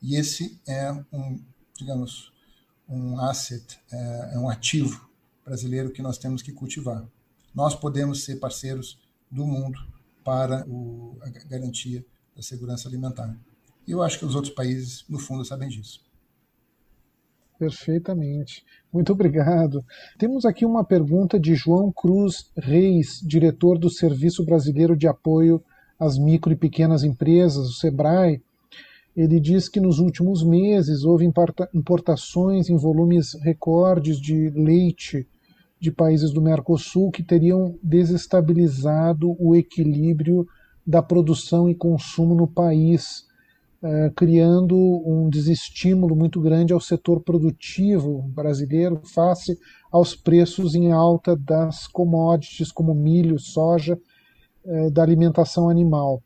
E 0.00 0.16
esse 0.16 0.60
é 0.66 0.92
um, 1.12 1.40
digamos, 1.78 2.32
um 2.88 3.18
asset, 3.18 3.78
é, 3.90 4.34
é 4.34 4.38
um 4.38 4.48
ativo 4.48 5.08
brasileiro 5.44 5.90
que 5.90 6.02
nós 6.02 6.18
temos 6.18 6.42
que 6.42 6.52
cultivar. 6.52 7.04
Nós 7.54 7.74
podemos 7.74 8.24
ser 8.24 8.36
parceiros 8.36 8.98
do 9.30 9.46
mundo 9.46 9.78
para 10.22 10.66
o, 10.68 11.16
a 11.22 11.28
garantia 11.30 12.04
da 12.34 12.42
segurança 12.42 12.88
alimentar. 12.88 13.36
E 13.86 13.92
eu 13.92 14.02
acho 14.02 14.18
que 14.18 14.24
os 14.24 14.34
outros 14.34 14.54
países, 14.54 15.04
no 15.08 15.18
fundo, 15.18 15.44
sabem 15.44 15.68
disso. 15.68 16.00
Perfeitamente. 17.58 18.64
Muito 18.92 19.12
obrigado. 19.12 19.84
Temos 20.18 20.44
aqui 20.44 20.64
uma 20.64 20.84
pergunta 20.84 21.38
de 21.38 21.54
João 21.54 21.92
Cruz 21.92 22.50
Reis, 22.56 23.20
diretor 23.22 23.78
do 23.78 23.88
Serviço 23.88 24.44
Brasileiro 24.44 24.96
de 24.96 25.06
Apoio 25.06 25.62
as 25.98 26.18
micro 26.18 26.52
e 26.52 26.56
pequenas 26.56 27.04
empresas, 27.04 27.68
o 27.68 27.72
SEBRAE, 27.72 28.42
ele 29.16 29.38
diz 29.38 29.68
que 29.68 29.80
nos 29.80 29.98
últimos 29.98 30.42
meses 30.42 31.04
houve 31.04 31.24
importações 31.72 32.68
em 32.68 32.76
volumes 32.76 33.34
recordes 33.42 34.20
de 34.20 34.50
leite 34.50 35.26
de 35.78 35.92
países 35.92 36.32
do 36.32 36.42
Mercosul 36.42 37.10
que 37.10 37.22
teriam 37.22 37.78
desestabilizado 37.82 39.36
o 39.38 39.54
equilíbrio 39.54 40.46
da 40.86 41.02
produção 41.02 41.68
e 41.68 41.74
consumo 41.74 42.34
no 42.34 42.46
país, 42.46 43.26
eh, 43.82 44.12
criando 44.14 44.76
um 44.76 45.28
desestímulo 45.28 46.14
muito 46.14 46.40
grande 46.40 46.72
ao 46.72 46.80
setor 46.80 47.20
produtivo 47.20 48.22
brasileiro 48.28 49.00
face 49.04 49.58
aos 49.90 50.14
preços 50.14 50.74
em 50.74 50.92
alta 50.92 51.36
das 51.36 51.86
commodities 51.86 52.72
como 52.72 52.94
milho, 52.94 53.38
soja, 53.38 53.98
eh, 54.64 54.90
da 54.90 55.02
alimentação 55.02 55.68
animal. 55.68 56.22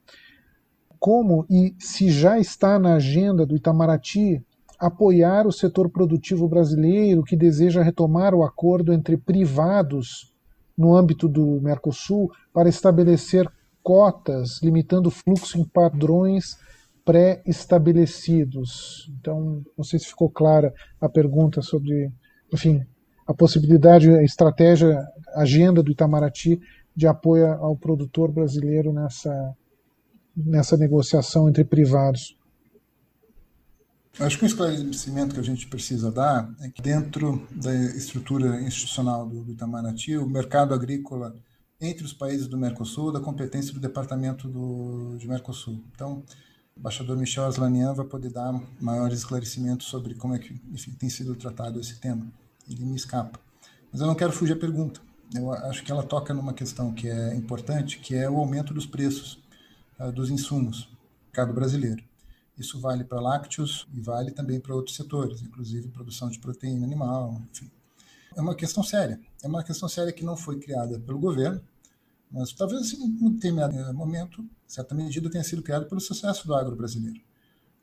Como 0.98 1.46
e 1.48 1.74
se 1.78 2.10
já 2.10 2.38
está 2.38 2.78
na 2.78 2.94
agenda 2.94 3.46
do 3.46 3.56
Itamaraty 3.56 4.42
apoiar 4.78 5.46
o 5.46 5.52
setor 5.52 5.90
produtivo 5.90 6.48
brasileiro 6.48 7.24
que 7.24 7.36
deseja 7.36 7.82
retomar 7.82 8.34
o 8.34 8.44
acordo 8.44 8.92
entre 8.92 9.16
privados 9.16 10.32
no 10.76 10.94
âmbito 10.94 11.28
do 11.28 11.60
Mercosul 11.60 12.30
para 12.52 12.68
estabelecer 12.68 13.50
cotas, 13.88 14.60
limitando 14.62 15.08
o 15.08 15.10
fluxo 15.10 15.58
em 15.58 15.64
padrões 15.64 16.58
pré-estabelecidos. 17.06 19.10
Então, 19.18 19.64
não 19.78 19.82
sei 19.82 19.98
se 19.98 20.08
ficou 20.08 20.28
clara 20.28 20.74
a 21.00 21.08
pergunta 21.08 21.62
sobre, 21.62 22.12
enfim, 22.52 22.84
a 23.26 23.32
possibilidade, 23.32 24.10
a 24.10 24.22
estratégia, 24.22 24.94
a 25.28 25.40
agenda 25.40 25.82
do 25.82 25.90
Itamaraty 25.90 26.60
de 26.94 27.06
apoio 27.06 27.46
ao 27.46 27.74
produtor 27.74 28.30
brasileiro 28.30 28.92
nessa, 28.92 29.56
nessa 30.36 30.76
negociação 30.76 31.48
entre 31.48 31.64
privados. 31.64 32.36
Acho 34.20 34.36
que 34.36 34.44
o 34.44 34.48
esclarecimento 34.48 35.34
que 35.34 35.40
a 35.40 35.44
gente 35.44 35.66
precisa 35.66 36.12
dar 36.12 36.52
é 36.60 36.68
que 36.68 36.82
dentro 36.82 37.48
da 37.52 37.72
estrutura 37.72 38.60
institucional 38.60 39.26
do 39.26 39.50
Itamaraty, 39.50 40.18
o 40.18 40.28
mercado 40.28 40.74
agrícola 40.74 41.34
entre 41.80 42.04
os 42.04 42.12
países 42.12 42.46
do 42.48 42.58
Mercosul, 42.58 43.12
da 43.12 43.20
competência 43.20 43.72
do 43.72 43.80
departamento 43.80 44.48
do, 44.48 45.16
de 45.16 45.28
Mercosul. 45.28 45.82
Então, 45.94 46.24
o 46.76 46.80
embaixador 46.80 47.16
Michel 47.16 47.44
Aslanian 47.44 47.94
vai 47.94 48.06
poder 48.06 48.30
dar 48.30 48.52
maiores 48.80 49.18
esclarecimentos 49.18 49.86
sobre 49.86 50.14
como 50.14 50.34
é 50.34 50.38
que 50.38 50.60
enfim, 50.72 50.92
tem 50.92 51.08
sido 51.08 51.34
tratado 51.36 51.80
esse 51.80 51.98
tema. 51.98 52.26
Ele 52.68 52.84
me 52.84 52.96
escapa. 52.96 53.40
Mas 53.92 54.00
eu 54.00 54.06
não 54.06 54.14
quero 54.14 54.32
fugir 54.32 54.54
à 54.54 54.56
pergunta. 54.56 55.00
Eu 55.34 55.52
acho 55.52 55.84
que 55.84 55.92
ela 55.92 56.02
toca 56.02 56.32
numa 56.34 56.52
questão 56.52 56.92
que 56.92 57.08
é 57.08 57.34
importante, 57.34 57.98
que 57.98 58.14
é 58.14 58.28
o 58.28 58.36
aumento 58.36 58.72
dos 58.74 58.86
preços 58.86 59.38
uh, 59.98 60.10
dos 60.10 60.30
insumos 60.30 60.88
no 60.90 61.26
mercado 61.26 61.52
brasileiro. 61.52 62.02
Isso 62.56 62.80
vale 62.80 63.04
para 63.04 63.20
lácteos 63.20 63.86
e 63.94 64.00
vale 64.00 64.32
também 64.32 64.58
para 64.58 64.74
outros 64.74 64.96
setores, 64.96 65.42
inclusive 65.42 65.88
produção 65.88 66.28
de 66.28 66.38
proteína 66.38 66.84
animal, 66.84 67.40
enfim. 67.52 67.70
É 68.38 68.40
uma 68.40 68.54
questão 68.54 68.84
séria. 68.84 69.20
É 69.42 69.48
uma 69.48 69.64
questão 69.64 69.88
séria 69.88 70.12
que 70.12 70.24
não 70.24 70.36
foi 70.36 70.60
criada 70.60 70.96
pelo 71.00 71.18
governo, 71.18 71.60
mas 72.30 72.52
talvez 72.52 72.92
em 72.92 73.02
um 73.02 73.32
determinado 73.32 73.74
momento, 73.92 74.42
em 74.42 74.48
certa 74.64 74.94
medida, 74.94 75.28
tenha 75.28 75.42
sido 75.42 75.60
criada 75.60 75.86
pelo 75.86 76.00
sucesso 76.00 76.46
do 76.46 76.54
agro 76.54 76.76
brasileiro. 76.76 77.20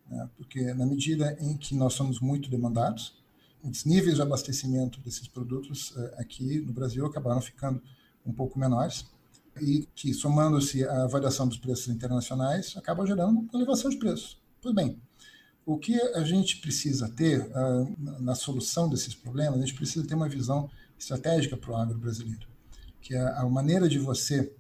Né? 0.10 0.30
Porque 0.38 0.74
na 0.74 0.86
medida 0.86 1.36
em 1.42 1.58
que 1.58 1.76
nós 1.76 1.94
somos 1.94 2.22
muito 2.22 2.50
demandados, 2.50 3.22
os 3.62 3.84
níveis 3.84 4.16
de 4.16 4.22
abastecimento 4.22 5.02
desses 5.02 5.28
produtos 5.28 5.94
eh, 5.98 6.16
aqui 6.20 6.62
no 6.62 6.72
Brasil 6.72 7.06
acabaram 7.06 7.42
ficando 7.42 7.82
um 8.26 8.32
pouco 8.32 8.58
menores 8.58 9.06
e 9.60 9.90
que, 9.94 10.14
somando-se 10.14 10.88
à 10.88 11.06
variação 11.08 11.50
dos 11.50 11.58
preços 11.58 11.90
internacionais, 11.90 12.78
acaba 12.78 13.06
gerando 13.06 13.46
elevação 13.54 13.90
de 13.90 13.98
preços. 13.98 14.40
Pois 14.62 14.74
bem, 14.74 15.02
o 15.66 15.78
que 15.78 16.00
a 16.00 16.24
gente 16.24 16.58
precisa 16.58 17.10
ter 17.10 17.42
uh, 17.42 18.22
na 18.22 18.36
solução 18.36 18.88
desses 18.88 19.16
problemas, 19.16 19.58
a 19.58 19.66
gente 19.66 19.74
precisa 19.74 20.06
ter 20.06 20.14
uma 20.14 20.30
visão 20.30 20.70
estratégica 20.98 21.58
para 21.58 21.72
o 21.72 21.76
agro 21.76 21.98
brasileiro, 21.98 22.48
que 23.02 23.16
é 23.16 23.22
a 23.22 23.44
maneira 23.46 23.90
de 23.90 23.98
você 23.98 24.54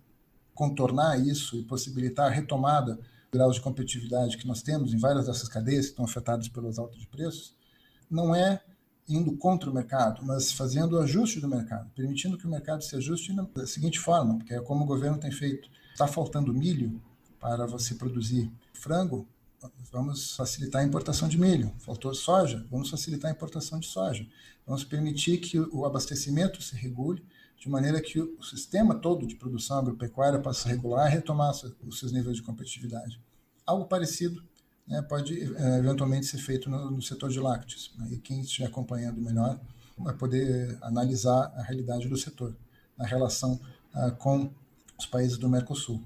contornar 0.53 1.19
isso 1.19 1.57
e 1.57 1.63
possibilitar 1.63 2.27
a 2.27 2.33
retomada 2.33 2.99
graus 3.31 3.55
de 3.55 3.61
competitividade 3.61 4.37
que 4.37 4.47
nós 4.47 4.61
temos 4.61 4.93
em 4.93 4.97
várias 4.97 5.27
dessas 5.27 5.47
cadeias 5.47 5.85
que 5.85 5.91
estão 5.91 6.05
afetadas 6.05 6.47
pelos 6.47 6.79
altos 6.79 6.99
de 6.99 7.07
preços, 7.07 7.53
não 8.09 8.33
é 8.33 8.61
indo 9.07 9.35
contra 9.37 9.69
o 9.69 9.73
mercado, 9.73 10.25
mas 10.25 10.51
fazendo 10.51 10.93
o 10.93 10.99
ajuste 10.99 11.39
do 11.39 11.47
mercado, 11.47 11.91
permitindo 11.95 12.37
que 12.37 12.47
o 12.47 12.49
mercado 12.49 12.83
se 12.83 12.95
ajuste 12.95 13.35
da 13.53 13.67
seguinte 13.67 13.99
forma, 13.99 14.37
porque 14.37 14.53
é 14.53 14.61
como 14.61 14.83
o 14.83 14.87
governo 14.87 15.19
tem 15.19 15.31
feito. 15.31 15.69
Está 15.91 16.07
faltando 16.07 16.53
milho 16.53 16.99
para 17.39 17.67
você 17.67 17.93
produzir 17.93 18.51
frango, 18.73 19.27
vamos 19.91 20.35
facilitar 20.35 20.81
a 20.81 20.85
importação 20.85 21.27
de 21.27 21.37
milho. 21.37 21.73
Faltou 21.79 22.13
soja, 22.13 22.65
vamos 22.69 22.89
facilitar 22.89 23.31
a 23.31 23.33
importação 23.33 23.79
de 23.79 23.87
soja. 23.87 24.25
Vamos 24.65 24.83
permitir 24.83 25.37
que 25.37 25.59
o 25.59 25.85
abastecimento 25.85 26.61
se 26.61 26.75
regule 26.75 27.23
de 27.57 27.69
maneira 27.69 28.01
que 28.01 28.19
o 28.19 28.43
sistema 28.43 28.95
todo 28.95 29.25
de 29.25 29.35
produção 29.35 29.79
agropecuária 29.79 30.39
possa 30.39 30.67
regular 30.67 31.09
e 31.09 31.13
retomar 31.13 31.51
os 31.85 31.99
seus 31.99 32.11
níveis 32.11 32.37
de 32.37 32.43
competitividade. 32.43 33.19
Algo 33.65 33.85
parecido 33.85 34.43
né, 34.87 35.01
pode 35.01 35.41
é, 35.41 35.77
eventualmente 35.79 36.25
ser 36.25 36.37
feito 36.37 36.69
no, 36.69 36.91
no 36.91 37.01
setor 37.01 37.29
de 37.29 37.39
lácteos. 37.39 37.93
Né, 37.97 38.09
e 38.11 38.17
quem 38.17 38.41
estiver 38.41 38.67
acompanhando 38.67 39.21
melhor 39.21 39.59
vai 39.97 40.13
poder 40.13 40.77
analisar 40.81 41.51
a 41.55 41.63
realidade 41.63 42.07
do 42.07 42.17
setor 42.17 42.55
na 42.97 43.05
relação 43.05 43.59
uh, 43.93 44.11
com 44.17 44.51
os 44.97 45.05
países 45.05 45.37
do 45.37 45.49
Mercosul. 45.49 46.01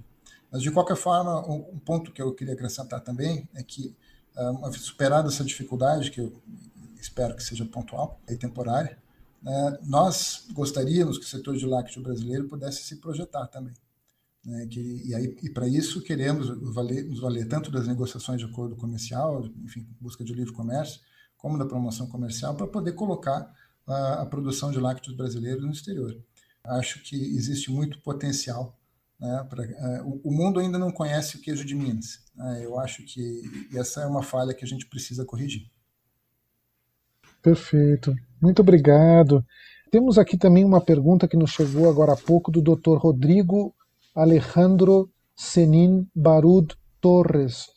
Mas, 0.52 0.62
de 0.62 0.72
qualquer 0.72 0.95
forma, 0.95 1.39
um 1.47 1.80
ponto 1.80 2.12
que 2.12 2.22
eu 2.22 2.34
queria 2.34 2.54
acrescentar 2.54 3.02
também 3.02 3.47
é 3.54 3.62
que, 3.62 3.95
uh, 4.36 4.74
superada 4.74 5.28
essa 5.28 5.43
dificuldade, 5.43 6.10
que 6.10 6.22
eu 6.22 6.41
espero 7.00 7.36
que 7.36 7.43
seja 7.43 7.66
pontual 7.66 8.20
e 8.28 8.36
temporária, 8.36 8.97
né, 9.41 9.78
nós 9.84 10.47
gostaríamos 10.52 11.18
que 11.18 11.26
o 11.26 11.28
setor 11.28 11.56
de 11.56 11.66
lácteo 11.66 12.02
brasileiro 12.02 12.47
pudesse 12.47 12.84
se 12.84 12.97
projetar 12.97 13.47
também. 13.47 13.74
Né, 14.43 14.68
e 14.72 15.14
aí, 15.14 15.38
e 15.43 15.50
para 15.50 15.68
isso 15.68 16.02
queremos 16.02 16.50
nos 16.50 16.74
valer 17.22 17.47
tanto 17.47 17.72
das 17.72 17.88
negociações 17.88 18.39
de 18.39 18.45
acordo 18.45 18.76
comercial, 18.76 19.45
enfim, 19.64 19.88
busca 20.00 20.24
de 20.24 20.34
livre 20.34 20.54
comércio, 20.54 21.00
como 21.38 21.58
da 21.58 21.66
promoção 21.66 22.08
comercial, 22.08 22.56
para 22.56 22.68
poder 22.68 22.93
colocar 22.93 23.54
a, 23.88 24.22
a 24.22 24.26
produção 24.26 24.72
de 24.72 24.80
lácteos 24.80 25.16
brasileiros 25.16 25.64
no 25.64 25.72
exterior. 25.72 26.18
Acho 26.64 27.02
que 27.04 27.16
existe 27.16 27.72
muito 27.72 28.02
potencial 28.02 28.79
né, 29.20 29.45
pra, 29.49 29.63
uh, 29.63 30.22
o, 30.24 30.32
mundo 30.32 30.59
ainda 30.59 30.78
não 30.78 30.91
conhece 30.91 31.36
o 31.36 31.41
queijo 31.41 31.65
de 31.65 31.76
Minas. 31.76 32.24
Né, 32.36 32.61
eu 32.63 32.80
acho 32.80 33.03
que 33.05 33.41
essa 33.76 34.01
é 34.01 34.05
uma 34.05 34.24
falha 34.24 34.53
que 34.53 34.63
a 34.63 34.67
gente 34.67 34.88
precisa 34.88 35.26
corrigir. 35.26 35.63
Perfeito. 37.41 38.13
Muito 38.41 38.61
obrigado. 38.61 39.43
Temos 39.91 40.17
aqui 40.17 40.38
também 40.38 40.63
uma 40.63 40.82
pergunta 40.82 41.28
que 41.28 41.38
nos 41.38 41.51
chegou 41.51 41.89
agora 41.89 42.13
há 42.13 42.17
pouco 42.17 42.51
do 42.51 42.61
Dr. 42.61 42.97
Rodrigo 42.97 43.74
Alejandro 44.15 45.09
Senin 45.36 46.07
Barud 46.15 46.76
Torres, 47.01 47.67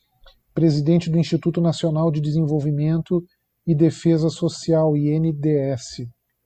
presidente 0.55 1.11
do 1.11 1.19
Instituto 1.19 1.61
Nacional 1.61 2.11
de 2.11 2.21
Desenvolvimento 2.21 3.25
e 3.67 3.75
Defesa 3.75 4.29
Social, 4.29 4.97
INDS 4.97 6.03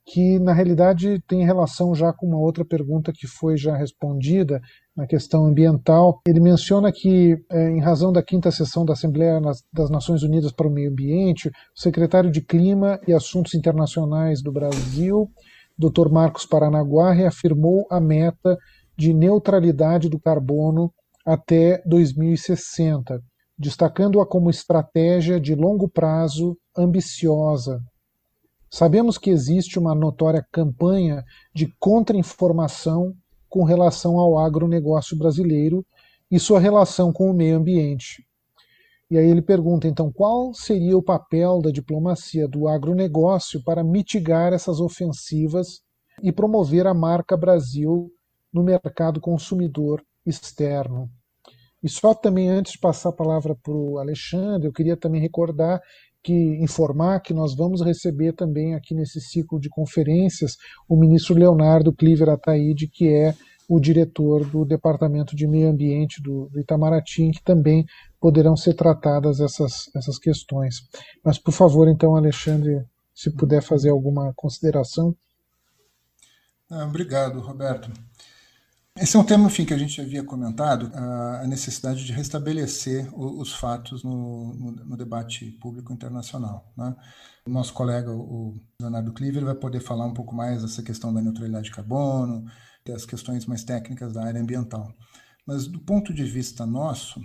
que 0.07 0.39
na 0.39 0.53
realidade 0.53 1.21
tem 1.27 1.45
relação 1.45 1.95
já 1.95 2.13
com 2.13 2.27
uma 2.27 2.39
outra 2.39 2.65
pergunta 2.65 3.13
que 3.13 3.27
foi 3.27 3.57
já 3.57 3.77
respondida 3.77 4.61
na 4.97 5.07
questão 5.07 5.47
ambiental. 5.47 6.21
Ele 6.27 6.41
menciona 6.41 6.91
que, 6.91 7.37
é, 7.51 7.71
em 7.71 7.81
razão 7.81 8.13
da 8.13 8.23
quinta 8.23 8.51
sessão 8.51 8.85
da 8.85 8.95
Assembleia 8.95 9.41
das 9.73 9.91
Nações 9.91 10.23
Unidas 10.23 10.53
para 10.53 10.67
o 10.67 10.71
Meio 10.71 10.91
Ambiente, 10.91 11.49
o 11.49 11.53
secretário 11.75 12.31
de 12.31 12.41
Clima 12.41 12.99
e 13.07 13.13
Assuntos 13.13 13.55
Internacionais 13.55 14.43
do 14.43 14.51
Brasil, 14.51 15.31
Dr. 15.79 16.09
Marcos 16.11 16.47
Paranaguá, 16.47 17.13
reafirmou 17.13 17.87
a 17.91 18.01
meta 18.01 18.57
de 18.97 19.13
neutralidade 19.13 20.09
do 20.09 20.19
carbono 20.19 20.93
até 21.25 21.83
2060, 21.85 23.21
destacando-a 23.59 24.27
como 24.27 24.49
estratégia 24.49 25.39
de 25.39 25.55
longo 25.55 25.89
prazo 25.89 26.57
ambiciosa 26.77 27.81
Sabemos 28.71 29.17
que 29.17 29.31
existe 29.31 29.79
uma 29.79 29.95
notória 29.95 30.45
campanha 30.53 31.25
de 31.55 31.73
contra-informação 31.79 33.15
com 33.57 33.65
relação 33.65 34.19
ao 34.19 34.37
agronegócio 34.37 35.17
brasileiro 35.17 35.83
e 36.31 36.39
sua 36.39 36.61
relação 36.61 37.11
com 37.11 37.31
o 37.31 37.33
meio 37.33 37.57
ambiente. 37.57 38.23
E 39.11 39.17
aí 39.17 39.27
ele 39.27 39.41
pergunta, 39.41 39.89
então, 39.89 40.13
qual 40.13 40.53
seria 40.53 40.95
o 40.95 41.03
papel 41.03 41.63
da 41.63 41.71
diplomacia 41.71 42.47
do 42.47 42.69
agronegócio 42.69 43.65
para 43.65 43.83
mitigar 43.83 44.53
essas 44.53 44.79
ofensivas 44.79 45.81
e 46.23 46.31
promover 46.31 46.87
a 46.87 46.93
marca 46.93 47.35
Brasil 47.35 48.11
no 48.53 48.63
mercado 48.63 49.23
consumidor 49.23 50.05
externo? 50.27 51.09
E 51.83 51.89
só 51.89 52.13
também, 52.13 52.51
antes 52.51 52.73
de 52.73 52.79
passar 52.79 53.09
a 53.09 53.17
palavra 53.17 53.57
para 53.63 53.73
o 53.73 53.99
Alexandre, 53.99 54.69
eu 54.69 54.73
queria 54.73 54.99
também 54.99 55.23
recordar 55.23 55.81
que 56.27 56.35
informar 56.61 57.21
que 57.21 57.33
nós 57.33 57.55
vamos 57.55 57.81
receber 57.81 58.33
também 58.33 58.75
aqui 58.75 58.97
nesse 58.97 59.21
ciclo 59.21 59.61
de 59.61 59.69
conferências 59.69 60.57
o 60.89 60.97
ministro 60.97 61.37
Leonardo 61.37 61.93
Cliver 61.93 62.29
Ataíde, 62.29 62.89
que 62.89 63.09
é 63.09 63.33
o 63.69 63.79
diretor 63.79 64.45
do 64.45 64.65
Departamento 64.65 65.37
de 65.37 65.47
Meio 65.47 65.71
Ambiente 65.71 66.21
do, 66.21 66.49
do 66.49 66.59
Itamaraty, 66.59 67.23
em 67.23 67.31
que 67.31 67.43
também 67.45 67.85
poderão 68.21 68.57
ser 68.57 68.75
tratadas 68.75 69.39
essas, 69.39 69.89
essas 69.95 70.19
questões. 70.19 70.75
Mas, 71.25 71.39
por 71.39 71.53
favor, 71.53 71.87
então, 71.87 72.17
Alexandre, 72.17 72.85
se 73.15 73.31
puder 73.31 73.63
fazer 73.63 73.91
alguma 73.91 74.33
consideração. 74.35 75.15
Ah, 76.69 76.87
obrigado, 76.87 77.39
Roberto. 77.39 77.89
Esse 78.99 79.15
é 79.15 79.21
um 79.21 79.25
tema, 79.25 79.47
enfim, 79.47 79.67
que 79.67 79.75
a 79.75 79.79
gente 79.79 80.01
havia 80.01 80.25
comentado, 80.25 80.91
a 80.95 81.47
necessidade 81.47 82.03
de 82.03 82.13
restabelecer 82.13 83.07
os 83.15 83.53
fatos 83.53 84.03
no, 84.03 84.55
no, 84.55 84.73
no 84.73 84.97
debate 84.97 85.51
público 85.61 85.93
internacional. 85.93 86.73
Né? 86.75 86.97
O 87.47 87.51
nosso 87.51 87.75
colega, 87.75 88.11
o 88.11 88.59
Leonardo 88.81 89.13
Cleaver, 89.13 89.45
vai 89.45 89.55
poder 89.55 89.81
falar 89.81 90.07
um 90.07 90.15
pouco 90.15 90.35
mais 90.35 90.63
dessa 90.63 90.83
questão 90.83 91.13
da 91.13 91.21
neutralidade 91.21 91.67
de 91.67 91.73
carbono, 91.73 92.47
das 92.87 93.05
questões 93.05 93.45
mais 93.45 93.63
técnicas 93.65 94.15
da 94.15 94.25
área 94.25 94.41
ambiental. 94.41 94.95
Mas 95.47 95.67
do 95.67 95.79
ponto 95.79 96.15
de 96.15 96.25
vista 96.25 96.65
nosso, 96.65 97.21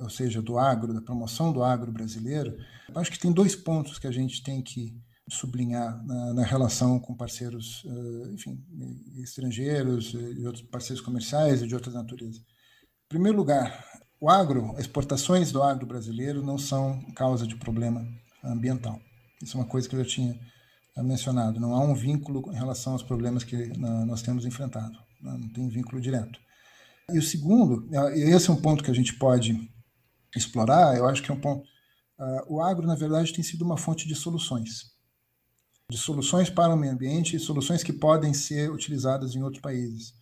ou 0.00 0.08
seja, 0.08 0.40
do 0.40 0.58
agro, 0.58 0.94
da 0.94 1.02
promoção 1.02 1.52
do 1.52 1.62
agro 1.62 1.90
brasileiro, 1.90 2.56
acho 2.94 3.10
que 3.10 3.18
tem 3.18 3.32
dois 3.32 3.56
pontos 3.56 3.98
que 3.98 4.06
a 4.06 4.12
gente 4.12 4.44
tem 4.44 4.62
que 4.62 4.96
sublinhar 5.28 6.04
na, 6.04 6.34
na 6.34 6.42
relação 6.44 7.00
com 7.00 7.14
parceiros, 7.14 7.84
uh, 7.84 8.32
enfim, 8.32 8.64
estrangeiros 9.18 10.14
e 10.14 10.46
outros 10.46 10.64
parceiros 10.64 11.04
comerciais 11.04 11.62
e 11.62 11.66
de 11.66 11.74
outras 11.74 11.94
naturezas. 11.94 12.38
Em 12.38 13.08
primeiro 13.08 13.36
lugar, 13.36 13.84
o 14.20 14.30
agro, 14.30 14.74
exportações 14.78 15.50
do 15.50 15.62
agro 15.62 15.86
brasileiro 15.86 16.44
não 16.44 16.58
são 16.58 17.00
causa 17.14 17.46
de 17.46 17.56
problema 17.56 18.06
ambiental. 18.42 19.00
Isso 19.42 19.56
é 19.56 19.60
uma 19.60 19.66
coisa 19.66 19.88
que 19.88 19.94
eu 19.94 20.02
já 20.02 20.08
tinha 20.08 20.40
eh, 20.96 21.02
mencionado. 21.02 21.60
Não 21.60 21.74
há 21.74 21.80
um 21.80 21.94
vínculo 21.94 22.50
em 22.52 22.56
relação 22.56 22.94
aos 22.94 23.02
problemas 23.02 23.44
que 23.44 23.56
nós 23.78 24.22
temos 24.22 24.46
enfrentado. 24.46 24.98
Não 25.20 25.48
tem 25.50 25.68
vínculo 25.68 26.00
direto. 26.00 26.38
E 27.12 27.18
o 27.18 27.22
segundo, 27.22 27.86
e 28.14 28.20
esse 28.22 28.48
é 28.48 28.52
um 28.52 28.60
ponto 28.60 28.82
que 28.82 28.90
a 28.90 28.94
gente 28.94 29.14
pode 29.14 29.70
explorar, 30.34 30.96
eu 30.96 31.06
acho 31.06 31.22
que 31.22 31.30
é 31.30 31.34
um 31.34 31.40
ponto. 31.40 31.64
O 32.48 32.60
agro, 32.60 32.86
na 32.86 32.94
verdade, 32.94 33.32
tem 33.32 33.44
sido 33.44 33.64
uma 33.64 33.76
fonte 33.76 34.08
de 34.08 34.14
soluções 34.14 34.95
de 35.90 35.96
soluções 35.96 36.50
para 36.50 36.74
o 36.74 36.76
meio 36.76 36.92
ambiente 36.92 37.36
e 37.36 37.40
soluções 37.40 37.82
que 37.82 37.92
podem 37.92 38.34
ser 38.34 38.70
utilizadas 38.70 39.34
em 39.34 39.42
outros 39.42 39.62
países. 39.62 40.14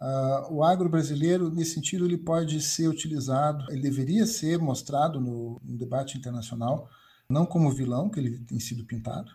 Uh, 0.00 0.54
o 0.54 0.62
agro 0.62 0.88
brasileiro, 0.88 1.50
nesse 1.50 1.74
sentido, 1.74 2.04
ele 2.04 2.16
pode 2.16 2.60
ser 2.60 2.88
utilizado, 2.88 3.64
ele 3.70 3.82
deveria 3.82 4.26
ser 4.26 4.58
mostrado 4.58 5.20
no, 5.20 5.60
no 5.62 5.76
debate 5.76 6.16
internacional, 6.16 6.88
não 7.28 7.44
como 7.44 7.72
vilão, 7.72 8.08
que 8.08 8.20
ele 8.20 8.38
tem 8.44 8.60
sido 8.60 8.86
pintado, 8.86 9.32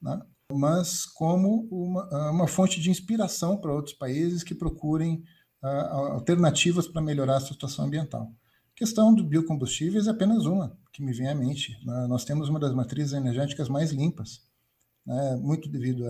né? 0.00 0.18
mas 0.50 1.04
como 1.04 1.68
uma, 1.70 2.30
uma, 2.30 2.48
fonte 2.48 2.80
de 2.80 2.90
inspiração 2.90 3.58
para 3.58 3.74
outros 3.74 3.94
países 3.94 4.42
que 4.42 4.54
procurem 4.54 5.22
uh, 5.62 5.66
alternativas 5.66 6.88
para 6.88 7.02
melhorar 7.02 7.36
a 7.36 7.40
situação 7.40 7.84
ambiental. 7.84 8.32
A 8.74 8.78
questão 8.78 9.14
do 9.14 9.22
biocombustíveis 9.22 10.06
é 10.06 10.10
apenas 10.10 10.46
uma 10.46 10.74
que 10.90 11.02
me 11.02 11.12
vem 11.12 11.28
à 11.28 11.34
mente. 11.34 11.78
Né? 11.84 12.06
Nós 12.06 12.24
temos 12.24 12.48
uma 12.48 12.58
das 12.58 12.72
matrizes 12.72 13.12
energéticas 13.12 13.68
mais 13.68 13.90
limpas 13.90 14.47
né, 15.08 15.36
muito 15.36 15.68
devido 15.70 16.04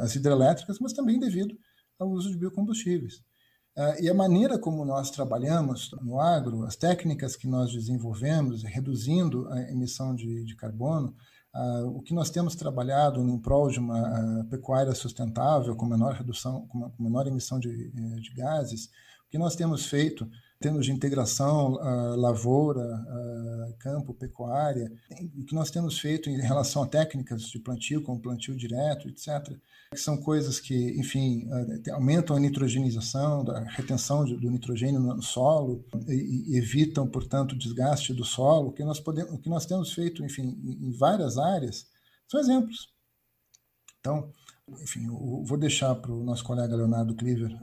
às 0.00 0.14
hidrelétricas, 0.14 0.78
mas 0.78 0.92
também 0.92 1.18
devido 1.18 1.56
ao 1.98 2.10
uso 2.10 2.30
de 2.30 2.36
biocombustíveis. 2.36 3.22
Uh, 3.76 4.00
e 4.00 4.08
a 4.08 4.14
maneira 4.14 4.56
como 4.56 4.84
nós 4.84 5.10
trabalhamos 5.10 5.90
no 6.00 6.20
agro, 6.20 6.64
as 6.64 6.76
técnicas 6.76 7.34
que 7.34 7.48
nós 7.48 7.72
desenvolvemos, 7.72 8.62
reduzindo 8.62 9.48
a 9.48 9.62
emissão 9.62 10.14
de, 10.14 10.44
de 10.44 10.54
carbono, 10.54 11.12
uh, 11.52 11.88
o 11.88 12.00
que 12.00 12.14
nós 12.14 12.30
temos 12.30 12.54
trabalhado 12.54 13.20
em 13.20 13.38
prol 13.40 13.68
de 13.68 13.80
uma 13.80 14.42
uh, 14.42 14.44
pecuária 14.44 14.94
sustentável, 14.94 15.74
com 15.74 15.86
menor 15.86 16.12
redução, 16.12 16.68
com 16.68 17.02
menor 17.02 17.26
emissão 17.26 17.58
de, 17.58 17.68
eh, 17.68 18.20
de 18.20 18.32
gases, 18.34 18.86
o 19.26 19.30
que 19.30 19.38
nós 19.38 19.56
temos 19.56 19.86
feito 19.86 20.28
termos 20.64 20.86
de 20.86 20.92
integração 20.92 21.74
uh, 21.74 22.16
lavoura, 22.16 22.80
uh, 22.80 23.76
campo, 23.78 24.14
pecuária, 24.14 24.90
o 25.36 25.44
que 25.44 25.54
nós 25.54 25.70
temos 25.70 25.98
feito 25.98 26.30
em 26.30 26.40
relação 26.40 26.82
a 26.82 26.86
técnicas 26.86 27.42
de 27.42 27.58
plantio, 27.58 28.02
como 28.02 28.18
plantio 28.18 28.56
direto, 28.56 29.06
etc., 29.06 29.58
que 29.90 30.00
são 30.00 30.16
coisas 30.16 30.58
que, 30.58 30.98
enfim, 30.98 31.46
uh, 31.48 31.92
aumentam 31.92 32.34
a 32.34 32.40
nitrogenização, 32.40 33.44
a 33.50 33.60
retenção 33.60 34.24
do 34.24 34.50
nitrogênio 34.50 35.00
no 35.00 35.20
solo 35.20 35.84
e, 36.08 36.56
evitam, 36.56 37.06
portanto, 37.06 37.52
o 37.52 37.58
desgaste 37.58 38.14
do 38.14 38.24
solo. 38.24 38.68
O 38.68 38.72
que 38.72 38.82
nós, 38.84 38.98
podemos, 38.98 39.34
o 39.34 39.38
que 39.38 39.50
nós 39.50 39.66
temos 39.66 39.92
feito, 39.92 40.24
enfim, 40.24 40.58
em, 40.64 40.92
várias 40.92 41.36
áreas, 41.36 41.86
são 42.26 42.40
exemplos. 42.40 42.88
Então, 44.00 44.32
enfim, 44.80 45.08
vou 45.44 45.58
deixar 45.58 45.94
para 45.96 46.10
o 46.10 46.24
nosso 46.24 46.42
colega 46.42 46.74
Leonardo 46.74 47.14
Cleaver 47.14 47.54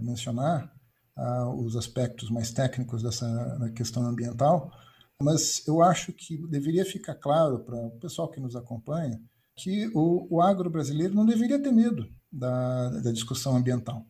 mencionar, 0.00 0.74
uh, 1.16 1.50
os 1.64 1.76
aspectos 1.76 2.30
mais 2.30 2.50
técnicos 2.50 3.02
dessa 3.02 3.72
questão 3.74 4.04
ambiental, 4.04 4.70
mas 5.20 5.66
eu 5.66 5.82
acho 5.82 6.12
que 6.12 6.36
deveria 6.48 6.84
ficar 6.84 7.14
claro 7.14 7.60
para 7.60 7.76
o 7.86 7.98
pessoal 7.98 8.28
que 8.28 8.40
nos 8.40 8.54
acompanha 8.54 9.20
que 9.54 9.88
o, 9.94 10.26
o 10.30 10.42
agro 10.42 10.68
brasileiro 10.68 11.14
não 11.14 11.24
deveria 11.24 11.60
ter 11.60 11.72
medo 11.72 12.06
da, 12.30 12.90
da 13.00 13.10
discussão 13.10 13.56
ambiental. 13.56 14.06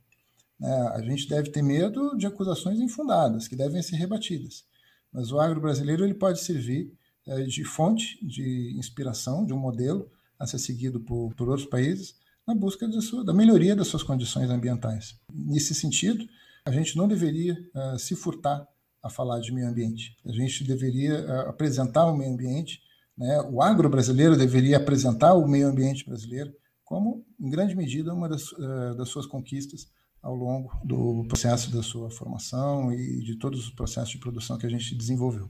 Né? 0.58 0.72
A 0.94 1.00
gente 1.02 1.28
deve 1.28 1.50
ter 1.50 1.62
medo 1.62 2.16
de 2.16 2.26
acusações 2.26 2.80
infundadas, 2.80 3.46
que 3.46 3.54
devem 3.54 3.80
ser 3.82 3.96
rebatidas. 3.96 4.64
Mas 5.12 5.30
o 5.30 5.38
agro 5.38 5.60
brasileiro 5.60 6.04
ele 6.04 6.14
pode 6.14 6.40
servir 6.40 6.92
é, 7.26 7.42
de 7.42 7.64
fonte 7.64 8.18
de 8.26 8.74
inspiração, 8.76 9.46
de 9.46 9.52
um 9.52 9.58
modelo 9.58 10.10
a 10.38 10.46
ser 10.46 10.58
seguido 10.58 11.00
por, 11.00 11.32
por 11.34 11.48
outros 11.48 11.68
países 11.68 12.16
na 12.46 12.54
busca 12.54 12.88
sua, 13.00 13.24
da 13.24 13.32
melhoria 13.32 13.74
das 13.74 13.88
suas 13.88 14.02
condições 14.02 14.50
ambientais. 14.50 15.18
Nesse 15.32 15.74
sentido, 15.74 16.24
a 16.66 16.70
gente 16.72 16.96
não 16.96 17.06
deveria 17.06 17.54
uh, 17.74 17.98
se 17.98 18.16
furtar 18.16 18.66
a 19.00 19.08
falar 19.08 19.38
de 19.38 19.52
meio 19.52 19.68
ambiente. 19.68 20.16
A 20.26 20.32
gente 20.32 20.64
deveria 20.64 21.24
uh, 21.24 21.48
apresentar 21.48 22.06
o 22.06 22.16
meio 22.16 22.32
ambiente, 22.32 22.80
né? 23.16 23.40
o 23.42 23.62
agro 23.62 23.88
brasileiro 23.88 24.36
deveria 24.36 24.76
apresentar 24.76 25.34
o 25.34 25.46
meio 25.46 25.68
ambiente 25.68 26.04
brasileiro 26.04 26.52
como, 26.84 27.24
em 27.40 27.48
grande 27.48 27.76
medida, 27.76 28.12
uma 28.12 28.28
das, 28.28 28.50
uh, 28.52 28.96
das 28.96 29.08
suas 29.08 29.26
conquistas 29.26 29.86
ao 30.20 30.34
longo 30.34 30.72
do 30.84 31.24
processo 31.28 31.72
da 31.72 31.84
sua 31.84 32.10
formação 32.10 32.92
e 32.92 33.22
de 33.22 33.38
todos 33.38 33.60
os 33.60 33.70
processos 33.70 34.10
de 34.10 34.18
produção 34.18 34.58
que 34.58 34.66
a 34.66 34.70
gente 34.70 34.92
desenvolveu. 34.96 35.48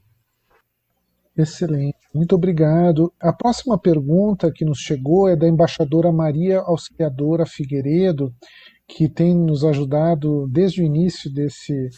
Excelente, 1.34 1.96
muito 2.14 2.34
obrigado. 2.34 3.12
A 3.20 3.32
próxima 3.32 3.78
pergunta 3.78 4.52
que 4.52 4.64
nos 4.66 4.78
chegou 4.78 5.28
é 5.28 5.36
da 5.36 5.48
embaixadora 5.48 6.12
Maria 6.12 6.60
Auxiliadora 6.60 7.46
Figueiredo 7.46 8.34
que 8.88 9.08
tem 9.08 9.34
nos 9.34 9.64
ajudado 9.64 10.46
desde 10.48 10.80
o 10.80 10.84
início 10.84 11.32
desse, 11.32 11.90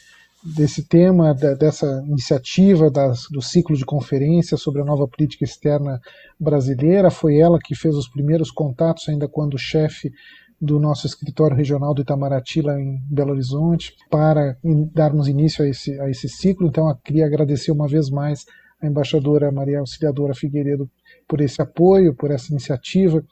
desse 0.42 0.86
tema, 0.86 1.34
dessa 1.34 2.02
iniciativa 2.06 2.90
das, 2.90 3.24
do 3.30 3.42
ciclo 3.42 3.76
de 3.76 3.84
conferências 3.84 4.60
sobre 4.60 4.80
a 4.80 4.84
nova 4.84 5.06
política 5.06 5.44
externa 5.44 6.00
brasileira. 6.40 7.10
Foi 7.10 7.38
ela 7.38 7.58
que 7.58 7.74
fez 7.74 7.94
os 7.94 8.08
primeiros 8.08 8.50
contatos, 8.50 9.08
ainda 9.08 9.28
quando 9.28 9.58
chefe 9.58 10.10
do 10.60 10.80
nosso 10.80 11.06
escritório 11.06 11.56
regional 11.56 11.94
do 11.94 12.02
Itamaraty, 12.02 12.62
lá 12.62 12.80
em 12.80 12.98
Belo 13.08 13.30
Horizonte, 13.30 13.94
para 14.10 14.56
darmos 14.92 15.28
início 15.28 15.64
a 15.64 15.68
esse, 15.68 16.00
a 16.00 16.10
esse 16.10 16.28
ciclo. 16.28 16.66
Então, 16.66 16.88
eu 16.88 16.96
queria 16.96 17.26
agradecer 17.26 17.70
uma 17.70 17.86
vez 17.86 18.10
mais 18.10 18.44
a 18.80 18.86
embaixadora 18.86 19.52
Maria 19.52 19.80
Auxiliadora 19.80 20.34
Figueiredo 20.34 20.90
por 21.28 21.40
esse 21.40 21.60
apoio, 21.60 22.14
por 22.14 22.30
essa 22.30 22.50
iniciativa. 22.50 23.22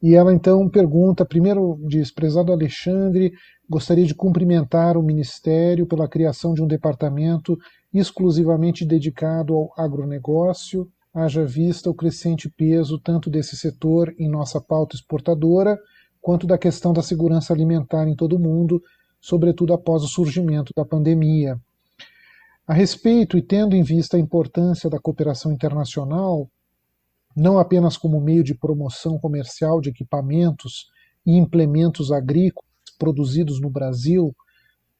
E 0.00 0.14
ela 0.14 0.32
então 0.32 0.68
pergunta, 0.68 1.26
primeiro 1.26 1.78
diz, 1.86 2.12
prezado 2.12 2.52
Alexandre, 2.52 3.32
gostaria 3.68 4.06
de 4.06 4.14
cumprimentar 4.14 4.96
o 4.96 5.02
Ministério 5.02 5.86
pela 5.86 6.08
criação 6.08 6.54
de 6.54 6.62
um 6.62 6.66
departamento 6.66 7.58
exclusivamente 7.92 8.86
dedicado 8.86 9.54
ao 9.54 9.72
agronegócio, 9.76 10.88
haja 11.12 11.44
vista 11.44 11.90
o 11.90 11.94
crescente 11.94 12.48
peso 12.48 12.98
tanto 13.00 13.28
desse 13.28 13.56
setor 13.56 14.14
em 14.16 14.28
nossa 14.28 14.60
pauta 14.60 14.94
exportadora, 14.94 15.76
quanto 16.20 16.46
da 16.46 16.56
questão 16.56 16.92
da 16.92 17.02
segurança 17.02 17.52
alimentar 17.52 18.06
em 18.06 18.14
todo 18.14 18.36
o 18.36 18.38
mundo, 18.38 18.80
sobretudo 19.20 19.72
após 19.72 20.02
o 20.02 20.08
surgimento 20.08 20.72
da 20.76 20.84
pandemia. 20.84 21.58
A 22.66 22.72
respeito 22.72 23.36
e 23.36 23.42
tendo 23.42 23.74
em 23.74 23.82
vista 23.82 24.16
a 24.16 24.20
importância 24.20 24.88
da 24.88 25.00
cooperação 25.00 25.50
internacional, 25.52 26.48
não 27.36 27.58
apenas 27.58 27.96
como 27.96 28.20
meio 28.20 28.42
de 28.42 28.54
promoção 28.54 29.18
comercial 29.18 29.80
de 29.80 29.90
equipamentos 29.90 30.86
e 31.24 31.36
implementos 31.36 32.10
agrícolas 32.10 32.68
produzidos 32.98 33.60
no 33.60 33.70
Brasil, 33.70 34.34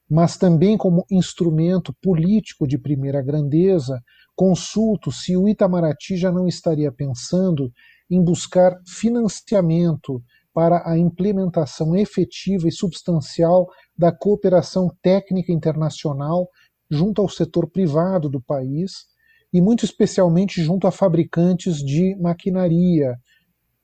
mas 0.09 0.37
também 0.37 0.77
como 0.77 1.05
instrumento 1.09 1.93
político 2.01 2.67
de 2.67 2.77
primeira 2.77 3.21
grandeza, 3.21 4.01
consulto 4.35 5.11
se 5.11 5.37
o 5.37 5.47
Itamaraty 5.47 6.17
já 6.17 6.31
não 6.31 6.47
estaria 6.47 6.91
pensando 6.91 7.71
em 8.09 8.21
buscar 8.23 8.77
financiamento 8.85 10.21
para 10.53 10.83
a 10.85 10.97
implementação 10.97 11.95
efetiva 11.95 12.67
e 12.67 12.71
substancial 12.71 13.67
da 13.97 14.11
cooperação 14.11 14.89
técnica 15.01 15.51
internacional 15.53 16.49
junto 16.89 17.21
ao 17.21 17.29
setor 17.29 17.69
privado 17.69 18.29
do 18.29 18.41
país 18.41 19.10
e 19.53 19.61
muito 19.61 19.85
especialmente 19.85 20.61
junto 20.63 20.87
a 20.87 20.91
fabricantes 20.91 21.77
de 21.77 22.15
maquinaria, 22.15 23.17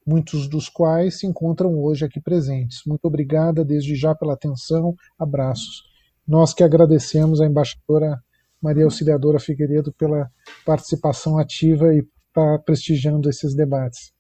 muitos 0.06 0.48
dos 0.48 0.70
quais 0.70 1.20
se 1.20 1.28
encontram 1.28 1.78
hoje 1.84 2.06
aqui 2.06 2.22
presentes. 2.22 2.82
Muito 2.86 3.06
obrigada 3.06 3.66
desde 3.66 3.96
já 3.96 4.16
pela 4.16 4.34
atenção, 4.34 4.96
abraços. 5.20 5.84
Nós 6.26 6.54
que 6.54 6.64
agradecemos 6.64 7.42
a 7.42 7.46
embaixadora 7.46 8.22
Maria 8.62 8.86
Auxiliadora 8.86 9.40
Figueiredo 9.40 9.94
pela 9.94 10.30
participação 10.66 11.38
ativa 11.38 11.94
e 11.94 12.06
tá 12.34 12.58
prestigiando 12.60 13.30
esses 13.30 13.56
debates. 13.56 14.17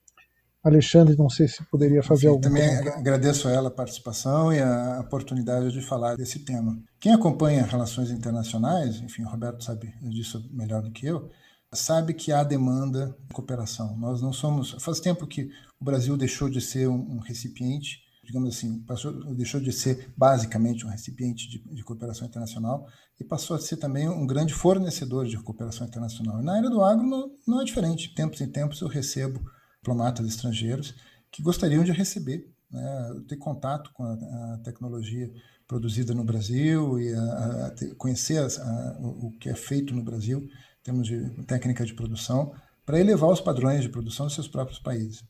Alexandre, 0.67 1.15
não 1.17 1.29
sei 1.29 1.47
se 1.47 1.63
poderia 1.65 2.03
fazer 2.03 2.27
algum 2.27 2.41
Também 2.41 2.67
comentário. 2.67 2.99
agradeço 2.99 3.47
a 3.47 3.51
ela 3.51 3.67
a 3.69 3.71
participação 3.71 4.53
e 4.53 4.59
a 4.59 4.99
oportunidade 4.99 5.71
de 5.71 5.81
falar 5.81 6.15
desse 6.15 6.39
tema. 6.39 6.77
Quem 6.99 7.13
acompanha 7.13 7.63
relações 7.63 8.11
internacionais, 8.11 9.01
enfim, 9.01 9.23
o 9.23 9.29
Roberto 9.29 9.63
sabe 9.63 9.93
disso 10.01 10.47
melhor 10.51 10.81
do 10.81 10.91
que 10.91 11.05
eu, 11.05 11.29
sabe 11.73 12.13
que 12.13 12.31
há 12.31 12.43
demanda 12.43 13.15
de 13.27 13.33
cooperação. 13.33 13.97
Nós 13.97 14.21
não 14.21 14.31
somos. 14.31 14.75
Faz 14.79 14.99
tempo 14.99 15.27
que 15.27 15.49
o 15.79 15.85
Brasil 15.85 16.15
deixou 16.17 16.49
de 16.49 16.61
ser 16.61 16.87
um, 16.87 17.15
um 17.15 17.19
recipiente, 17.19 17.99
digamos 18.23 18.55
assim, 18.55 18.79
passou, 18.79 19.13
deixou 19.33 19.59
de 19.59 19.71
ser 19.71 20.11
basicamente 20.17 20.85
um 20.85 20.89
recipiente 20.89 21.49
de, 21.49 21.59
de, 21.59 21.83
cooperação 21.83 22.27
internacional 22.27 22.85
e 23.19 23.23
passou 23.23 23.55
a 23.55 23.59
ser 23.59 23.77
também 23.77 24.09
um 24.09 24.27
grande 24.27 24.53
fornecedor 24.53 25.25
de 25.25 25.37
cooperação 25.37 25.87
internacional. 25.87 26.41
E 26.41 26.43
na 26.43 26.55
área 26.57 26.69
do 26.69 26.83
agro 26.83 27.05
não, 27.05 27.31
não 27.47 27.61
é 27.61 27.63
diferente. 27.63 28.13
Tempos 28.13 28.41
em 28.41 28.49
tempos 28.49 28.81
eu 28.81 28.87
recebo 28.87 29.39
diplomatas 29.81 30.27
estrangeiros 30.27 30.95
que 31.31 31.41
gostariam 31.41 31.83
de 31.83 31.91
receber, 31.91 32.49
né, 32.69 33.21
ter 33.27 33.37
contato 33.37 33.91
com 33.93 34.03
a, 34.03 34.13
a, 34.13 34.57
tecnologia 34.63 35.31
produzida 35.67 36.13
no 36.13 36.23
Brasil 36.23 36.99
e 36.99 37.13
a, 37.13 37.67
a 37.67 37.95
conhecer 37.95 38.45
o, 38.99 39.31
que 39.39 39.49
é 39.49 39.55
feito 39.55 39.93
no 39.93 40.03
Brasil 40.03 40.39
em 40.39 40.83
termos 40.83 41.07
de 41.07 41.29
técnica 41.43 41.85
de 41.85 41.93
produção, 41.93 42.53
para 42.85 42.99
elevar 42.99 43.29
os 43.29 43.41
padrões 43.41 43.81
de 43.81 43.89
produção 43.89 44.25
dos 44.25 44.35
seus 44.35 44.47
próprios 44.47 44.79
países. 44.79 45.23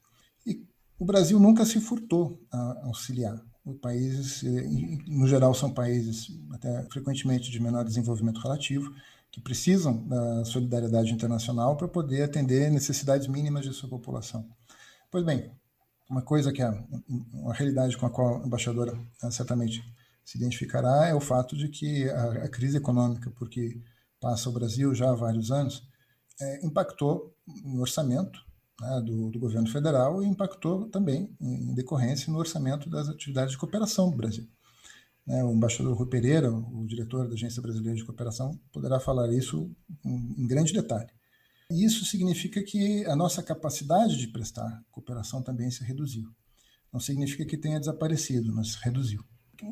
E 0.46 0.64
o 1.00 1.06
Brasil 1.06 1.40
nunca 1.40 1.66
se 1.66 1.80
furtou 1.80 2.40
a 2.52 2.86
auxiliar. 2.86 3.42
Países, 3.82 4.44
no 5.08 5.28
geral, 5.28 5.54
são 5.54 5.74
países 5.74 6.28
até 6.54 6.84
frequentemente 6.90 7.52
de 7.52 7.60
menor 7.60 7.84
desenvolvimento 7.84 8.40
relativo, 8.40 8.94
que 9.38 9.42
precisam 9.42 10.04
da 10.08 10.44
solidariedade 10.46 11.14
internacional 11.14 11.78
para 11.78 11.88
poder 11.88 12.24
atender 12.24 12.72
necessidades 12.72 13.28
mínimas 13.28 13.64
de 13.64 13.72
sua 13.72 13.88
população. 13.88 14.50
Pois 15.12 15.24
bem, 15.24 15.52
uma 16.10 16.24
coisa 16.24 16.52
que 16.52 16.60
é 16.60 16.84
uma 17.32 17.54
realidade 17.54 17.96
com 17.96 18.08
a 18.08 18.10
qual 18.10 18.42
a 18.42 18.48
embaixadora 18.48 19.00
eh, 19.22 19.30
certamente 19.30 19.84
se 20.26 20.40
identificará 20.40 21.06
é 21.06 21.14
o 21.14 21.20
fato 21.20 21.56
de 21.56 21.70
que 21.70 22.10
a, 22.10 22.50
crise 22.50 22.78
econômica, 22.78 23.30
porque 23.38 23.80
passa 24.20 24.50
o 24.50 24.52
Brasil 24.52 24.96
já 24.96 25.12
há 25.12 25.16
vários 25.16 25.52
anos, 25.52 25.88
é, 26.42 26.66
impactou 26.66 27.36
no 27.64 27.82
orçamento 27.82 28.44
né, 28.82 29.02
do, 29.06 29.30
do, 29.30 29.40
governo 29.40 29.70
federal 29.70 30.24
e 30.24 30.26
impactou 30.26 30.90
também, 30.90 31.32
em 31.40 31.76
decorrência, 31.76 32.34
no 32.34 32.40
orçamento 32.40 32.90
das 32.90 33.08
atividades 33.08 33.52
de 33.52 33.58
cooperação 33.60 34.10
do 34.10 34.18
Brasil. 34.18 34.48
Né, 35.28 35.44
o 35.44 35.52
embaixador 35.52 35.94
Rui 35.98 36.08
Pereira, 36.08 36.50
o 36.50 36.86
diretor 36.88 37.28
da 37.28 37.34
Agência 37.34 37.62
Brasileira 37.62 37.98
de 37.98 38.06
Cooperação, 38.06 38.58
poderá 38.72 38.98
falar 38.98 39.30
isso 39.34 39.70
em, 40.06 40.48
grande 40.48 40.72
detalhe. 40.72 41.10
Isso 41.70 42.06
significa 42.06 42.64
que 42.64 43.06
a 43.06 43.14
nossa 43.14 43.44
capacidade 43.44 44.16
de 44.16 44.30
prestar 44.30 44.82
cooperação 44.90 45.42
também 45.42 45.70
se 45.70 45.84
reduziu. 45.84 46.30
Não 46.94 47.02
significa 47.02 47.46
que 47.46 47.58
tenha 47.58 47.78
desaparecido, 47.78 48.56
mas 48.56 48.76
reduziu. 48.76 49.22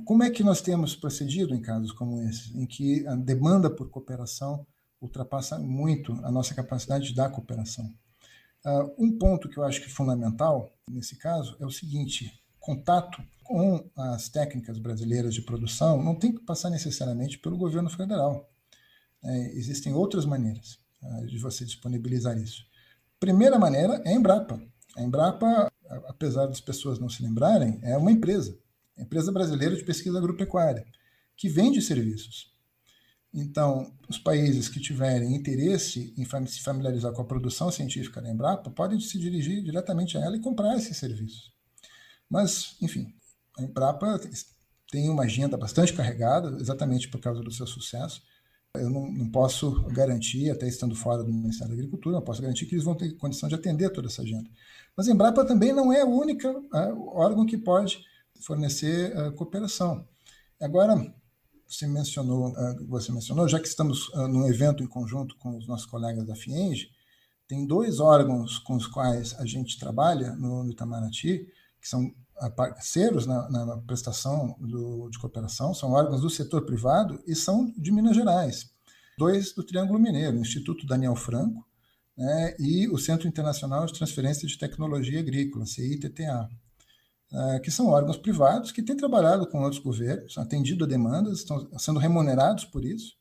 Como 0.04 0.24
é 0.24 0.30
que 0.30 0.44
nós 0.44 0.62
temos 0.62 0.94
procedido 0.94 1.56
em 1.56 1.62
casos 1.62 1.94
como 1.94 2.22
esse, 2.24 2.58
em 2.58 2.66
que 2.66 3.08
a 3.08 3.16
demanda 3.16 3.70
por 3.70 3.90
cooperação 3.90 4.68
ultrapassa 5.00 5.58
muito 5.58 6.12
a 6.26 6.32
nossa 6.32 6.54
capacidade 6.54 7.08
de 7.08 7.16
dar 7.16 7.30
cooperação? 7.30 7.86
Uh, 8.66 8.94
um 8.98 9.18
ponto 9.18 9.48
que 9.48 9.58
eu 9.58 9.64
acho 9.64 9.80
que 9.80 9.88
é 9.88 9.92
fundamental 9.92 10.74
nesse 10.90 11.16
caso 11.16 11.56
é 11.62 11.66
o 11.66 11.72
seguinte: 11.72 12.34
contato 12.60 13.24
com 13.46 13.90
as 13.96 14.28
técnicas 14.28 14.80
brasileiras 14.80 15.34
de 15.34 15.42
produção 15.42 16.02
não 16.04 16.16
tem 16.16 16.34
que 16.34 16.44
passar 16.44 16.70
necessariamente 16.72 17.38
pelo 17.38 17.58
governo 17.58 17.90
federal. 17.90 18.50
É, 19.24 19.52
existem 19.54 19.94
outras 19.94 20.26
maneiras 20.26 20.80
é, 21.02 21.26
de 21.26 21.38
você 21.38 21.64
disponibilizar 21.64 22.38
isso. 22.38 22.66
Primeira 23.20 23.58
maneira 23.58 24.02
é 24.04 24.10
a 24.10 24.14
Embrapa. 24.14 24.60
A 24.98 25.04
Embrapa, 25.04 25.72
apesar 26.08 26.48
das 26.48 26.60
pessoas 26.60 27.00
não 27.00 27.08
se 27.08 27.22
lembrarem, 27.22 27.80
é 27.84 27.96
uma 27.96 28.12
empresa, 28.12 28.58
empresa 28.98 29.32
brasileira 29.32 29.76
de 29.76 29.84
pesquisa 29.84 30.18
agropecuária, 30.18 30.86
que 31.38 31.48
vende 31.48 31.82
serviços. 31.82 32.52
Então, 33.32 33.94
os 34.10 34.18
países 34.18 34.70
que 34.70 34.80
tiverem 34.80 35.36
interesse 35.36 36.14
em 36.18 36.48
se 36.48 36.62
familiarizar 36.62 37.12
com 37.12 37.22
a 37.22 37.26
produção 37.26 37.70
científica 37.70 38.22
da 38.22 38.30
Embrapa 38.30 38.72
podem 38.72 39.00
se 39.00 39.20
dirigir 39.20 39.62
diretamente 39.62 40.18
a 40.18 40.22
ela 40.22 40.38
e 40.38 40.42
comprar 40.42 40.76
esses 40.78 40.98
serviços. 40.98 41.54
Mas, 42.30 42.76
enfim, 42.82 43.14
a 43.58 43.64
Embrapa 43.64 44.20
tem 44.92 45.10
uma 45.10 45.24
agenda 45.24 45.58
bastante 45.58 45.94
carregada, 45.94 46.58
exatamente 46.60 47.08
por 47.10 47.20
causa 47.20 47.42
do 47.42 47.52
seu 47.52 47.66
sucesso. 47.66 48.22
Eu 48.76 48.90
não, 48.90 49.10
não, 49.10 49.30
posso 49.30 49.84
garantir, 49.88 50.50
até 50.50 50.68
estando 50.68 50.96
fora 50.96 51.24
do 51.24 51.32
Ministério 51.32 51.70
da 51.70 51.74
Agricultura, 51.74 52.16
não 52.16 52.22
posso 52.22 52.42
garantir 52.42 52.66
que 52.66 52.76
eles 52.76 52.84
vão 52.84 52.96
ter 52.96 53.14
condição 53.14 53.48
de 53.48 53.56
atender 53.56 53.90
toda 53.90 54.08
essa 54.08 54.22
agenda. 54.22 54.50
Mas 54.96 55.08
a 55.08 55.12
Embrapa 55.12 55.46
também 55.46 55.74
não 55.74 55.94
é 55.94 56.02
a 56.02 56.06
única 56.06 56.54
órgão 57.14 57.46
que 57.46 57.58
pode 57.58 58.04
fornecer 58.42 59.18
uh, 59.18 59.32
cooperação. 59.34 60.06
Agora, 60.62 61.14
você 61.68 61.88
mencionou, 61.88 62.50
uh, 62.50 62.88
você 62.88 63.12
mencionou, 63.12 63.48
já 63.48 63.60
que 63.60 63.68
estamos 63.68 64.10
uh, 64.10 64.28
num 64.28 64.46
evento 64.48 64.84
em 64.84 64.88
conjunto 64.88 65.38
com 65.38 65.58
os 65.58 65.68
nossos 65.68 65.86
colegas 65.86 66.26
da 66.26 66.36
FIENGE, 66.36 66.90
tem 67.48 67.66
dois 67.66 68.00
órgãos 68.00 68.58
com 68.60 68.76
os 68.76 68.88
quais 68.88 69.34
a 69.40 69.46
gente 69.46 69.80
trabalha 69.80 70.36
no, 70.36 70.64
no 70.64 70.72
Itamaraty, 70.72 71.48
que 71.80 71.88
são 71.88 72.14
parceiros 72.56 73.26
na, 73.26 73.50
na 73.50 73.78
prestação 73.78 74.56
do, 74.60 75.10
de 75.10 75.18
cooperação, 75.20 75.74
são 75.74 75.92
órgãos 75.92 76.22
do 76.22 76.30
setor 76.30 76.66
privado 76.66 77.22
e 77.26 77.36
são 77.36 77.74
de 77.78 77.92
Minas 77.92 78.16
Gerais. 78.16 78.70
Dois 79.18 79.54
do 79.54 79.64
Triângulo 79.64 80.00
Mineiro, 80.00 80.38
o 80.38 80.42
Instituto 80.42 80.86
Daniel 80.86 81.16
Franco 81.16 81.66
né, 82.18 82.56
e 82.60 82.88
o 82.90 82.98
Centro 82.98 83.28
Internacional 83.28 83.86
de 83.86 83.94
Transferência 83.94 84.48
de 84.48 84.58
Tecnologia 84.58 85.20
Agrícola, 85.20 85.66
CITTA, 85.66 86.50
é, 87.34 87.60
que 87.60 87.72
são 87.72 87.88
órgãos 87.88 88.18
privados 88.18 88.72
que 88.72 88.84
têm 88.84 88.96
trabalhado 88.96 89.48
com 89.48 89.62
outros 89.62 89.82
governos, 89.82 90.38
atendido 90.38 90.84
a 90.84 90.88
demandas, 90.88 91.40
estão 91.40 91.68
sendo 91.78 92.00
remunerados 92.00 92.66
por 92.66 92.86
isso 92.86 93.14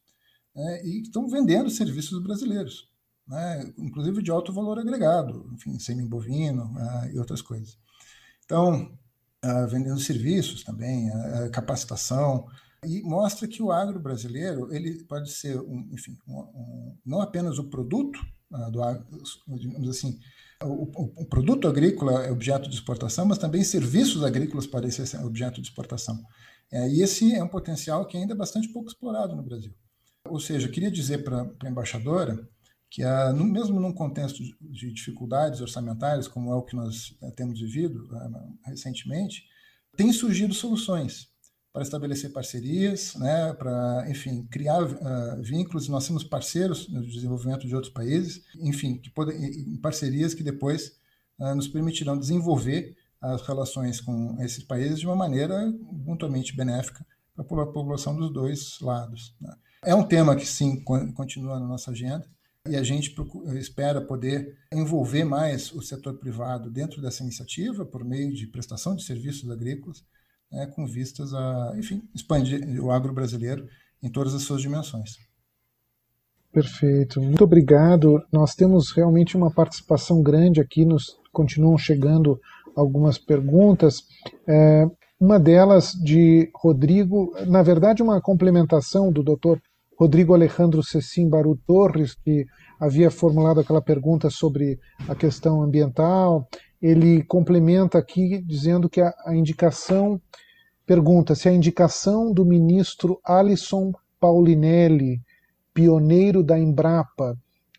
né, 0.54 0.84
e 0.84 1.02
estão 1.02 1.28
vendendo 1.28 1.70
serviços 1.70 2.22
brasileiros, 2.22 2.88
né, 3.26 3.72
inclusive 3.78 4.22
de 4.22 4.30
alto 4.30 4.52
valor 4.52 4.78
agregado, 4.78 5.48
enfim, 5.52 5.78
semi-bovino 5.78 6.64
uh, 6.64 7.10
e 7.12 7.18
outras 7.18 7.42
coisas. 7.42 7.78
Então, 8.44 8.96
vendendo 9.68 9.98
serviços 10.00 10.62
também, 10.62 11.10
capacitação, 11.52 12.46
e 12.86 13.02
mostra 13.02 13.48
que 13.48 13.62
o 13.62 13.72
agro 13.72 13.98
brasileiro 13.98 14.72
ele 14.74 15.02
pode 15.04 15.30
ser, 15.30 15.58
um, 15.58 15.88
enfim, 15.90 16.16
um, 16.26 16.38
um, 16.38 16.98
não 17.04 17.20
apenas 17.20 17.58
o 17.58 17.64
produto 17.64 18.18
uh, 18.52 18.70
do 18.70 18.82
digamos 19.56 19.88
assim, 19.88 20.18
o, 20.62 21.22
o, 21.22 21.26
produto 21.26 21.68
agrícola 21.68 22.24
é 22.24 22.30
objeto 22.30 22.68
de 22.68 22.74
exportação, 22.74 23.26
mas 23.26 23.38
também 23.38 23.64
serviços 23.64 24.22
agrícolas 24.22 24.66
podem 24.66 24.90
ser 24.90 25.18
objeto 25.24 25.60
de 25.60 25.68
exportação. 25.68 26.22
É, 26.72 26.88
e 26.88 27.02
esse 27.02 27.34
é 27.34 27.42
um 27.42 27.48
potencial 27.48 28.06
que 28.06 28.16
ainda 28.16 28.32
é 28.32 28.36
bastante 28.36 28.68
pouco 28.68 28.88
explorado 28.88 29.36
no 29.36 29.42
Brasil. 29.42 29.72
Ou 30.28 30.40
seja, 30.40 30.68
queria 30.68 30.90
dizer 30.90 31.22
para 31.22 31.50
a 31.62 31.68
embaixadora 31.68 32.48
que 32.94 33.02
a, 33.02 33.32
no, 33.32 33.44
mesmo 33.44 33.80
num 33.80 33.92
contexto 33.92 34.40
de 34.60 34.92
dificuldades 34.92 35.60
orçamentárias, 35.60 36.28
como 36.28 36.52
é 36.52 36.54
o 36.54 36.62
que 36.62 36.76
nós 36.76 37.12
eh, 37.20 37.30
temos 37.32 37.60
vivido 37.60 38.04
uh, 38.04 38.56
recentemente, 38.64 39.48
tem 39.96 40.12
surgido 40.12 40.54
soluções 40.54 41.26
para 41.72 41.82
estabelecer 41.82 42.32
parcerias, 42.32 43.16
né, 43.16 43.52
para, 43.54 44.08
enfim, 44.08 44.46
criar 44.46 44.80
uh, 44.80 45.42
vínculos. 45.42 45.88
Nós 45.88 46.06
temos 46.06 46.22
parceiros 46.22 46.88
no 46.88 47.04
desenvolvimento 47.04 47.66
de 47.66 47.74
outros 47.74 47.92
países, 47.92 48.44
enfim, 48.60 48.98
que 48.98 49.10
podem, 49.10 49.76
parcerias 49.82 50.32
que 50.32 50.44
depois 50.44 50.96
uh, 51.40 51.52
nos 51.52 51.66
permitirão 51.66 52.16
desenvolver 52.16 52.96
as 53.20 53.42
relações 53.42 54.00
com 54.00 54.40
esses 54.40 54.62
países 54.62 55.00
de 55.00 55.06
uma 55.06 55.16
maneira 55.16 55.68
mutuamente 55.90 56.54
benéfica 56.54 57.04
para 57.34 57.42
a 57.64 57.66
população 57.66 58.14
dos 58.14 58.32
dois 58.32 58.78
lados. 58.80 59.34
Né. 59.40 59.52
É 59.84 59.96
um 59.96 60.06
tema 60.06 60.36
que, 60.36 60.46
sim, 60.46 60.80
continua 60.84 61.58
na 61.58 61.66
nossa 61.66 61.90
agenda 61.90 62.32
e 62.66 62.76
a 62.76 62.82
gente 62.82 63.14
espera 63.58 64.00
poder 64.00 64.56
envolver 64.72 65.22
mais 65.22 65.70
o 65.72 65.82
setor 65.82 66.14
privado 66.14 66.70
dentro 66.70 67.02
dessa 67.02 67.22
iniciativa 67.22 67.84
por 67.84 68.02
meio 68.02 68.32
de 68.32 68.46
prestação 68.46 68.96
de 68.96 69.04
serviços 69.04 69.50
agrícolas, 69.50 70.02
né, 70.50 70.66
com 70.68 70.86
vistas 70.86 71.34
a, 71.34 71.74
enfim, 71.76 72.02
expandir 72.14 72.82
o 72.82 72.90
agro 72.90 73.12
brasileiro 73.12 73.68
em 74.02 74.08
todas 74.08 74.32
as 74.34 74.42
suas 74.42 74.62
dimensões. 74.62 75.18
Perfeito, 76.50 77.20
muito 77.20 77.44
obrigado. 77.44 78.24
Nós 78.32 78.54
temos 78.54 78.92
realmente 78.92 79.36
uma 79.36 79.50
participação 79.50 80.22
grande 80.22 80.60
aqui, 80.60 80.86
nos 80.86 81.18
continuam 81.32 81.76
chegando 81.76 82.40
algumas 82.74 83.18
perguntas. 83.18 84.04
É, 84.48 84.88
uma 85.20 85.38
delas 85.38 85.92
de 85.92 86.50
Rodrigo, 86.54 87.34
na 87.46 87.62
verdade, 87.62 88.02
uma 88.02 88.22
complementação 88.22 89.12
do 89.12 89.22
doutor 89.22 89.60
Rodrigo 89.96 90.34
Alejandro 90.34 90.82
Cecim 90.82 91.28
Baru 91.28 91.58
Torres, 91.66 92.14
que 92.14 92.44
havia 92.80 93.10
formulado 93.10 93.60
aquela 93.60 93.80
pergunta 93.80 94.28
sobre 94.28 94.78
a 95.08 95.14
questão 95.14 95.62
ambiental, 95.62 96.48
ele 96.82 97.22
complementa 97.22 97.98
aqui 97.98 98.42
dizendo 98.42 98.90
que 98.90 99.00
a, 99.00 99.14
a 99.24 99.34
indicação 99.34 100.20
pergunta 100.86 101.34
se 101.34 101.48
a 101.48 101.52
indicação 101.52 102.32
do 102.32 102.44
ministro 102.44 103.18
Alisson 103.24 103.92
Paulinelli, 104.20 105.20
pioneiro 105.72 106.42
da 106.42 106.58
Embrapa, 106.58 107.36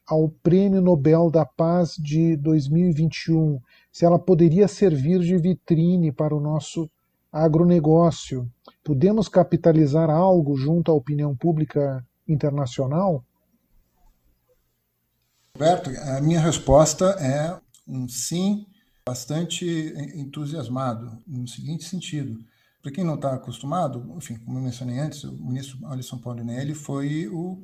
ao 0.07 0.29
Prêmio 0.29 0.81
Nobel 0.81 1.29
da 1.29 1.45
Paz 1.45 1.95
de 1.97 2.35
2021, 2.37 3.59
se 3.91 4.05
ela 4.05 4.19
poderia 4.19 4.67
servir 4.67 5.19
de 5.19 5.37
vitrine 5.37 6.11
para 6.11 6.35
o 6.35 6.39
nosso 6.39 6.89
agronegócio. 7.35 8.49
Podemos 8.81 9.27
capitalizar 9.27 10.09
algo 10.09 10.55
junto 10.55 10.89
à 10.89 10.95
opinião 10.95 11.35
pública 11.35 12.05
internacional? 12.25 13.25
Roberto, 15.57 15.89
a 15.89 16.21
minha 16.21 16.39
resposta 16.39 17.05
é 17.19 17.59
um 17.85 18.07
sim 18.07 18.65
bastante 19.07 19.65
entusiasmado, 20.15 21.21
no 21.27 21.45
seguinte 21.47 21.83
sentido. 21.83 22.39
Para 22.81 22.91
quem 22.91 23.03
não 23.03 23.15
está 23.15 23.33
acostumado, 23.33 24.15
enfim, 24.15 24.37
como 24.37 24.57
eu 24.57 24.63
mencionei 24.63 24.99
antes, 24.99 25.23
o 25.25 25.33
ministro 25.33 25.85
Alisson 25.87 26.17
Paulinelli 26.19 26.73
foi 26.73 27.27
o 27.27 27.61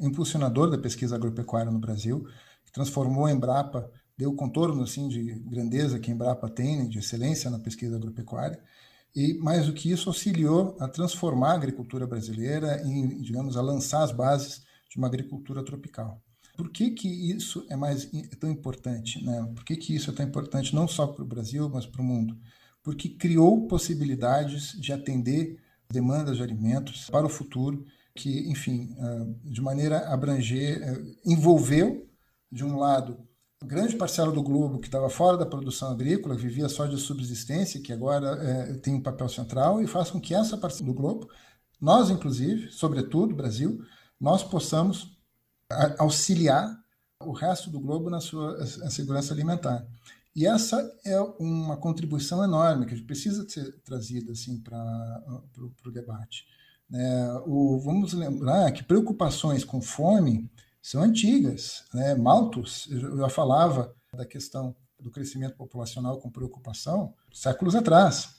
impulsionador 0.00 0.70
da 0.70 0.78
pesquisa 0.78 1.16
agropecuária 1.16 1.70
no 1.70 1.78
Brasil, 1.78 2.26
que 2.64 2.72
transformou 2.72 3.26
a 3.26 3.32
Embrapa, 3.32 3.90
deu 4.16 4.30
o 4.30 4.36
contorno 4.36 4.82
assim, 4.82 5.08
de 5.08 5.34
grandeza 5.40 5.98
que 5.98 6.10
a 6.10 6.14
Embrapa 6.14 6.48
tem, 6.48 6.88
de 6.88 6.98
excelência 6.98 7.50
na 7.50 7.58
pesquisa 7.58 7.96
agropecuária, 7.96 8.58
e 9.16 9.34
mais 9.38 9.66
do 9.66 9.72
que 9.72 9.90
isso, 9.90 10.08
auxiliou 10.10 10.76
a 10.78 10.86
transformar 10.86 11.52
a 11.52 11.56
agricultura 11.56 12.06
brasileira 12.06 12.82
em, 12.84 13.20
digamos, 13.20 13.56
a 13.56 13.62
lançar 13.62 14.02
as 14.02 14.12
bases 14.12 14.62
de 14.90 14.98
uma 14.98 15.06
agricultura 15.06 15.64
tropical. 15.64 16.22
Por 16.56 16.70
que, 16.70 16.90
que 16.90 17.08
isso 17.08 17.66
é 17.68 17.76
mais 17.76 18.12
é 18.14 18.36
tão 18.38 18.50
importante? 18.50 19.24
Né? 19.24 19.50
Por 19.54 19.64
que, 19.64 19.76
que 19.76 19.94
isso 19.94 20.10
é 20.10 20.12
tão 20.12 20.26
importante 20.26 20.74
não 20.74 20.86
só 20.86 21.06
para 21.06 21.22
o 21.22 21.26
Brasil, 21.26 21.68
mas 21.68 21.86
para 21.86 22.02
o 22.02 22.04
mundo? 22.04 22.36
porque 22.86 23.08
criou 23.08 23.66
possibilidades 23.66 24.80
de 24.80 24.92
atender 24.92 25.58
demandas 25.90 26.36
de 26.36 26.44
alimentos 26.44 27.10
para 27.10 27.26
o 27.26 27.28
futuro, 27.28 27.84
que, 28.14 28.48
enfim, 28.48 28.94
ah, 29.00 29.26
de 29.42 29.60
maneira 29.60 29.98
a 29.98 30.14
abranger, 30.14 30.80
eh, 30.80 31.02
envolveu, 31.24 32.08
de 32.48 32.64
um 32.64 32.76
lado, 32.76 33.25
grande 33.64 33.96
parcela 33.96 34.30
do 34.30 34.42
globo 34.42 34.78
que 34.78 34.88
estava 34.88 35.08
fora 35.08 35.36
da 35.36 35.46
produção 35.46 35.90
agrícola, 35.90 36.34
vivia 36.34 36.68
só 36.68 36.86
de 36.86 36.98
subsistência, 36.98 37.80
que 37.80 37.92
agora 37.92 38.28
é, 38.42 38.74
tem 38.74 38.94
um 38.94 39.02
papel 39.02 39.28
central, 39.28 39.82
e 39.82 39.86
faz 39.86 40.10
com 40.10 40.20
que 40.20 40.34
essa 40.34 40.58
parcela 40.58 40.86
do 40.86 40.94
globo, 40.94 41.28
nós 41.80 42.10
inclusive, 42.10 42.70
sobretudo 42.70 43.34
Brasil, 43.34 43.80
nós 44.20 44.42
possamos 44.42 45.16
auxiliar 45.98 46.76
o 47.22 47.32
resto 47.32 47.70
do 47.70 47.80
globo 47.80 48.10
na 48.10 48.20
sua 48.20 48.64
segurança 48.66 49.32
alimentar. 49.32 49.86
E 50.34 50.46
essa 50.46 50.78
é 51.04 51.18
uma 51.40 51.78
contribuição 51.78 52.44
enorme 52.44 52.84
que 52.84 53.00
precisa 53.00 53.48
ser 53.48 53.72
trazida 53.82 54.32
assim, 54.32 54.60
para 54.60 55.24
o 55.56 55.90
debate. 55.90 56.44
É, 56.92 57.42
o, 57.46 57.80
vamos 57.80 58.12
lembrar 58.12 58.70
que 58.70 58.84
preocupações 58.84 59.64
com 59.64 59.80
fome 59.80 60.48
são 60.86 61.02
antigas. 61.02 61.82
Né? 61.92 62.14
Malthus 62.14 62.88
já 62.88 63.28
falava 63.28 63.92
da 64.14 64.24
questão 64.24 64.74
do 65.00 65.10
crescimento 65.10 65.56
populacional 65.56 66.20
com 66.20 66.30
preocupação 66.30 67.12
séculos 67.32 67.74
atrás. 67.74 68.36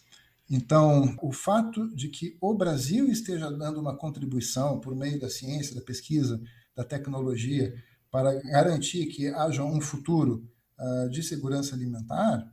Então, 0.50 1.14
o 1.22 1.34
fato 1.34 1.94
de 1.94 2.08
que 2.08 2.38
o 2.40 2.54
Brasil 2.54 3.10
esteja 3.10 3.52
dando 3.52 3.82
uma 3.82 3.98
contribuição 3.98 4.80
por 4.80 4.96
meio 4.96 5.20
da 5.20 5.30
ciência, 5.30 5.76
da 5.76 5.82
pesquisa, 5.82 6.42
da 6.74 6.86
tecnologia, 6.86 7.76
para 8.10 8.34
garantir 8.36 9.08
que 9.08 9.28
haja 9.28 9.62
um 9.62 9.82
futuro 9.82 10.50
uh, 10.80 11.10
de 11.10 11.22
segurança 11.22 11.76
alimentar 11.76 12.50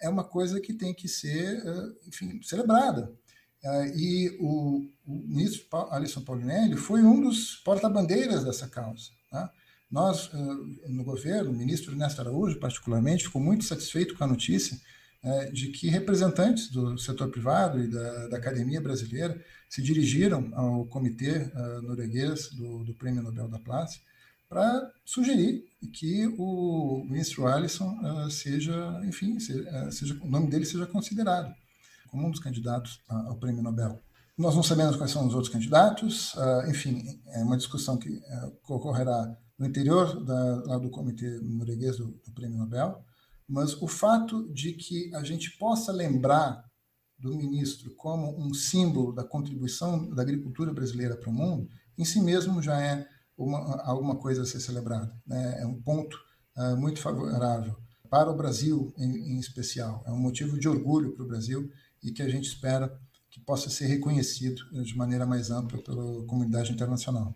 é 0.00 0.08
uma 0.08 0.24
coisa 0.24 0.60
que 0.60 0.74
tem 0.74 0.92
que 0.92 1.06
ser, 1.06 1.64
uh, 1.64 1.96
enfim, 2.08 2.42
celebrada. 2.42 3.12
Uh, 3.62 3.96
e 3.96 4.36
o, 4.40 4.90
o, 5.06 5.14
ministro 5.28 5.64
Alisson 5.92 6.22
Paulinelli 6.22 6.76
foi 6.76 7.04
um 7.04 7.20
dos 7.20 7.56
porta-bandeiras 7.64 8.42
dessa 8.42 8.66
causa. 8.66 9.10
Tá? 9.36 9.52
Nós, 9.90 10.30
no 10.88 11.04
governo, 11.04 11.50
o 11.50 11.54
ministro 11.54 11.92
Ernesto 11.92 12.20
Araújo, 12.20 12.58
particularmente, 12.58 13.24
ficou 13.24 13.40
muito 13.40 13.64
satisfeito 13.64 14.16
com 14.16 14.24
a 14.24 14.26
notícia 14.26 14.76
de 15.52 15.68
que 15.68 15.88
representantes 15.88 16.70
do 16.70 16.98
setor 16.98 17.28
privado 17.30 17.80
e 17.80 17.88
da, 17.88 18.28
da 18.28 18.36
academia 18.36 18.80
brasileira 18.80 19.40
se 19.68 19.80
dirigiram 19.82 20.50
ao 20.54 20.86
comitê 20.86 21.50
norueguês 21.82 22.48
do, 22.50 22.82
do 22.82 22.94
Prêmio 22.94 23.22
Nobel 23.22 23.48
da 23.48 23.60
Paz 23.60 24.00
para 24.48 24.92
sugerir 25.04 25.64
que 25.92 26.26
o 26.38 27.04
ministro 27.08 27.46
Alisson 27.46 27.98
uh, 28.00 28.30
seja, 28.30 29.00
enfim, 29.04 29.38
seja, 29.38 29.90
seja, 29.90 30.18
o 30.22 30.28
nome 30.28 30.48
dele 30.48 30.64
seja 30.64 30.86
considerado 30.86 31.54
como 32.08 32.26
um 32.26 32.30
dos 32.30 32.40
candidatos 32.40 33.00
ao 33.08 33.36
prêmio 33.36 33.62
Nobel. 33.62 34.00
Nós 34.36 34.54
não 34.54 34.62
sabemos 34.62 34.96
quais 34.96 35.10
são 35.10 35.26
os 35.26 35.34
outros 35.34 35.52
candidatos, 35.52 36.34
uh, 36.34 36.68
enfim, 36.68 37.02
é 37.28 37.42
uma 37.42 37.56
discussão 37.56 37.96
que 37.96 38.20
ocorrerá 38.68 39.34
no 39.58 39.66
interior 39.66 40.22
da, 40.24 40.62
lá 40.66 40.78
do 40.78 40.90
comitê 40.90 41.40
norueguês 41.40 41.96
do, 41.96 42.08
do 42.08 42.32
prêmio 42.34 42.58
Nobel, 42.58 43.02
mas 43.48 43.80
o 43.80 43.86
fato 43.86 44.52
de 44.52 44.72
que 44.72 45.14
a 45.14 45.22
gente 45.22 45.56
possa 45.56 45.92
lembrar 45.92 46.64
do 47.18 47.34
ministro 47.34 47.94
como 47.94 48.38
um 48.38 48.52
símbolo 48.52 49.12
da 49.12 49.24
contribuição 49.24 50.10
da 50.10 50.22
agricultura 50.22 50.72
brasileira 50.72 51.16
para 51.16 51.30
o 51.30 51.32
mundo, 51.32 51.68
em 51.96 52.04
si 52.04 52.20
mesmo 52.20 52.60
já 52.60 52.80
é 52.80 53.06
uma, 53.36 53.80
alguma 53.82 54.16
coisa 54.16 54.42
a 54.42 54.46
ser 54.46 54.60
celebrada. 54.60 55.14
Né? 55.26 55.62
É 55.62 55.66
um 55.66 55.80
ponto 55.80 56.18
uh, 56.56 56.76
muito 56.76 57.00
favorável 57.00 57.76
para 58.10 58.30
o 58.30 58.36
Brasil, 58.36 58.92
em, 58.98 59.34
em, 59.34 59.38
especial. 59.38 60.02
É 60.06 60.12
um 60.12 60.18
motivo 60.18 60.58
de 60.58 60.68
orgulho 60.68 61.12
para 61.12 61.24
o 61.24 61.28
Brasil 61.28 61.70
e 62.02 62.12
que 62.12 62.22
a 62.22 62.28
gente 62.28 62.48
espera 62.48 63.00
que 63.36 63.40
possa 63.42 63.68
ser 63.68 63.86
reconhecido 63.86 64.62
de 64.82 64.96
maneira 64.96 65.26
mais 65.26 65.50
ampla 65.50 65.78
pela 65.82 66.24
comunidade 66.24 66.72
internacional. 66.72 67.34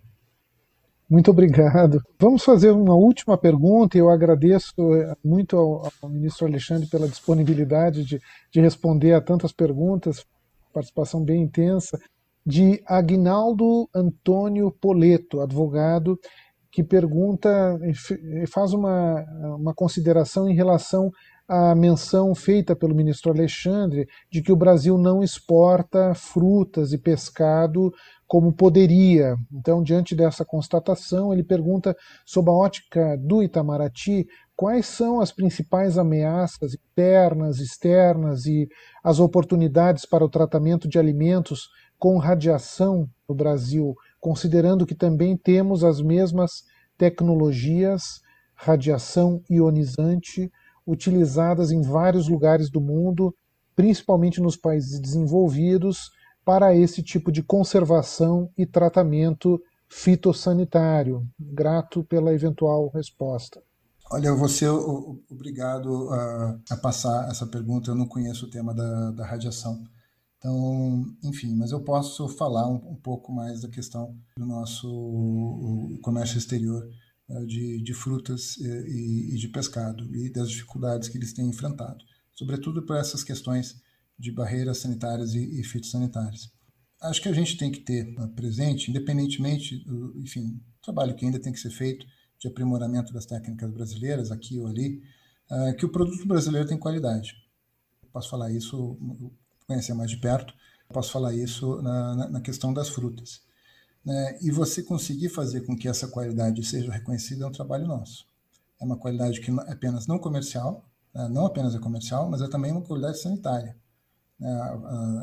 Muito 1.08 1.30
obrigado. 1.30 2.02
Vamos 2.18 2.42
fazer 2.42 2.70
uma 2.70 2.94
última 2.94 3.36
pergunta. 3.36 3.98
Eu 3.98 4.08
agradeço 4.08 4.72
eh, 4.94 5.14
muito 5.22 5.58
ao, 5.58 5.92
ao 6.00 6.08
ministro 6.08 6.46
Alexandre 6.46 6.88
pela 6.88 7.06
disponibilidade 7.06 8.02
de, 8.02 8.18
de 8.50 8.60
responder 8.60 9.12
a 9.12 9.20
tantas 9.20 9.52
perguntas, 9.52 10.24
participação 10.72 11.22
bem 11.22 11.42
intensa 11.42 12.00
de 12.46 12.82
Agnaldo 12.86 13.86
Antônio 13.94 14.70
Poleto, 14.70 15.42
advogado, 15.42 16.18
que 16.72 16.82
pergunta, 16.82 17.78
faz 18.50 18.72
uma, 18.72 19.22
uma 19.58 19.74
consideração 19.74 20.48
em 20.48 20.54
relação 20.54 21.10
à 21.50 21.74
menção 21.74 22.32
feita 22.32 22.76
pelo 22.76 22.94
ministro 22.94 23.32
Alexandre 23.32 24.06
de 24.30 24.40
que 24.40 24.52
o 24.52 24.56
Brasil 24.56 24.96
não 24.96 25.20
exporta 25.20 26.14
frutas 26.14 26.92
e 26.92 26.98
pescado 26.98 27.92
como 28.24 28.52
poderia. 28.52 29.34
Então, 29.52 29.82
diante 29.82 30.14
dessa 30.14 30.44
constatação, 30.44 31.32
ele 31.32 31.42
pergunta, 31.42 31.96
sob 32.24 32.48
a 32.48 32.52
ótica 32.52 33.16
do 33.18 33.42
Itamaraty, 33.42 34.28
quais 34.54 34.86
são 34.86 35.20
as 35.20 35.32
principais 35.32 35.98
ameaças 35.98 36.74
internas, 36.74 37.58
externas 37.58 38.46
e 38.46 38.68
as 39.02 39.18
oportunidades 39.18 40.06
para 40.06 40.24
o 40.24 40.30
tratamento 40.30 40.86
de 40.86 41.00
alimentos 41.00 41.68
com 41.98 42.16
radiação 42.16 43.08
no 43.28 43.34
Brasil, 43.34 43.96
considerando 44.20 44.86
que 44.86 44.94
também 44.94 45.36
temos 45.36 45.82
as 45.82 46.00
mesmas 46.00 46.62
tecnologias, 46.96 48.20
radiação 48.54 49.42
ionizante, 49.50 50.48
utilizadas 50.90 51.70
em 51.70 51.80
vários 51.80 52.28
lugares 52.28 52.68
do 52.68 52.80
mundo, 52.80 53.34
principalmente 53.76 54.40
nos 54.40 54.56
países 54.56 54.98
desenvolvidos, 54.98 56.10
para 56.44 56.74
esse 56.74 57.02
tipo 57.02 57.30
de 57.30 57.42
conservação 57.42 58.50
e 58.58 58.66
tratamento 58.66 59.62
fitossanitário. 59.88 61.26
Grato 61.38 62.02
pela 62.02 62.32
eventual 62.32 62.90
resposta. 62.92 63.62
Olha, 64.10 64.28
eu 64.28 64.36
vou 64.36 64.48
ser 64.48 64.70
obrigado 65.30 66.10
a, 66.10 66.58
a 66.70 66.76
passar 66.76 67.30
essa 67.30 67.46
pergunta. 67.46 67.90
Eu 67.90 67.94
não 67.94 68.06
conheço 68.06 68.46
o 68.46 68.50
tema 68.50 68.74
da, 68.74 69.12
da 69.12 69.24
radiação. 69.24 69.84
Então, 70.38 71.04
enfim, 71.22 71.54
mas 71.54 71.70
eu 71.70 71.80
posso 71.80 72.26
falar 72.28 72.66
um, 72.66 72.76
um 72.90 72.96
pouco 72.96 73.30
mais 73.30 73.60
da 73.60 73.68
questão 73.68 74.16
do 74.36 74.46
nosso 74.46 75.98
comércio 76.02 76.38
exterior 76.38 76.82
de, 77.46 77.80
de, 77.80 77.94
frutas 77.94 78.58
eh, 78.60 78.84
e, 78.88 79.34
e, 79.34 79.36
de 79.36 79.48
pescado 79.48 80.04
e 80.14 80.30
das 80.30 80.50
dificuldades 80.50 81.08
que 81.08 81.16
eles 81.16 81.32
têm 81.32 81.48
enfrentado, 81.48 82.04
sobretudo 82.32 82.82
por 82.82 82.96
essas 82.96 83.22
questões 83.22 83.80
de 84.18 84.32
barreiras 84.32 84.78
sanitárias 84.78 85.34
e, 85.34 85.60
e 85.60 85.64
fitossanitárias. 85.64 86.52
Acho 87.00 87.22
que 87.22 87.28
a 87.28 87.32
gente 87.32 87.56
tem 87.56 87.70
que 87.70 87.80
ter 87.80 88.14
uh, 88.18 88.28
presente, 88.28 88.90
independentemente 88.90 89.78
do 89.84 90.18
enfim, 90.18 90.60
trabalho 90.82 91.14
que 91.14 91.24
ainda 91.24 91.38
tem 91.38 91.52
que 91.52 91.60
ser 91.60 91.70
feito 91.70 92.04
de 92.38 92.48
aprimoramento 92.48 93.12
das 93.12 93.26
técnicas 93.26 93.70
brasileiras, 93.70 94.30
aqui 94.30 94.58
ou 94.58 94.66
ali, 94.66 95.02
uh, 95.50 95.76
que 95.76 95.86
o 95.86 95.92
produto 95.92 96.26
brasileiro 96.26 96.68
tem 96.68 96.78
qualidade. 96.78 97.34
Posso 98.12 98.28
falar 98.28 98.50
isso 98.50 98.98
conhecer 99.66 99.94
mais 99.94 100.10
de 100.10 100.16
perto, 100.16 100.52
posso 100.88 101.12
falar 101.12 101.34
isso 101.34 101.80
na, 101.80 102.28
na 102.28 102.40
questão 102.40 102.74
das 102.74 102.88
frutas. 102.88 103.40
Né? 104.04 104.38
E 104.40 104.50
você 104.50 104.82
conseguir 104.82 105.28
fazer 105.28 105.62
com 105.62 105.76
que 105.76 105.88
essa 105.88 106.08
qualidade 106.08 106.64
seja 106.64 106.90
reconhecida 106.90 107.44
é 107.44 107.46
um 107.46 107.52
trabalho 107.52 107.86
nosso. 107.86 108.26
É 108.80 108.84
uma 108.84 108.96
qualidade 108.96 109.40
que 109.40 109.50
é 109.50 109.54
apenas 109.72 110.06
não 110.06 110.18
comercial, 110.18 110.84
né? 111.14 111.28
não 111.28 111.46
apenas 111.46 111.74
é 111.74 111.78
comercial, 111.78 112.30
mas 112.30 112.40
é 112.40 112.48
também 112.48 112.72
uma 112.72 112.82
qualidade 112.82 113.20
sanitária. 113.20 113.76
né, 114.38 114.50